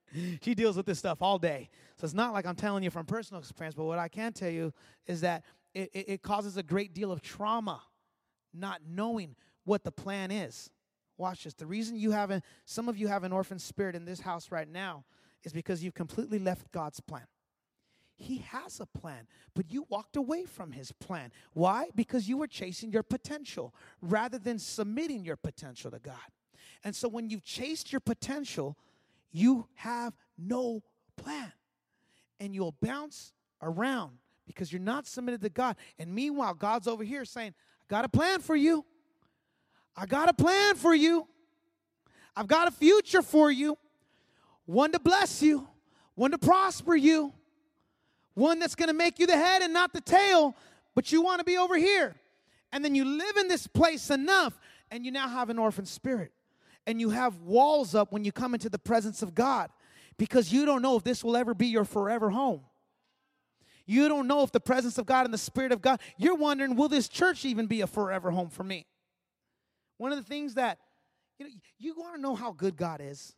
she 0.43 0.55
deals 0.55 0.77
with 0.77 0.87
this 0.87 0.99
stuff 0.99 1.23
all 1.23 1.39
day. 1.39 1.69
So 1.97 2.05
it's 2.05 2.15
not 2.15 2.33
like 2.33 2.47
I'm 2.47 2.55
telling 2.55 2.85
you 2.85 2.91
from 2.91 3.05
personal 3.05 3.41
experience, 3.41 3.75
but 3.75 3.85
what 3.85 3.99
I 3.99 4.09
can 4.09 4.33
tell 4.33 4.51
you 4.51 4.73
is 5.07 5.23
that 5.23 5.43
it, 5.75 5.91
it, 5.93 6.09
it 6.09 6.23
causes 6.23 6.57
a 6.57 6.63
great 6.63 6.95
deal 6.95 7.11
of 7.11 7.21
trauma 7.21 7.83
not 8.55 8.81
knowing 8.89 9.35
what 9.67 9.85
the 9.85 9.93
plan 9.93 10.31
is. 10.31 10.71
Watch 11.19 11.45
this. 11.45 11.55
The 11.55 11.67
reason 11.67 11.97
you 11.97 12.13
haven't, 12.13 12.45
some 12.65 12.89
of 12.89 12.97
you 12.97 13.09
have 13.09 13.25
an 13.25 13.33
orphan 13.33 13.59
spirit 13.59 13.95
in 13.95 14.07
this 14.07 14.21
house 14.21 14.51
right 14.51 14.69
now 14.69 15.05
is 15.45 15.53
because 15.53 15.83
you've 15.83 15.95
completely 15.95 16.39
left 16.39 16.73
God's 16.73 17.01
plan. 17.01 17.27
He 18.19 18.39
has 18.39 18.81
a 18.81 18.87
plan, 18.87 19.27
but 19.55 19.71
you 19.71 19.87
walked 19.91 20.17
away 20.17 20.45
from 20.45 20.73
his 20.73 20.91
plan. 20.93 21.33
Why? 21.53 21.91
Because 21.95 22.29
you 22.29 22.39
were 22.39 22.47
chasing 22.47 22.91
your 22.91 23.03
potential 23.03 23.75
rather 24.01 24.39
than 24.39 24.59
submitting 24.59 25.25
your 25.25 25.37
potential 25.37 25.91
to 25.91 25.99
God. 25.99 26.15
And 26.83 26.97
so 26.97 27.09
when 27.09 27.29
you've 27.29 27.45
chased 27.45 27.93
your 27.93 28.01
potential, 28.01 28.79
you 29.33 29.67
have 29.75 30.15
no 30.39 30.83
plan. 31.17 31.53
And 32.41 32.55
you'll 32.55 32.77
bounce 32.81 33.33
around 33.61 34.19
because 34.47 34.73
you're 34.73 34.81
not 34.81 35.07
submitted 35.07 35.43
to 35.43 35.51
God. 35.51 35.77
And 35.99 36.15
meanwhile, 36.15 36.55
God's 36.55 36.87
over 36.87 37.05
here 37.05 37.25
saying, 37.25 37.55
I 37.83 37.85
got 37.89 38.05
a 38.05 38.09
plan 38.09 38.41
for 38.41 38.57
you. 38.57 38.85
I 39.97 40.07
got 40.07 40.29
a 40.29 40.35
plan 40.35 40.75
for 40.75 40.95
you. 40.95 41.27
I've 42.37 42.47
got 42.47 42.69
a 42.69 42.71
future 42.71 43.23
for 43.23 43.51
you. 43.51 43.79
One 44.67 44.93
to 44.93 44.99
bless 44.99 45.43
you, 45.43 45.67
one 46.17 46.33
to 46.33 46.39
prosper 46.39 46.97
you, 46.97 47.33
one 48.35 48.59
that's 48.59 48.75
going 48.75 48.89
to 48.89 48.95
make 48.95 49.19
you 49.19 49.27
the 49.27 49.37
head 49.37 49.63
and 49.63 49.73
not 49.73 49.93
the 49.93 50.01
tail, 50.01 50.57
but 50.95 51.13
you 51.13 51.23
want 51.23 51.39
to 51.39 51.45
be 51.45 51.57
over 51.57 51.77
here. 51.77 52.17
And 52.73 52.85
then 52.85 52.95
you 52.95 53.05
live 53.05 53.37
in 53.37 53.49
this 53.49 53.67
place 53.67 54.11
enough, 54.11 54.59
and 54.91 55.05
you 55.05 55.13
now 55.13 55.29
have 55.29 55.51
an 55.51 55.59
orphan 55.59 55.87
spirit. 55.87 56.33
And 56.87 57.01
you 57.01 57.11
have 57.11 57.41
walls 57.43 57.95
up 57.95 58.13
when 58.13 58.25
you 58.25 58.33
come 58.33 58.55
into 58.55 58.69
the 58.69 58.79
presence 58.79 59.23
of 59.23 59.35
God 59.35 59.71
because 60.19 60.53
you 60.53 60.67
don't 60.67 60.83
know 60.83 60.97
if 60.97 61.05
this 61.05 61.23
will 61.25 61.37
ever 61.37 61.55
be 61.55 61.67
your 61.67 61.85
forever 61.85 62.31
home. 62.31 62.61
You 63.87 64.09
don't 64.09 64.27
know 64.27 64.43
if 64.43 64.51
the 64.51 64.61
presence 64.61 64.99
of 64.99 65.07
God 65.07 65.25
and 65.25 65.35
the 65.35 65.39
Spirit 65.39 65.71
of 65.71 65.81
God, 65.81 66.01
you're 66.17 66.35
wondering, 66.35 66.75
will 66.75 66.89
this 66.89 67.09
church 67.09 67.45
even 67.45 67.67
be 67.67 67.83
a 67.83 67.87
forever 67.87 68.31
home 68.33 68.51
for 68.51 68.65
me? 68.65 68.87
One 69.99 70.13
of 70.13 70.19
the 70.19 70.25
things 70.25 70.55
that, 70.55 70.79
you 71.39 71.47
know, 71.47 71.53
you 71.79 71.95
want 71.97 72.15
to 72.17 72.21
know 72.21 72.35
how 72.35 72.53
good 72.53 72.77
God 72.77 73.01
is. 73.03 73.35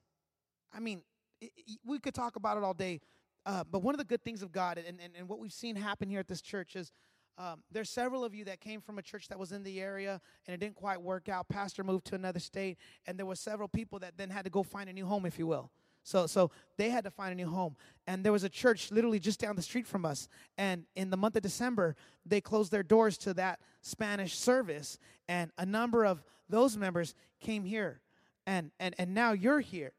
I 0.73 0.81
mean, 0.81 1.03
it, 1.41 1.51
it, 1.57 1.79
we 1.85 1.99
could 1.99 2.15
talk 2.15 2.37
about 2.37 2.57
it 2.57 2.65
all 2.65 2.75
day, 2.75 3.01
uh, 3.47 3.65
but 3.71 3.83
one 3.83 3.95
of 3.95 3.99
the 3.99 4.05
good 4.05 4.23
things 4.23 4.43
of 4.43 4.53
God 4.53 4.79
and, 4.79 4.99
and, 5.01 5.13
and 5.17 5.29
what 5.29 5.39
we've 5.39 5.53
seen 5.53 5.77
happen 5.77 6.09
here 6.09 6.21
at 6.21 6.29
this 6.29 6.43
church 6.43 6.77
is 6.77 6.93
um, 7.39 7.63
there's 7.71 7.89
several 7.89 8.25
of 8.25 8.35
you 8.35 8.45
that 8.47 8.61
came 8.61 8.81
from 8.81 8.99
a 8.99 9.03
church 9.03 9.29
that 9.29 9.39
was 9.39 9.53
in 9.53 9.63
the 9.63 9.81
area 9.81 10.21
and 10.47 10.55
it 10.55 10.59
didn't 10.59 10.75
quite 10.75 11.01
work 11.01 11.29
out. 11.29 11.49
Pastor 11.49 11.85
moved 11.85 12.07
to 12.07 12.17
another 12.17 12.41
state, 12.41 12.79
and 13.07 13.17
there 13.17 13.27
were 13.27 13.37
several 13.37 13.69
people 13.69 14.01
that 14.01 14.17
then 14.17 14.29
had 14.29 14.45
to 14.45 14.51
go 14.51 14.65
find 14.65 14.91
a 14.91 14.93
new 14.93 15.07
home, 15.07 15.25
if 15.25 15.39
you 15.39 15.47
will. 15.47 15.71
So, 16.03 16.27
so 16.27 16.51
they 16.79 16.91
had 16.91 17.05
to 17.05 17.11
find 17.11 17.33
a 17.33 17.35
new 17.35 17.49
home. 17.49 17.77
And 18.07 18.25
there 18.25 18.33
was 18.33 18.43
a 18.43 18.49
church 18.49 18.91
literally 18.91 19.19
just 19.19 19.39
down 19.39 19.57
the 19.57 19.63
street 19.63 19.87
from 19.87 20.05
us. 20.05 20.29
And 20.57 20.85
in 20.97 21.11
the 21.11 21.17
month 21.17 21.37
of 21.37 21.43
December, 21.43 21.97
they 22.25 22.41
closed 22.41 22.73
their 22.73 22.83
doors 22.83 23.19
to 23.19 23.35
that 23.35 23.61
Spanish 23.83 24.37
service. 24.37 24.99
And 25.29 25.53
a 25.59 25.67
number 25.67 26.07
of 26.07 26.23
those 26.49 26.77
members 26.77 27.15
came 27.41 27.65
here 27.65 28.01
and 28.47 28.71
and 28.81 28.95
and 28.99 29.15
now 29.15 29.33
you're 29.33 29.61
here. 29.61 29.93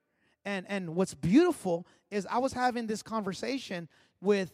And 0.43 0.65
and 0.67 0.95
what's 0.95 1.13
beautiful 1.13 1.85
is 2.09 2.25
i 2.31 2.39
was 2.39 2.53
having 2.53 2.87
this 2.87 3.03
conversation 3.03 3.87
with 4.21 4.51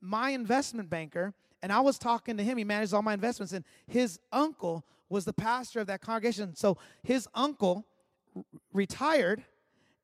my 0.00 0.30
investment 0.30 0.90
banker 0.90 1.32
and 1.62 1.72
i 1.72 1.80
was 1.80 1.98
talking 1.98 2.36
to 2.36 2.42
him. 2.42 2.58
He 2.58 2.64
manages 2.64 2.92
all 2.92 3.02
my 3.02 3.14
investments 3.14 3.52
and 3.52 3.64
his 3.86 4.18
uncle 4.32 4.84
was 5.08 5.24
the 5.24 5.32
pastor 5.32 5.78
of 5.78 5.86
that 5.86 6.00
congregation. 6.00 6.56
So 6.56 6.78
his 7.04 7.28
uncle 7.34 7.86
r- 8.34 8.42
retired 8.72 9.44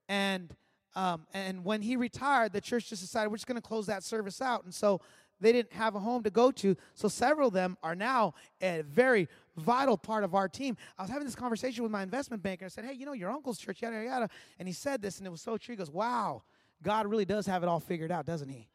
and 0.08 0.54
um, 0.94 1.26
and 1.32 1.64
when 1.64 1.82
he 1.82 1.96
retired 1.96 2.52
the 2.52 2.60
church 2.60 2.90
just 2.90 3.02
decided 3.02 3.30
we're 3.30 3.38
just 3.38 3.46
going 3.46 3.60
to 3.60 3.66
close 3.66 3.86
that 3.86 4.04
service 4.04 4.40
out. 4.40 4.64
And 4.64 4.72
so 4.72 5.00
they 5.40 5.52
didn't 5.52 5.72
have 5.72 5.94
a 5.96 5.98
home 5.98 6.22
to 6.22 6.30
go 6.30 6.52
to. 6.52 6.76
So 6.94 7.08
several 7.08 7.48
of 7.48 7.54
them 7.54 7.76
are 7.82 7.96
now 7.96 8.34
a 8.60 8.82
very 8.82 9.28
vital 9.56 9.96
part 9.96 10.24
of 10.24 10.34
our 10.34 10.48
team. 10.48 10.76
I 10.98 11.02
was 11.02 11.10
having 11.10 11.26
this 11.26 11.34
conversation 11.34 11.82
with 11.82 11.92
my 11.92 12.02
investment 12.02 12.42
banker. 12.42 12.64
I 12.64 12.68
said, 12.68 12.84
Hey, 12.84 12.94
you 12.94 13.06
know, 13.06 13.12
your 13.12 13.30
uncle's 13.30 13.58
church, 13.58 13.82
yada, 13.82 14.02
yada. 14.04 14.28
And 14.58 14.66
he 14.66 14.74
said 14.74 15.02
this, 15.02 15.18
and 15.18 15.26
it 15.26 15.30
was 15.30 15.42
so 15.42 15.56
true. 15.56 15.72
He 15.72 15.76
goes, 15.76 15.90
Wow, 15.90 16.42
God 16.82 17.06
really 17.06 17.24
does 17.24 17.46
have 17.46 17.62
it 17.62 17.68
all 17.68 17.80
figured 17.80 18.10
out, 18.10 18.26
doesn't 18.26 18.48
he? 18.48 18.68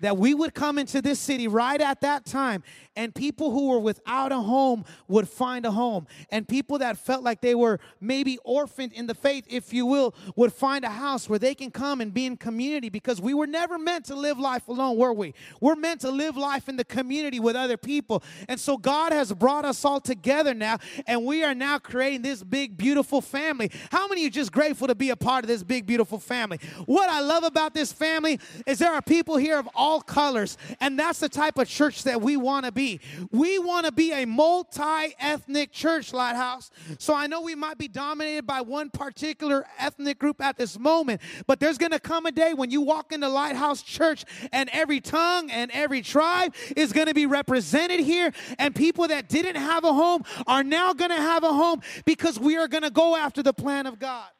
That 0.00 0.16
we 0.16 0.34
would 0.34 0.54
come 0.54 0.78
into 0.78 1.00
this 1.00 1.18
city 1.18 1.48
right 1.48 1.80
at 1.80 2.00
that 2.00 2.24
time 2.24 2.62
and 2.96 3.14
people 3.14 3.50
who 3.50 3.68
were 3.68 3.78
without 3.78 4.32
a 4.32 4.40
home 4.40 4.84
would 5.08 5.28
find 5.28 5.66
a 5.66 5.70
home. 5.70 6.06
And 6.30 6.46
people 6.46 6.78
that 6.78 6.98
felt 6.98 7.22
like 7.24 7.40
they 7.40 7.54
were 7.54 7.80
maybe 8.00 8.38
orphaned 8.44 8.92
in 8.92 9.06
the 9.06 9.14
faith 9.14 9.46
if 9.48 9.72
you 9.72 9.86
will 9.86 10.14
would 10.36 10.52
find 10.52 10.84
a 10.84 10.90
house 10.90 11.28
where 11.28 11.38
they 11.38 11.54
can 11.54 11.70
come 11.70 12.00
and 12.00 12.14
be 12.14 12.26
in 12.26 12.36
community 12.36 12.88
because 12.88 13.20
we 13.20 13.34
were 13.34 13.46
never 13.46 13.78
meant 13.78 14.04
to 14.06 14.14
live 14.14 14.38
life 14.38 14.68
alone 14.68 14.96
were 14.96 15.12
we? 15.12 15.34
We're 15.60 15.74
meant 15.74 16.00
to 16.02 16.10
live 16.10 16.36
life 16.36 16.68
in 16.68 16.76
the 16.76 16.84
community 16.84 17.40
with 17.40 17.56
other 17.56 17.76
people. 17.76 18.22
And 18.48 18.60
so 18.60 18.76
god 18.76 19.12
has 19.12 19.32
brought 19.32 19.64
us 19.64 19.84
all 19.84 20.00
together 20.00 20.54
now 20.54 20.78
and 21.06 21.24
we 21.24 21.42
are 21.44 21.54
now 21.54 21.78
creating 21.78 22.22
this 22.22 22.42
big 22.42 22.76
beautiful 22.76 23.20
family. 23.20 23.70
How 23.90 24.06
many 24.08 24.26
are 24.26 24.30
just 24.30 24.52
grateful 24.52 24.88
to 24.88 24.94
be 24.94 25.10
a 25.10 25.16
part 25.16 25.44
of 25.44 25.48
this 25.48 25.62
big 25.62 25.86
beautiful 25.86 26.18
family? 26.18 26.58
What 26.86 27.08
i 27.08 27.20
love 27.20 27.44
about 27.44 27.74
this 27.74 27.92
family 27.92 28.38
is 28.66 28.78
there 28.78 28.92
are 28.92 29.02
people 29.02 29.36
here 29.36 29.58
of 29.58 29.68
all 29.74 29.83
all 29.84 30.00
colors. 30.00 30.56
And 30.80 30.98
that's 30.98 31.20
the 31.20 31.28
type 31.28 31.58
of 31.58 31.68
church 31.68 32.04
that 32.04 32.22
we 32.22 32.38
want 32.38 32.64
to 32.64 32.72
be. 32.72 33.00
We 33.30 33.58
want 33.58 33.84
to 33.84 33.92
be 33.92 34.12
a 34.12 34.24
multi 34.24 35.14
ethnic 35.20 35.72
church, 35.72 36.14
Lighthouse. 36.14 36.70
So 36.98 37.14
I 37.14 37.26
know 37.26 37.42
we 37.42 37.54
might 37.54 37.76
be 37.76 37.86
dominated 37.86 38.46
by 38.46 38.62
one 38.62 38.88
particular 38.88 39.66
ethnic 39.78 40.18
group 40.18 40.40
at 40.40 40.56
this 40.56 40.78
moment, 40.78 41.20
but 41.46 41.60
there's 41.60 41.76
going 41.76 41.92
to 41.92 42.00
come 42.00 42.24
a 42.24 42.32
day 42.32 42.54
when 42.54 42.70
you 42.70 42.80
walk 42.80 43.12
into 43.12 43.28
Lighthouse 43.28 43.82
Church 43.82 44.24
and 44.52 44.70
every 44.72 45.02
tongue 45.02 45.50
and 45.50 45.70
every 45.74 46.00
tribe 46.00 46.54
is 46.74 46.94
going 46.94 47.08
to 47.08 47.14
be 47.14 47.26
represented 47.26 48.00
here. 48.00 48.32
And 48.58 48.74
people 48.74 49.08
that 49.08 49.28
didn't 49.28 49.56
have 49.56 49.84
a 49.84 49.92
home 49.92 50.22
are 50.46 50.64
now 50.64 50.94
going 50.94 51.10
to 51.10 51.16
have 51.16 51.44
a 51.44 51.52
home 51.52 51.82
because 52.06 52.40
we 52.40 52.56
are 52.56 52.68
going 52.68 52.84
to 52.84 52.90
go 52.90 53.16
after 53.16 53.42
the 53.42 53.52
plan 53.52 53.86
of 53.86 53.98
God. 53.98 54.30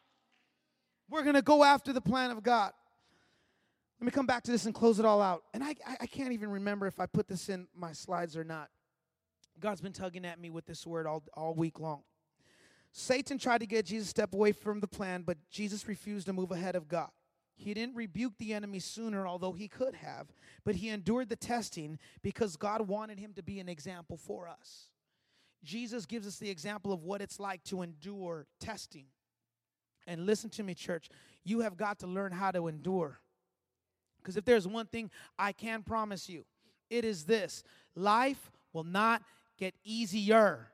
We're 1.10 1.22
going 1.22 1.34
to 1.34 1.42
go 1.42 1.62
after 1.62 1.92
the 1.92 2.00
plan 2.00 2.30
of 2.30 2.42
God. 2.42 2.72
Let 4.04 4.12
me 4.12 4.16
come 4.16 4.26
back 4.26 4.42
to 4.42 4.50
this 4.50 4.66
and 4.66 4.74
close 4.74 4.98
it 4.98 5.06
all 5.06 5.22
out. 5.22 5.44
And 5.54 5.64
I, 5.64 5.74
I 5.98 6.04
can't 6.04 6.34
even 6.34 6.50
remember 6.50 6.86
if 6.86 7.00
I 7.00 7.06
put 7.06 7.26
this 7.26 7.48
in 7.48 7.66
my 7.74 7.94
slides 7.94 8.36
or 8.36 8.44
not. 8.44 8.68
God's 9.58 9.80
been 9.80 9.94
tugging 9.94 10.26
at 10.26 10.38
me 10.38 10.50
with 10.50 10.66
this 10.66 10.86
word 10.86 11.06
all, 11.06 11.22
all 11.32 11.54
week 11.54 11.80
long. 11.80 12.02
Satan 12.92 13.38
tried 13.38 13.62
to 13.62 13.66
get 13.66 13.86
Jesus 13.86 14.08
to 14.08 14.10
step 14.10 14.34
away 14.34 14.52
from 14.52 14.80
the 14.80 14.86
plan, 14.86 15.22
but 15.22 15.38
Jesus 15.50 15.88
refused 15.88 16.26
to 16.26 16.34
move 16.34 16.50
ahead 16.50 16.76
of 16.76 16.86
God. 16.86 17.08
He 17.56 17.72
didn't 17.72 17.94
rebuke 17.94 18.34
the 18.36 18.52
enemy 18.52 18.78
sooner, 18.78 19.26
although 19.26 19.52
he 19.52 19.68
could 19.68 19.94
have, 19.94 20.26
but 20.66 20.74
he 20.74 20.90
endured 20.90 21.30
the 21.30 21.36
testing 21.36 21.98
because 22.20 22.56
God 22.56 22.86
wanted 22.86 23.18
him 23.18 23.32
to 23.32 23.42
be 23.42 23.58
an 23.58 23.70
example 23.70 24.18
for 24.18 24.46
us. 24.46 24.88
Jesus 25.64 26.04
gives 26.04 26.26
us 26.26 26.36
the 26.36 26.50
example 26.50 26.92
of 26.92 27.04
what 27.04 27.22
it's 27.22 27.40
like 27.40 27.64
to 27.64 27.80
endure 27.80 28.48
testing. 28.60 29.06
And 30.06 30.26
listen 30.26 30.50
to 30.50 30.62
me, 30.62 30.74
church, 30.74 31.08
you 31.42 31.60
have 31.60 31.78
got 31.78 32.00
to 32.00 32.06
learn 32.06 32.32
how 32.32 32.50
to 32.50 32.68
endure. 32.68 33.22
Because 34.24 34.38
if 34.38 34.46
there's 34.46 34.66
one 34.66 34.86
thing 34.86 35.10
I 35.38 35.52
can 35.52 35.82
promise 35.82 36.30
you, 36.30 36.46
it 36.88 37.04
is 37.04 37.24
this 37.24 37.62
life 37.94 38.50
will 38.72 38.84
not 38.84 39.22
get 39.58 39.74
easier 39.84 40.70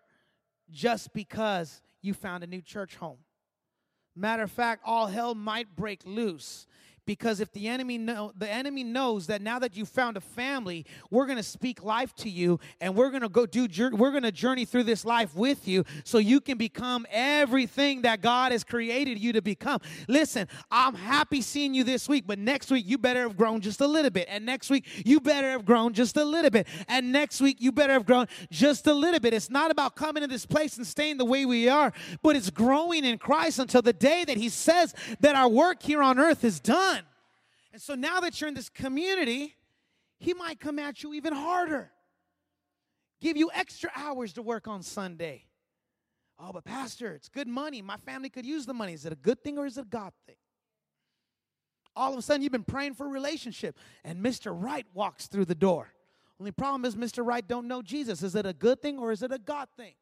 just 0.71 1.13
because 1.13 1.83
you 2.01 2.15
found 2.15 2.45
a 2.45 2.47
new 2.47 2.63
church 2.63 2.95
home. 2.95 3.19
Matter 4.15 4.45
of 4.45 4.53
fact, 4.53 4.83
all 4.85 5.09
hell 5.09 5.35
might 5.35 5.75
break 5.75 6.03
loose 6.05 6.67
because 7.11 7.41
if 7.41 7.51
the 7.51 7.67
enemy 7.67 7.99
know 7.99 8.31
the 8.39 8.49
enemy 8.49 8.85
knows 8.85 9.27
that 9.27 9.43
now 9.43 9.59
that 9.59 9.77
you 9.77 9.85
found 9.85 10.17
a 10.17 10.21
family 10.21 10.87
we're 11.11 11.27
going 11.27 11.37
to 11.37 11.43
speak 11.43 11.83
life 11.83 12.15
to 12.15 12.31
you 12.31 12.61
and 12.81 12.95
we're 12.95 13.11
going 13.11 13.21
to 13.21 13.29
go 13.29 13.47
do 13.47 13.67
we're 13.97 14.13
going 14.13 14.23
to 14.23 14.31
journey 14.31 14.65
through 14.65 14.85
this 14.85 15.05
life 15.05 15.35
with 15.35 15.67
you 15.67 15.85
so 16.05 16.19
you 16.19 16.41
can 16.41 16.57
become 16.57 17.05
everything 17.11 18.03
that 18.03 18.21
God 18.21 18.53
has 18.53 18.63
created 18.63 19.19
you 19.19 19.33
to 19.33 19.43
become. 19.43 19.81
Listen 20.07 20.47
I'm 20.71 20.95
happy 20.95 21.43
seeing 21.43 21.75
you 21.75 21.83
this 21.83 22.09
week 22.09 22.29
but 22.29 22.39
next 22.39 22.71
week 22.71 22.85
you 22.87 22.97
better 22.97 23.23
have 23.23 23.37
grown 23.37 23.61
just 23.61 23.81
a 23.81 23.89
little 23.89 24.13
bit. 24.13 24.29
And 24.31 24.47
next 24.47 24.71
week 24.71 24.87
you 25.05 25.19
better 25.19 25.51
have 25.51 25.65
grown 25.65 25.93
just 25.93 26.17
a 26.17 26.25
little 26.25 26.51
bit. 26.51 26.69
And 26.87 27.11
next 27.11 27.41
week 27.41 27.57
you 27.59 27.73
better 27.73 27.95
have 27.95 28.07
grown 28.07 28.29
just 28.53 28.87
a 28.87 28.95
little 28.95 29.19
bit. 29.19 29.35
It's 29.35 29.51
not 29.51 29.73
about 29.73 29.97
coming 29.97 30.21
to 30.21 30.29
this 30.29 30.47
place 30.47 30.77
and 30.77 30.87
staying 30.87 31.17
the 31.17 31.25
way 31.25 31.45
we 31.45 31.69
are 31.69 31.93
but 32.23 32.37
it's 32.37 32.51
growing 32.51 33.05
in 33.05 33.19
Christ 33.19 33.59
until 33.59 33.83
the 33.83 33.93
day 33.93 34.25
that 34.25 34.37
he 34.37 34.49
says 34.49 34.95
that 35.19 35.35
our 35.35 35.49
work 35.49 35.83
here 35.83 36.05
on 36.05 36.21
earth 36.21 36.45
is 36.45 36.61
done 36.61 37.00
and 37.73 37.81
so 37.81 37.95
now 37.95 38.21
that 38.21 38.41
you're 38.41 38.49
in 38.49 38.55
this 38.55 38.69
community, 38.69 39.55
he 40.19 40.35
might 40.35 40.61
come 40.61 40.79
at 40.79 41.03
you 41.03 41.15
even 41.15 41.33
harder. 41.33 41.91
Give 43.21 43.37
you 43.37 43.51
extra 43.55 43.91
hours 43.95 44.33
to 44.35 44.43
work 44.43 44.67
on 44.67 44.83
Sunday. 44.83 45.45
Oh, 46.39 46.53
but 46.53 46.65
Pastor, 46.65 47.15
it's 47.15 47.29
good 47.29 47.49
money. 47.49 47.83
My 47.83 47.99
family 47.99 48.31
could 48.31 48.47
use 48.47 48.65
the 48.65 48.73
money. 48.73 48.95
Is 48.95 49.05
it 49.05 49.13
a 49.13 49.17
good 49.17 49.43
thing 49.45 49.59
or 49.59 49.67
is 49.67 49.77
it 49.77 49.83
a 49.83 49.89
God 49.89 50.13
thing? 50.27 50.37
All 51.95 52.13
of 52.13 52.19
a 52.19 52.23
sudden, 52.23 52.43
you've 52.43 52.53
been 52.53 52.63
praying 52.65 52.95
for 52.95 53.07
a 53.07 53.11
relationship, 53.11 53.77
and 54.05 54.25
Mr. 54.25 54.55
Wright 54.57 54.87
walks 54.95 55.27
through 55.27 55.45
the 55.45 55.55
door. 55.55 55.93
Only 56.39 56.53
problem 56.53 56.85
is, 56.85 56.97
Mr. 56.97 57.27
Wright 57.27 57.47
don't 57.47 57.69
know 57.69 57.83
Jesus. 57.83 58.23
Is 58.23 58.35
it 58.35 58.47
a 58.47 58.55
good 58.55 58.81
thing 58.81 58.99
or 58.99 59.13
is 59.13 59.23
it 59.23 59.33
a 59.33 59.39
God 59.39 59.69
thing? 59.77 59.95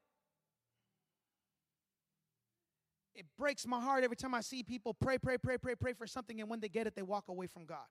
It 3.18 3.26
breaks 3.36 3.66
my 3.66 3.80
heart 3.80 4.04
every 4.04 4.16
time 4.16 4.32
I 4.32 4.40
see 4.40 4.62
people 4.62 4.94
pray, 4.94 5.18
pray, 5.18 5.36
pray, 5.38 5.58
pray, 5.58 5.74
pray 5.74 5.92
for 5.92 6.06
something, 6.06 6.40
and 6.40 6.48
when 6.48 6.60
they 6.60 6.68
get 6.68 6.86
it, 6.86 6.94
they 6.94 7.02
walk 7.02 7.24
away 7.28 7.48
from 7.48 7.64
God. 7.64 7.86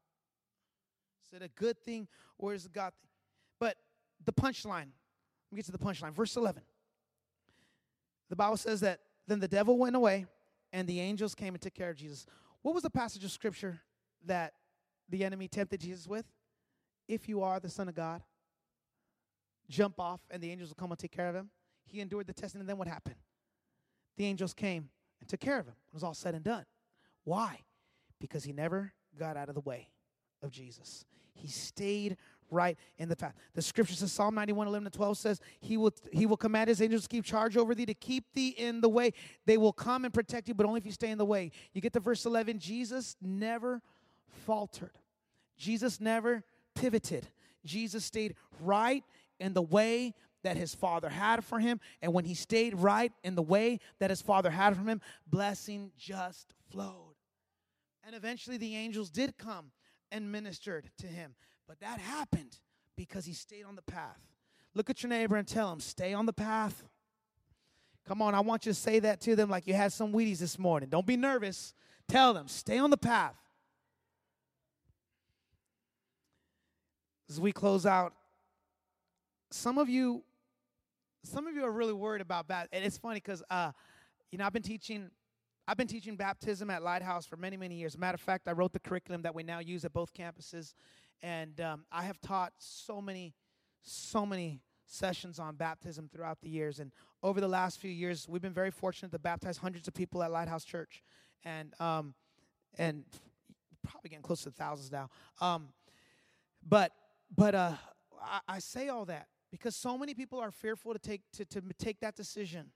Is 1.26 1.42
it 1.42 1.44
a 1.44 1.50
good 1.50 1.78
thing 1.84 2.08
or 2.38 2.54
is 2.54 2.66
it 2.66 2.72
God 2.72 2.94
thing? 3.02 3.10
But 3.60 3.76
the 4.26 4.32
punchline, 4.32 4.88
let 4.88 5.52
me 5.52 5.58
get 5.58 5.66
to 5.66 5.74
the 5.74 5.78
punchline. 5.78 6.14
Verse 6.14 6.38
11. 6.38 6.64
The 8.30 8.38
Bible 8.38 8.56
says 8.56 8.80
that 8.82 9.02
then 9.28 9.42
the 9.42 9.50
devil 9.50 9.78
went 9.78 9.98
away 9.98 10.28
and 10.72 10.88
the 10.88 11.02
angels 11.02 11.36
came 11.36 11.54
and 11.54 11.62
took 11.62 11.74
care 11.74 11.90
of 11.90 11.98
Jesus. 11.98 12.26
What 12.62 12.74
was 12.74 12.84
the 12.84 12.90
passage 12.90 13.26
of 13.26 13.32
scripture 13.32 13.82
that 14.26 14.54
the 15.10 15.26
enemy 15.26 15.50
tempted 15.50 15.82
Jesus 15.82 16.08
with? 16.08 16.26
If 17.10 17.28
you 17.28 17.42
are 17.42 17.60
the 17.60 17.70
Son 17.70 17.90
of 17.90 17.96
God, 17.96 18.22
jump 19.70 20.00
off 20.00 20.22
and 20.32 20.42
the 20.42 20.50
angels 20.50 20.70
will 20.70 20.76
come 20.76 20.92
and 20.92 21.00
take 21.00 21.12
care 21.12 21.28
of 21.28 21.36
him. 21.36 21.50
He 21.86 22.00
endured 22.00 22.28
the 22.28 22.34
testing, 22.34 22.62
and 22.62 22.70
then 22.70 22.78
what 22.78 22.88
happened? 22.88 23.16
The 24.18 24.26
angels 24.26 24.54
came 24.54 24.90
and 25.28 25.30
took 25.30 25.46
care 25.46 25.60
of 25.60 25.66
him. 25.66 25.76
It 25.90 25.94
was 25.94 26.04
all 26.04 26.14
said 26.14 26.36
and 26.36 26.44
done. 26.44 26.66
Why? 27.26 27.60
Because 28.20 28.46
he 28.46 28.54
never 28.54 28.94
got 29.20 29.36
out 29.36 29.50
of 29.50 29.56
the 29.56 29.62
way 29.62 29.90
of 30.42 30.52
Jesus. 30.52 31.06
He 31.34 31.50
stayed 31.50 32.16
right 32.50 32.78
in 32.98 33.10
the 33.10 33.16
path. 33.16 33.34
The 33.54 33.62
scripture 33.62 33.94
says, 33.94 34.14
Psalm 34.14 34.34
91, 34.36 34.68
11 34.68 34.90
to 34.90 34.98
12 34.98 35.18
says, 35.18 35.42
he 35.60 35.76
will, 35.76 35.94
he 36.14 36.26
will 36.26 36.38
command 36.38 36.70
his 36.70 36.82
angels 36.82 37.04
to 37.04 37.10
keep 37.10 37.26
charge 37.26 37.58
over 37.58 37.76
thee, 37.76 37.86
to 37.86 37.94
keep 37.94 38.24
thee 38.34 38.56
in 38.58 38.80
the 38.80 38.88
way. 38.88 39.12
They 39.46 39.58
will 39.58 39.74
come 39.74 40.06
and 40.06 40.14
protect 40.14 40.48
you, 40.48 40.54
but 40.54 40.66
only 40.66 40.78
if 40.78 40.86
you 40.86 40.94
stay 40.94 41.10
in 41.10 41.18
the 41.18 41.26
way. 41.26 41.52
You 41.74 41.82
get 41.82 41.92
to 41.94 42.00
verse 42.00 42.26
11, 42.26 42.60
Jesus 42.60 43.18
never 43.22 43.82
faltered. 44.46 44.98
Jesus 45.58 46.00
never 46.00 46.44
pivoted. 46.74 47.28
Jesus 47.66 48.06
stayed 48.06 48.36
right 48.62 49.04
in 49.40 49.54
the 49.54 49.62
way 49.62 50.14
that 50.48 50.56
his 50.56 50.74
father 50.74 51.10
had 51.10 51.44
for 51.44 51.60
him. 51.60 51.82
And 52.02 52.14
when 52.14 52.24
he 52.24 52.34
stayed 52.34 52.74
right 52.74 53.12
in 53.22 53.36
the 53.36 53.42
way 53.42 53.82
that 54.00 54.10
his 54.10 54.22
father 54.22 54.50
had 54.50 54.78
for 54.78 54.84
him, 54.84 55.02
blessing 55.30 55.92
just 55.98 56.54
flowed. 56.72 57.16
And 58.06 58.16
eventually 58.16 58.56
the 58.56 58.78
angels 58.78 59.10
did 59.10 59.38
come 59.38 59.72
and 60.10 60.32
ministered 60.32 60.90
to 61.00 61.08
him. 61.08 61.36
But 61.68 61.82
that 61.82 62.00
happened 62.00 62.60
because 62.96 63.26
he 63.26 63.34
stayed 63.34 63.66
on 63.66 63.76
the 63.76 63.82
path. 63.82 64.22
Look 64.74 64.90
at 64.90 65.04
your 65.04 65.10
neighbor 65.10 65.36
and 65.36 65.46
tell 65.46 65.70
him, 65.70 65.82
stay 65.82 66.14
on 66.14 66.26
the 66.26 66.32
path. 66.32 66.82
Come 68.08 68.22
on, 68.22 68.34
I 68.34 68.40
want 68.40 68.66
you 68.66 68.72
to 68.72 68.80
say 68.80 69.00
that 69.00 69.20
to 69.22 69.36
them 69.36 69.50
like 69.50 69.68
you 69.68 69.74
had 69.74 69.92
some 69.92 70.14
Wheaties 70.14 70.40
this 70.40 70.58
morning. 70.58 70.88
Don't 70.88 71.06
be 71.06 71.18
nervous. 71.18 71.74
Tell 72.08 72.34
them, 72.34 72.48
stay 72.48 72.78
on 72.78 72.90
the 72.90 72.96
path. 72.96 73.36
As 77.30 77.38
we 77.38 77.52
close 77.52 77.86
out, 77.86 78.14
some 79.52 79.78
of 79.78 79.90
you 79.90 80.24
some 81.24 81.48
of 81.48 81.56
you 81.56 81.64
are 81.64 81.72
really 81.72 81.94
worried 81.94 82.22
about 82.22 82.48
baptism. 82.48 82.78
And 82.78 82.86
it's 82.86 82.98
funny 82.98 83.16
because, 83.18 83.44
uh, 83.50 83.72
you 84.32 84.38
know, 84.38 84.46
I've 84.46 84.54
been 84.54 84.64
teaching. 84.64 85.10
I've 85.70 85.76
been 85.76 85.88
teaching 85.88 86.16
baptism 86.16 86.70
at 86.70 86.82
Lighthouse 86.82 87.26
for 87.26 87.36
many, 87.36 87.58
many 87.58 87.76
years. 87.76 87.98
Matter 87.98 88.16
of 88.16 88.22
fact, 88.22 88.48
I 88.48 88.54
wrote 88.54 88.72
the 88.72 88.80
curriculum 88.80 89.22
that 89.24 89.36
we 89.36 89.44
now 89.44 89.60
use 89.60 89.84
at 89.84 89.92
both 89.92 90.14
campuses, 90.14 90.74
and 91.22 91.60
um, 91.60 91.84
I 91.92 92.04
have 92.04 92.22
taught 92.22 92.54
so 92.58 93.02
many, 93.02 93.34
so 93.82 94.26
many 94.26 94.62
sessions 94.86 95.40
on 95.40 95.56
baptism 95.56 96.10
throughout 96.10 96.40
the 96.40 96.48
years. 96.48 96.80
And 96.80 96.94
over 97.22 97.42
the 97.42 97.50
last 97.50 97.82
few 97.82 97.92
years, 97.92 98.28
we've 98.30 98.42
been 98.42 98.54
very 98.54 98.72
fortunate 98.72 99.12
to 99.12 99.20
baptize 99.20 99.58
hundreds 99.58 99.90
of 99.90 99.94
people 99.94 100.24
at 100.24 100.32
Lighthouse 100.32 100.64
Church, 100.64 101.04
and 101.44 101.74
um, 101.82 102.14
and 102.78 103.04
probably 103.84 104.10
getting 104.10 104.24
close 104.24 104.44
to 104.44 104.52
thousands 104.52 104.90
now. 104.90 105.10
Um, 105.42 105.68
but 106.66 106.94
but 107.36 107.56
uh, 107.56 107.74
I, 108.22 108.40
I 108.48 108.60
say 108.60 108.88
all 108.88 109.04
that 109.06 109.28
because 109.52 109.76
so 109.76 109.98
many 109.98 110.14
people 110.14 110.40
are 110.40 110.52
fearful 110.52 110.94
to 110.94 111.00
take 111.00 111.22
to, 111.34 111.46
to 111.46 111.62
take 111.78 112.00
that 112.02 112.16
decision. 112.16 112.72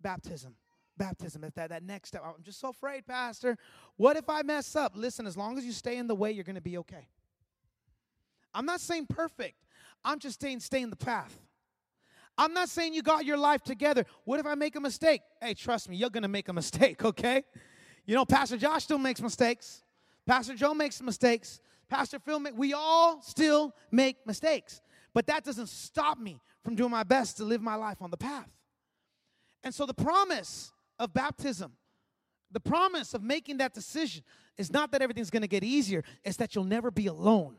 Baptism. 0.00 0.54
Baptism 0.96 1.42
that, 1.42 1.54
that 1.70 1.82
next 1.82 2.08
step. 2.08 2.22
I'm 2.24 2.42
just 2.42 2.60
so 2.60 2.70
afraid 2.70 3.06
pastor. 3.06 3.56
What 3.96 4.16
if 4.16 4.28
i 4.28 4.42
mess 4.42 4.76
up? 4.76 4.92
Listen 4.94 5.26
as 5.26 5.36
long 5.36 5.56
as 5.58 5.64
you 5.64 5.72
stay 5.72 5.96
in 5.96 6.06
the 6.06 6.14
way 6.14 6.30
you're 6.30 6.44
going 6.44 6.56
to 6.56 6.60
be 6.60 6.78
okay. 6.78 7.08
I'm 8.52 8.66
not 8.66 8.80
saying 8.80 9.06
perfect. 9.06 9.64
I'm 10.04 10.18
just 10.18 10.40
saying 10.40 10.60
stay 10.60 10.82
in 10.82 10.90
the 10.90 10.96
path. 10.96 11.38
I'm 12.36 12.52
not 12.52 12.68
saying 12.68 12.94
you 12.94 13.02
got 13.02 13.24
your 13.24 13.36
life 13.36 13.62
together. 13.62 14.04
What 14.24 14.40
if 14.40 14.46
i 14.46 14.54
make 14.54 14.76
a 14.76 14.80
mistake? 14.80 15.22
Hey 15.40 15.54
trust 15.54 15.88
me 15.88 15.96
you're 15.96 16.10
going 16.10 16.22
to 16.22 16.28
make 16.28 16.48
a 16.48 16.52
mistake 16.52 17.04
okay? 17.04 17.44
You 18.06 18.14
know 18.14 18.24
pastor 18.24 18.56
josh 18.56 18.84
still 18.84 18.98
makes 18.98 19.20
mistakes. 19.20 19.82
Pastor 20.26 20.54
joe 20.54 20.74
makes 20.74 21.00
mistakes. 21.00 21.60
Pastor 21.88 22.18
phil 22.18 22.40
we 22.54 22.72
all 22.72 23.22
still 23.22 23.74
make 23.90 24.26
mistakes 24.26 24.80
but 25.14 25.26
that 25.26 25.44
doesn't 25.44 25.68
stop 25.68 26.18
me 26.18 26.40
from 26.62 26.74
doing 26.74 26.90
my 26.90 27.02
best 27.02 27.36
to 27.38 27.44
live 27.44 27.62
my 27.62 27.74
life 27.74 28.00
on 28.00 28.10
the 28.10 28.16
path. 28.16 28.48
And 29.62 29.74
so 29.74 29.86
the 29.86 29.94
promise 29.94 30.72
of 30.98 31.12
baptism, 31.12 31.72
the 32.50 32.60
promise 32.60 33.14
of 33.14 33.22
making 33.22 33.58
that 33.58 33.74
decision 33.74 34.22
is 34.56 34.72
not 34.72 34.92
that 34.92 35.02
everything's 35.02 35.30
going 35.30 35.42
to 35.42 35.48
get 35.48 35.64
easier, 35.64 36.04
it's 36.24 36.36
that 36.36 36.54
you'll 36.54 36.64
never 36.64 36.90
be 36.90 37.06
alone. 37.06 37.56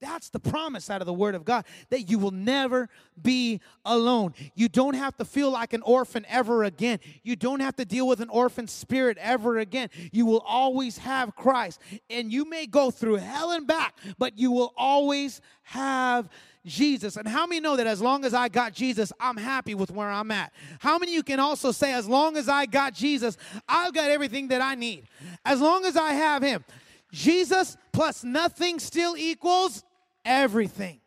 That's 0.00 0.28
the 0.28 0.40
promise 0.40 0.90
out 0.90 1.00
of 1.00 1.06
the 1.06 1.14
Word 1.14 1.34
of 1.34 1.44
God 1.44 1.64
that 1.88 2.10
you 2.10 2.18
will 2.18 2.30
never 2.30 2.90
be 3.20 3.60
alone. 3.86 4.34
You 4.54 4.68
don't 4.68 4.94
have 4.94 5.16
to 5.16 5.24
feel 5.24 5.50
like 5.50 5.72
an 5.72 5.82
orphan 5.82 6.26
ever 6.28 6.64
again. 6.64 6.98
You 7.22 7.36
don't 7.36 7.60
have 7.60 7.76
to 7.76 7.86
deal 7.86 8.06
with 8.06 8.20
an 8.20 8.28
orphan 8.28 8.68
spirit 8.68 9.16
ever 9.18 9.58
again. 9.58 9.88
You 10.12 10.26
will 10.26 10.44
always 10.46 10.98
have 10.98 11.34
Christ. 11.34 11.80
And 12.10 12.30
you 12.30 12.44
may 12.44 12.66
go 12.66 12.90
through 12.90 13.16
hell 13.16 13.52
and 13.52 13.66
back, 13.66 13.96
but 14.18 14.38
you 14.38 14.50
will 14.50 14.74
always 14.76 15.40
have 15.62 16.28
Jesus. 16.64 17.16
And 17.16 17.28
how 17.28 17.46
many 17.46 17.60
know 17.60 17.76
that 17.76 17.86
as 17.86 18.00
long 18.00 18.24
as 18.24 18.34
I 18.34 18.48
got 18.48 18.72
Jesus, 18.72 19.12
I'm 19.20 19.36
happy 19.36 19.74
with 19.74 19.90
where 19.90 20.10
I'm 20.10 20.30
at? 20.30 20.52
How 20.78 20.98
many 20.98 21.12
you 21.12 21.22
can 21.22 21.40
also 21.40 21.72
say, 21.72 21.92
as 21.92 22.08
long 22.08 22.36
as 22.36 22.48
I 22.48 22.66
got 22.66 22.94
Jesus, 22.94 23.36
I've 23.68 23.92
got 23.92 24.10
everything 24.10 24.48
that 24.48 24.60
I 24.60 24.74
need? 24.74 25.06
As 25.44 25.60
long 25.60 25.84
as 25.84 25.96
I 25.96 26.12
have 26.12 26.42
Him. 26.42 26.64
Jesus 27.12 27.76
plus 27.92 28.24
nothing 28.24 28.78
still 28.78 29.16
equals 29.16 29.84
everything. 30.24 31.00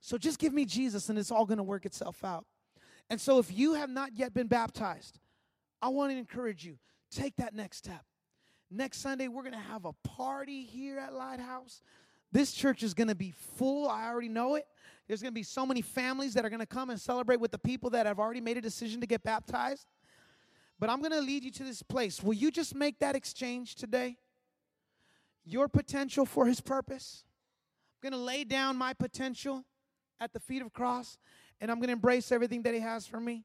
So 0.00 0.18
just 0.18 0.38
give 0.38 0.52
me 0.52 0.64
Jesus 0.64 1.08
and 1.08 1.18
it's 1.18 1.30
all 1.30 1.44
going 1.44 1.58
to 1.58 1.64
work 1.64 1.84
itself 1.84 2.24
out. 2.24 2.44
And 3.10 3.20
so 3.20 3.38
if 3.38 3.52
you 3.52 3.74
have 3.74 3.90
not 3.90 4.16
yet 4.16 4.32
been 4.32 4.46
baptized, 4.46 5.18
I 5.80 5.88
want 5.88 6.12
to 6.12 6.18
encourage 6.18 6.64
you 6.64 6.78
take 7.10 7.36
that 7.36 7.54
next 7.54 7.78
step. 7.78 8.04
Next 8.70 8.98
Sunday, 9.00 9.28
we're 9.28 9.42
going 9.42 9.52
to 9.52 9.58
have 9.58 9.84
a 9.84 9.92
party 9.92 10.64
here 10.64 10.98
at 10.98 11.12
Lighthouse. 11.12 11.82
This 12.32 12.52
church 12.52 12.82
is 12.82 12.94
going 12.94 13.08
to 13.08 13.14
be 13.14 13.32
full. 13.56 13.88
I 13.88 14.08
already 14.08 14.30
know 14.30 14.54
it. 14.54 14.66
There's 15.06 15.20
going 15.20 15.32
to 15.32 15.38
be 15.38 15.42
so 15.42 15.66
many 15.66 15.82
families 15.82 16.32
that 16.34 16.44
are 16.44 16.50
going 16.50 16.60
to 16.60 16.66
come 16.66 16.88
and 16.88 16.98
celebrate 16.98 17.40
with 17.40 17.50
the 17.50 17.58
people 17.58 17.90
that 17.90 18.06
have 18.06 18.18
already 18.18 18.40
made 18.40 18.56
a 18.56 18.62
decision 18.62 19.00
to 19.02 19.06
get 19.06 19.22
baptized. 19.22 19.86
But 20.78 20.88
I'm 20.88 21.00
going 21.00 21.12
to 21.12 21.20
lead 21.20 21.44
you 21.44 21.50
to 21.52 21.64
this 21.64 21.82
place. 21.82 22.22
Will 22.22 22.32
you 22.32 22.50
just 22.50 22.74
make 22.74 22.98
that 23.00 23.14
exchange 23.14 23.74
today? 23.74 24.16
Your 25.44 25.68
potential 25.68 26.24
for 26.24 26.46
his 26.46 26.60
purpose. 26.60 27.24
I'm 28.02 28.10
going 28.10 28.18
to 28.18 28.24
lay 28.24 28.44
down 28.44 28.76
my 28.76 28.94
potential 28.94 29.64
at 30.18 30.32
the 30.32 30.40
feet 30.40 30.62
of 30.62 30.72
cross 30.72 31.18
and 31.60 31.70
I'm 31.70 31.78
going 31.78 31.88
to 31.88 31.92
embrace 31.92 32.32
everything 32.32 32.62
that 32.62 32.74
he 32.74 32.80
has 32.80 33.06
for 33.06 33.20
me. 33.20 33.44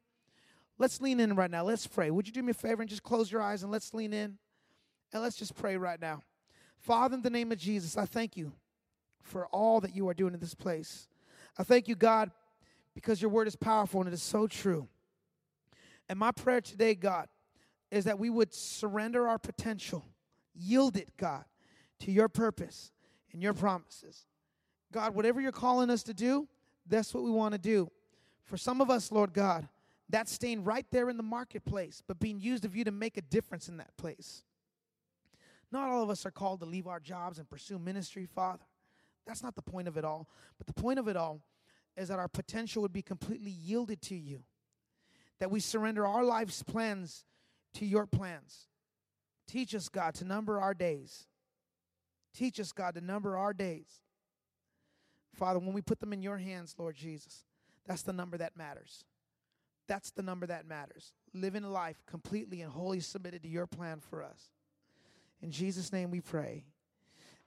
Let's 0.80 1.02
lean 1.02 1.20
in 1.20 1.36
right 1.36 1.52
now. 1.52 1.64
Let's 1.64 1.86
pray. 1.86 2.10
Would 2.10 2.28
you 2.28 2.34
do 2.34 2.42
me 2.42 2.52
a 2.52 2.54
favor 2.54 2.82
and 2.82 2.90
just 2.90 3.04
close 3.04 3.32
your 3.32 3.42
eyes 3.42 3.64
and 3.64 3.72
let's 3.72 3.94
lean 3.94 4.14
in 4.14 4.38
and 5.12 5.22
let's 5.22 5.36
just 5.36 5.56
pray 5.56 5.78
right 5.78 6.00
now. 6.00 6.22
Father, 6.78 7.16
in 7.16 7.22
the 7.22 7.30
name 7.30 7.52
of 7.52 7.58
Jesus, 7.58 7.98
I 7.98 8.06
thank 8.06 8.38
you 8.38 8.52
for 9.28 9.48
all 9.48 9.82
that 9.82 9.96
you 9.96 10.08
are 10.10 10.14
doing 10.14 10.34
in 10.34 10.40
this 10.40 10.56
place. 10.56 11.08
I 11.58 11.64
thank 11.64 11.88
you, 11.88 11.96
God, 11.96 12.32
because 12.96 13.22
your 13.22 13.30
word 13.30 13.48
is 13.48 13.56
powerful 13.56 14.02
and 14.02 14.08
it 14.08 14.14
is 14.14 14.24
so 14.24 14.48
true. 14.48 14.88
And 16.10 16.18
my 16.18 16.32
prayer 16.32 16.62
today, 16.62 16.96
God, 16.96 17.28
is 17.92 18.06
that 18.06 18.20
we 18.20 18.30
would 18.30 18.54
surrender 18.54 19.28
our 19.28 19.38
potential, 19.38 20.06
yield 20.56 20.98
it, 20.98 21.16
God, 21.18 21.46
to 22.00 22.12
your 22.12 22.30
purpose 22.30 22.92
and 23.34 23.42
your 23.42 23.54
promises. 23.54 24.26
God, 24.92 25.14
whatever 25.14 25.42
you're 25.42 25.52
calling 25.52 25.90
us 25.90 26.04
to 26.04 26.14
do, 26.14 26.48
that's 26.88 27.14
what 27.14 27.24
we 27.24 27.32
want 27.32 27.54
to 27.54 27.60
do. 27.60 27.90
For 28.46 28.58
some 28.58 28.82
of 28.82 28.90
us, 28.90 29.12
Lord 29.12 29.34
God, 29.34 29.68
that's 30.10 30.32
staying 30.32 30.64
right 30.64 30.86
there 30.92 31.10
in 31.10 31.18
the 31.18 31.24
marketplace, 31.24 32.02
but 32.08 32.20
being 32.20 32.40
used 32.40 32.64
of 32.64 32.76
you 32.76 32.86
to 32.86 32.92
make 32.92 33.18
a 33.18 33.22
difference 33.22 33.68
in 33.68 33.78
that 33.78 33.96
place. 33.98 34.44
Not 35.72 35.90
all 35.90 36.02
of 36.02 36.10
us 36.10 36.26
are 36.26 36.32
called 36.32 36.62
to 36.62 36.66
leave 36.66 36.88
our 36.88 37.02
jobs 37.02 37.40
and 37.40 37.50
pursue 37.50 37.78
ministry, 37.78 38.26
Father. 38.26 38.64
That's 39.28 39.44
not 39.44 39.56
the 39.56 39.62
point 39.62 39.88
of 39.88 39.98
it 39.98 40.06
all. 40.06 40.28
But 40.58 40.66
the 40.66 40.82
point 40.82 40.98
of 40.98 41.08
it 41.08 41.18
all 41.18 41.42
is 41.98 42.08
that 42.08 42.18
our 42.18 42.30
potential 42.30 42.82
would 42.82 42.94
be 42.94 43.02
completely 43.02 43.52
yielded 43.52 44.02
to 44.04 44.16
you, 44.16 44.44
that 45.40 45.52
we 45.52 45.60
surrender 45.60 46.08
our 46.08 46.24
life's 46.24 46.64
plans 46.64 47.26
to 47.74 47.86
your 47.86 48.08
plans. 48.08 48.68
Teach 49.48 49.76
us, 49.76 49.90
God, 49.90 50.16
to 50.16 50.26
number 50.26 50.60
our 50.60 50.74
days. 50.74 51.28
Teach 52.34 52.60
us, 52.60 52.72
God, 52.72 52.96
to 52.96 53.02
number 53.02 53.38
our 53.38 53.54
days. 53.54 54.02
Father, 55.36 55.60
when 55.60 55.74
we 55.74 55.82
put 55.82 56.00
them 56.00 56.14
in 56.14 56.22
your 56.22 56.38
hands, 56.38 56.76
Lord 56.78 56.96
Jesus, 56.96 57.44
that's 57.86 58.02
the 58.02 58.14
number 58.14 58.38
that 58.38 58.58
matters. 58.58 59.04
That's 59.88 60.12
the 60.12 60.24
number 60.24 60.48
that 60.48 60.68
matters. 60.68 61.14
Living 61.34 61.64
a 61.64 61.70
life 61.70 62.04
completely 62.06 62.62
and 62.62 62.72
wholly 62.72 63.00
submitted 63.00 63.44
to 63.44 63.50
your 63.50 63.68
plan 63.68 64.00
for 64.00 64.24
us. 64.24 64.52
In 65.42 65.52
Jesus' 65.52 65.94
name 65.94 66.12
we 66.12 66.22
pray. 66.22 66.66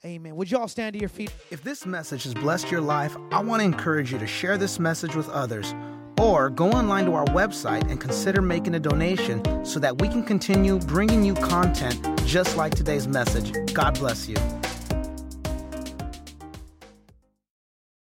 Amen. 0.05 0.35
Would 0.37 0.51
you 0.51 0.59
all 0.59 0.69
stand 0.69 0.95
to 0.95 0.99
your 0.99 1.11
feet? 1.11 1.31
If 1.51 1.63
this 1.63 1.85
message 1.85 2.25
has 2.25 2.33
blessed 2.33 2.71
your 2.71 2.81
life, 2.81 3.17
I 3.33 3.43
want 3.43 3.61
to 3.61 3.65
encourage 3.65 4.13
you 4.13 4.19
to 4.19 4.27
share 4.27 4.57
this 4.57 4.79
message 4.79 5.15
with 5.15 5.29
others 5.29 5.75
or 6.19 6.49
go 6.49 6.71
online 6.71 7.05
to 7.05 7.13
our 7.13 7.27
website 7.27 7.91
and 7.91 8.01
consider 8.01 8.41
making 8.41 8.75
a 8.75 8.81
donation 8.81 9.43
so 9.65 9.79
that 9.81 10.01
we 10.01 10.09
can 10.09 10.23
continue 10.23 10.79
bringing 10.81 11.25
you 11.25 11.35
content 11.35 12.01
just 12.25 12.57
like 12.57 12.75
today's 12.75 13.07
message. 13.09 13.53
God 13.75 13.99
bless 13.99 14.27
you. 14.27 14.37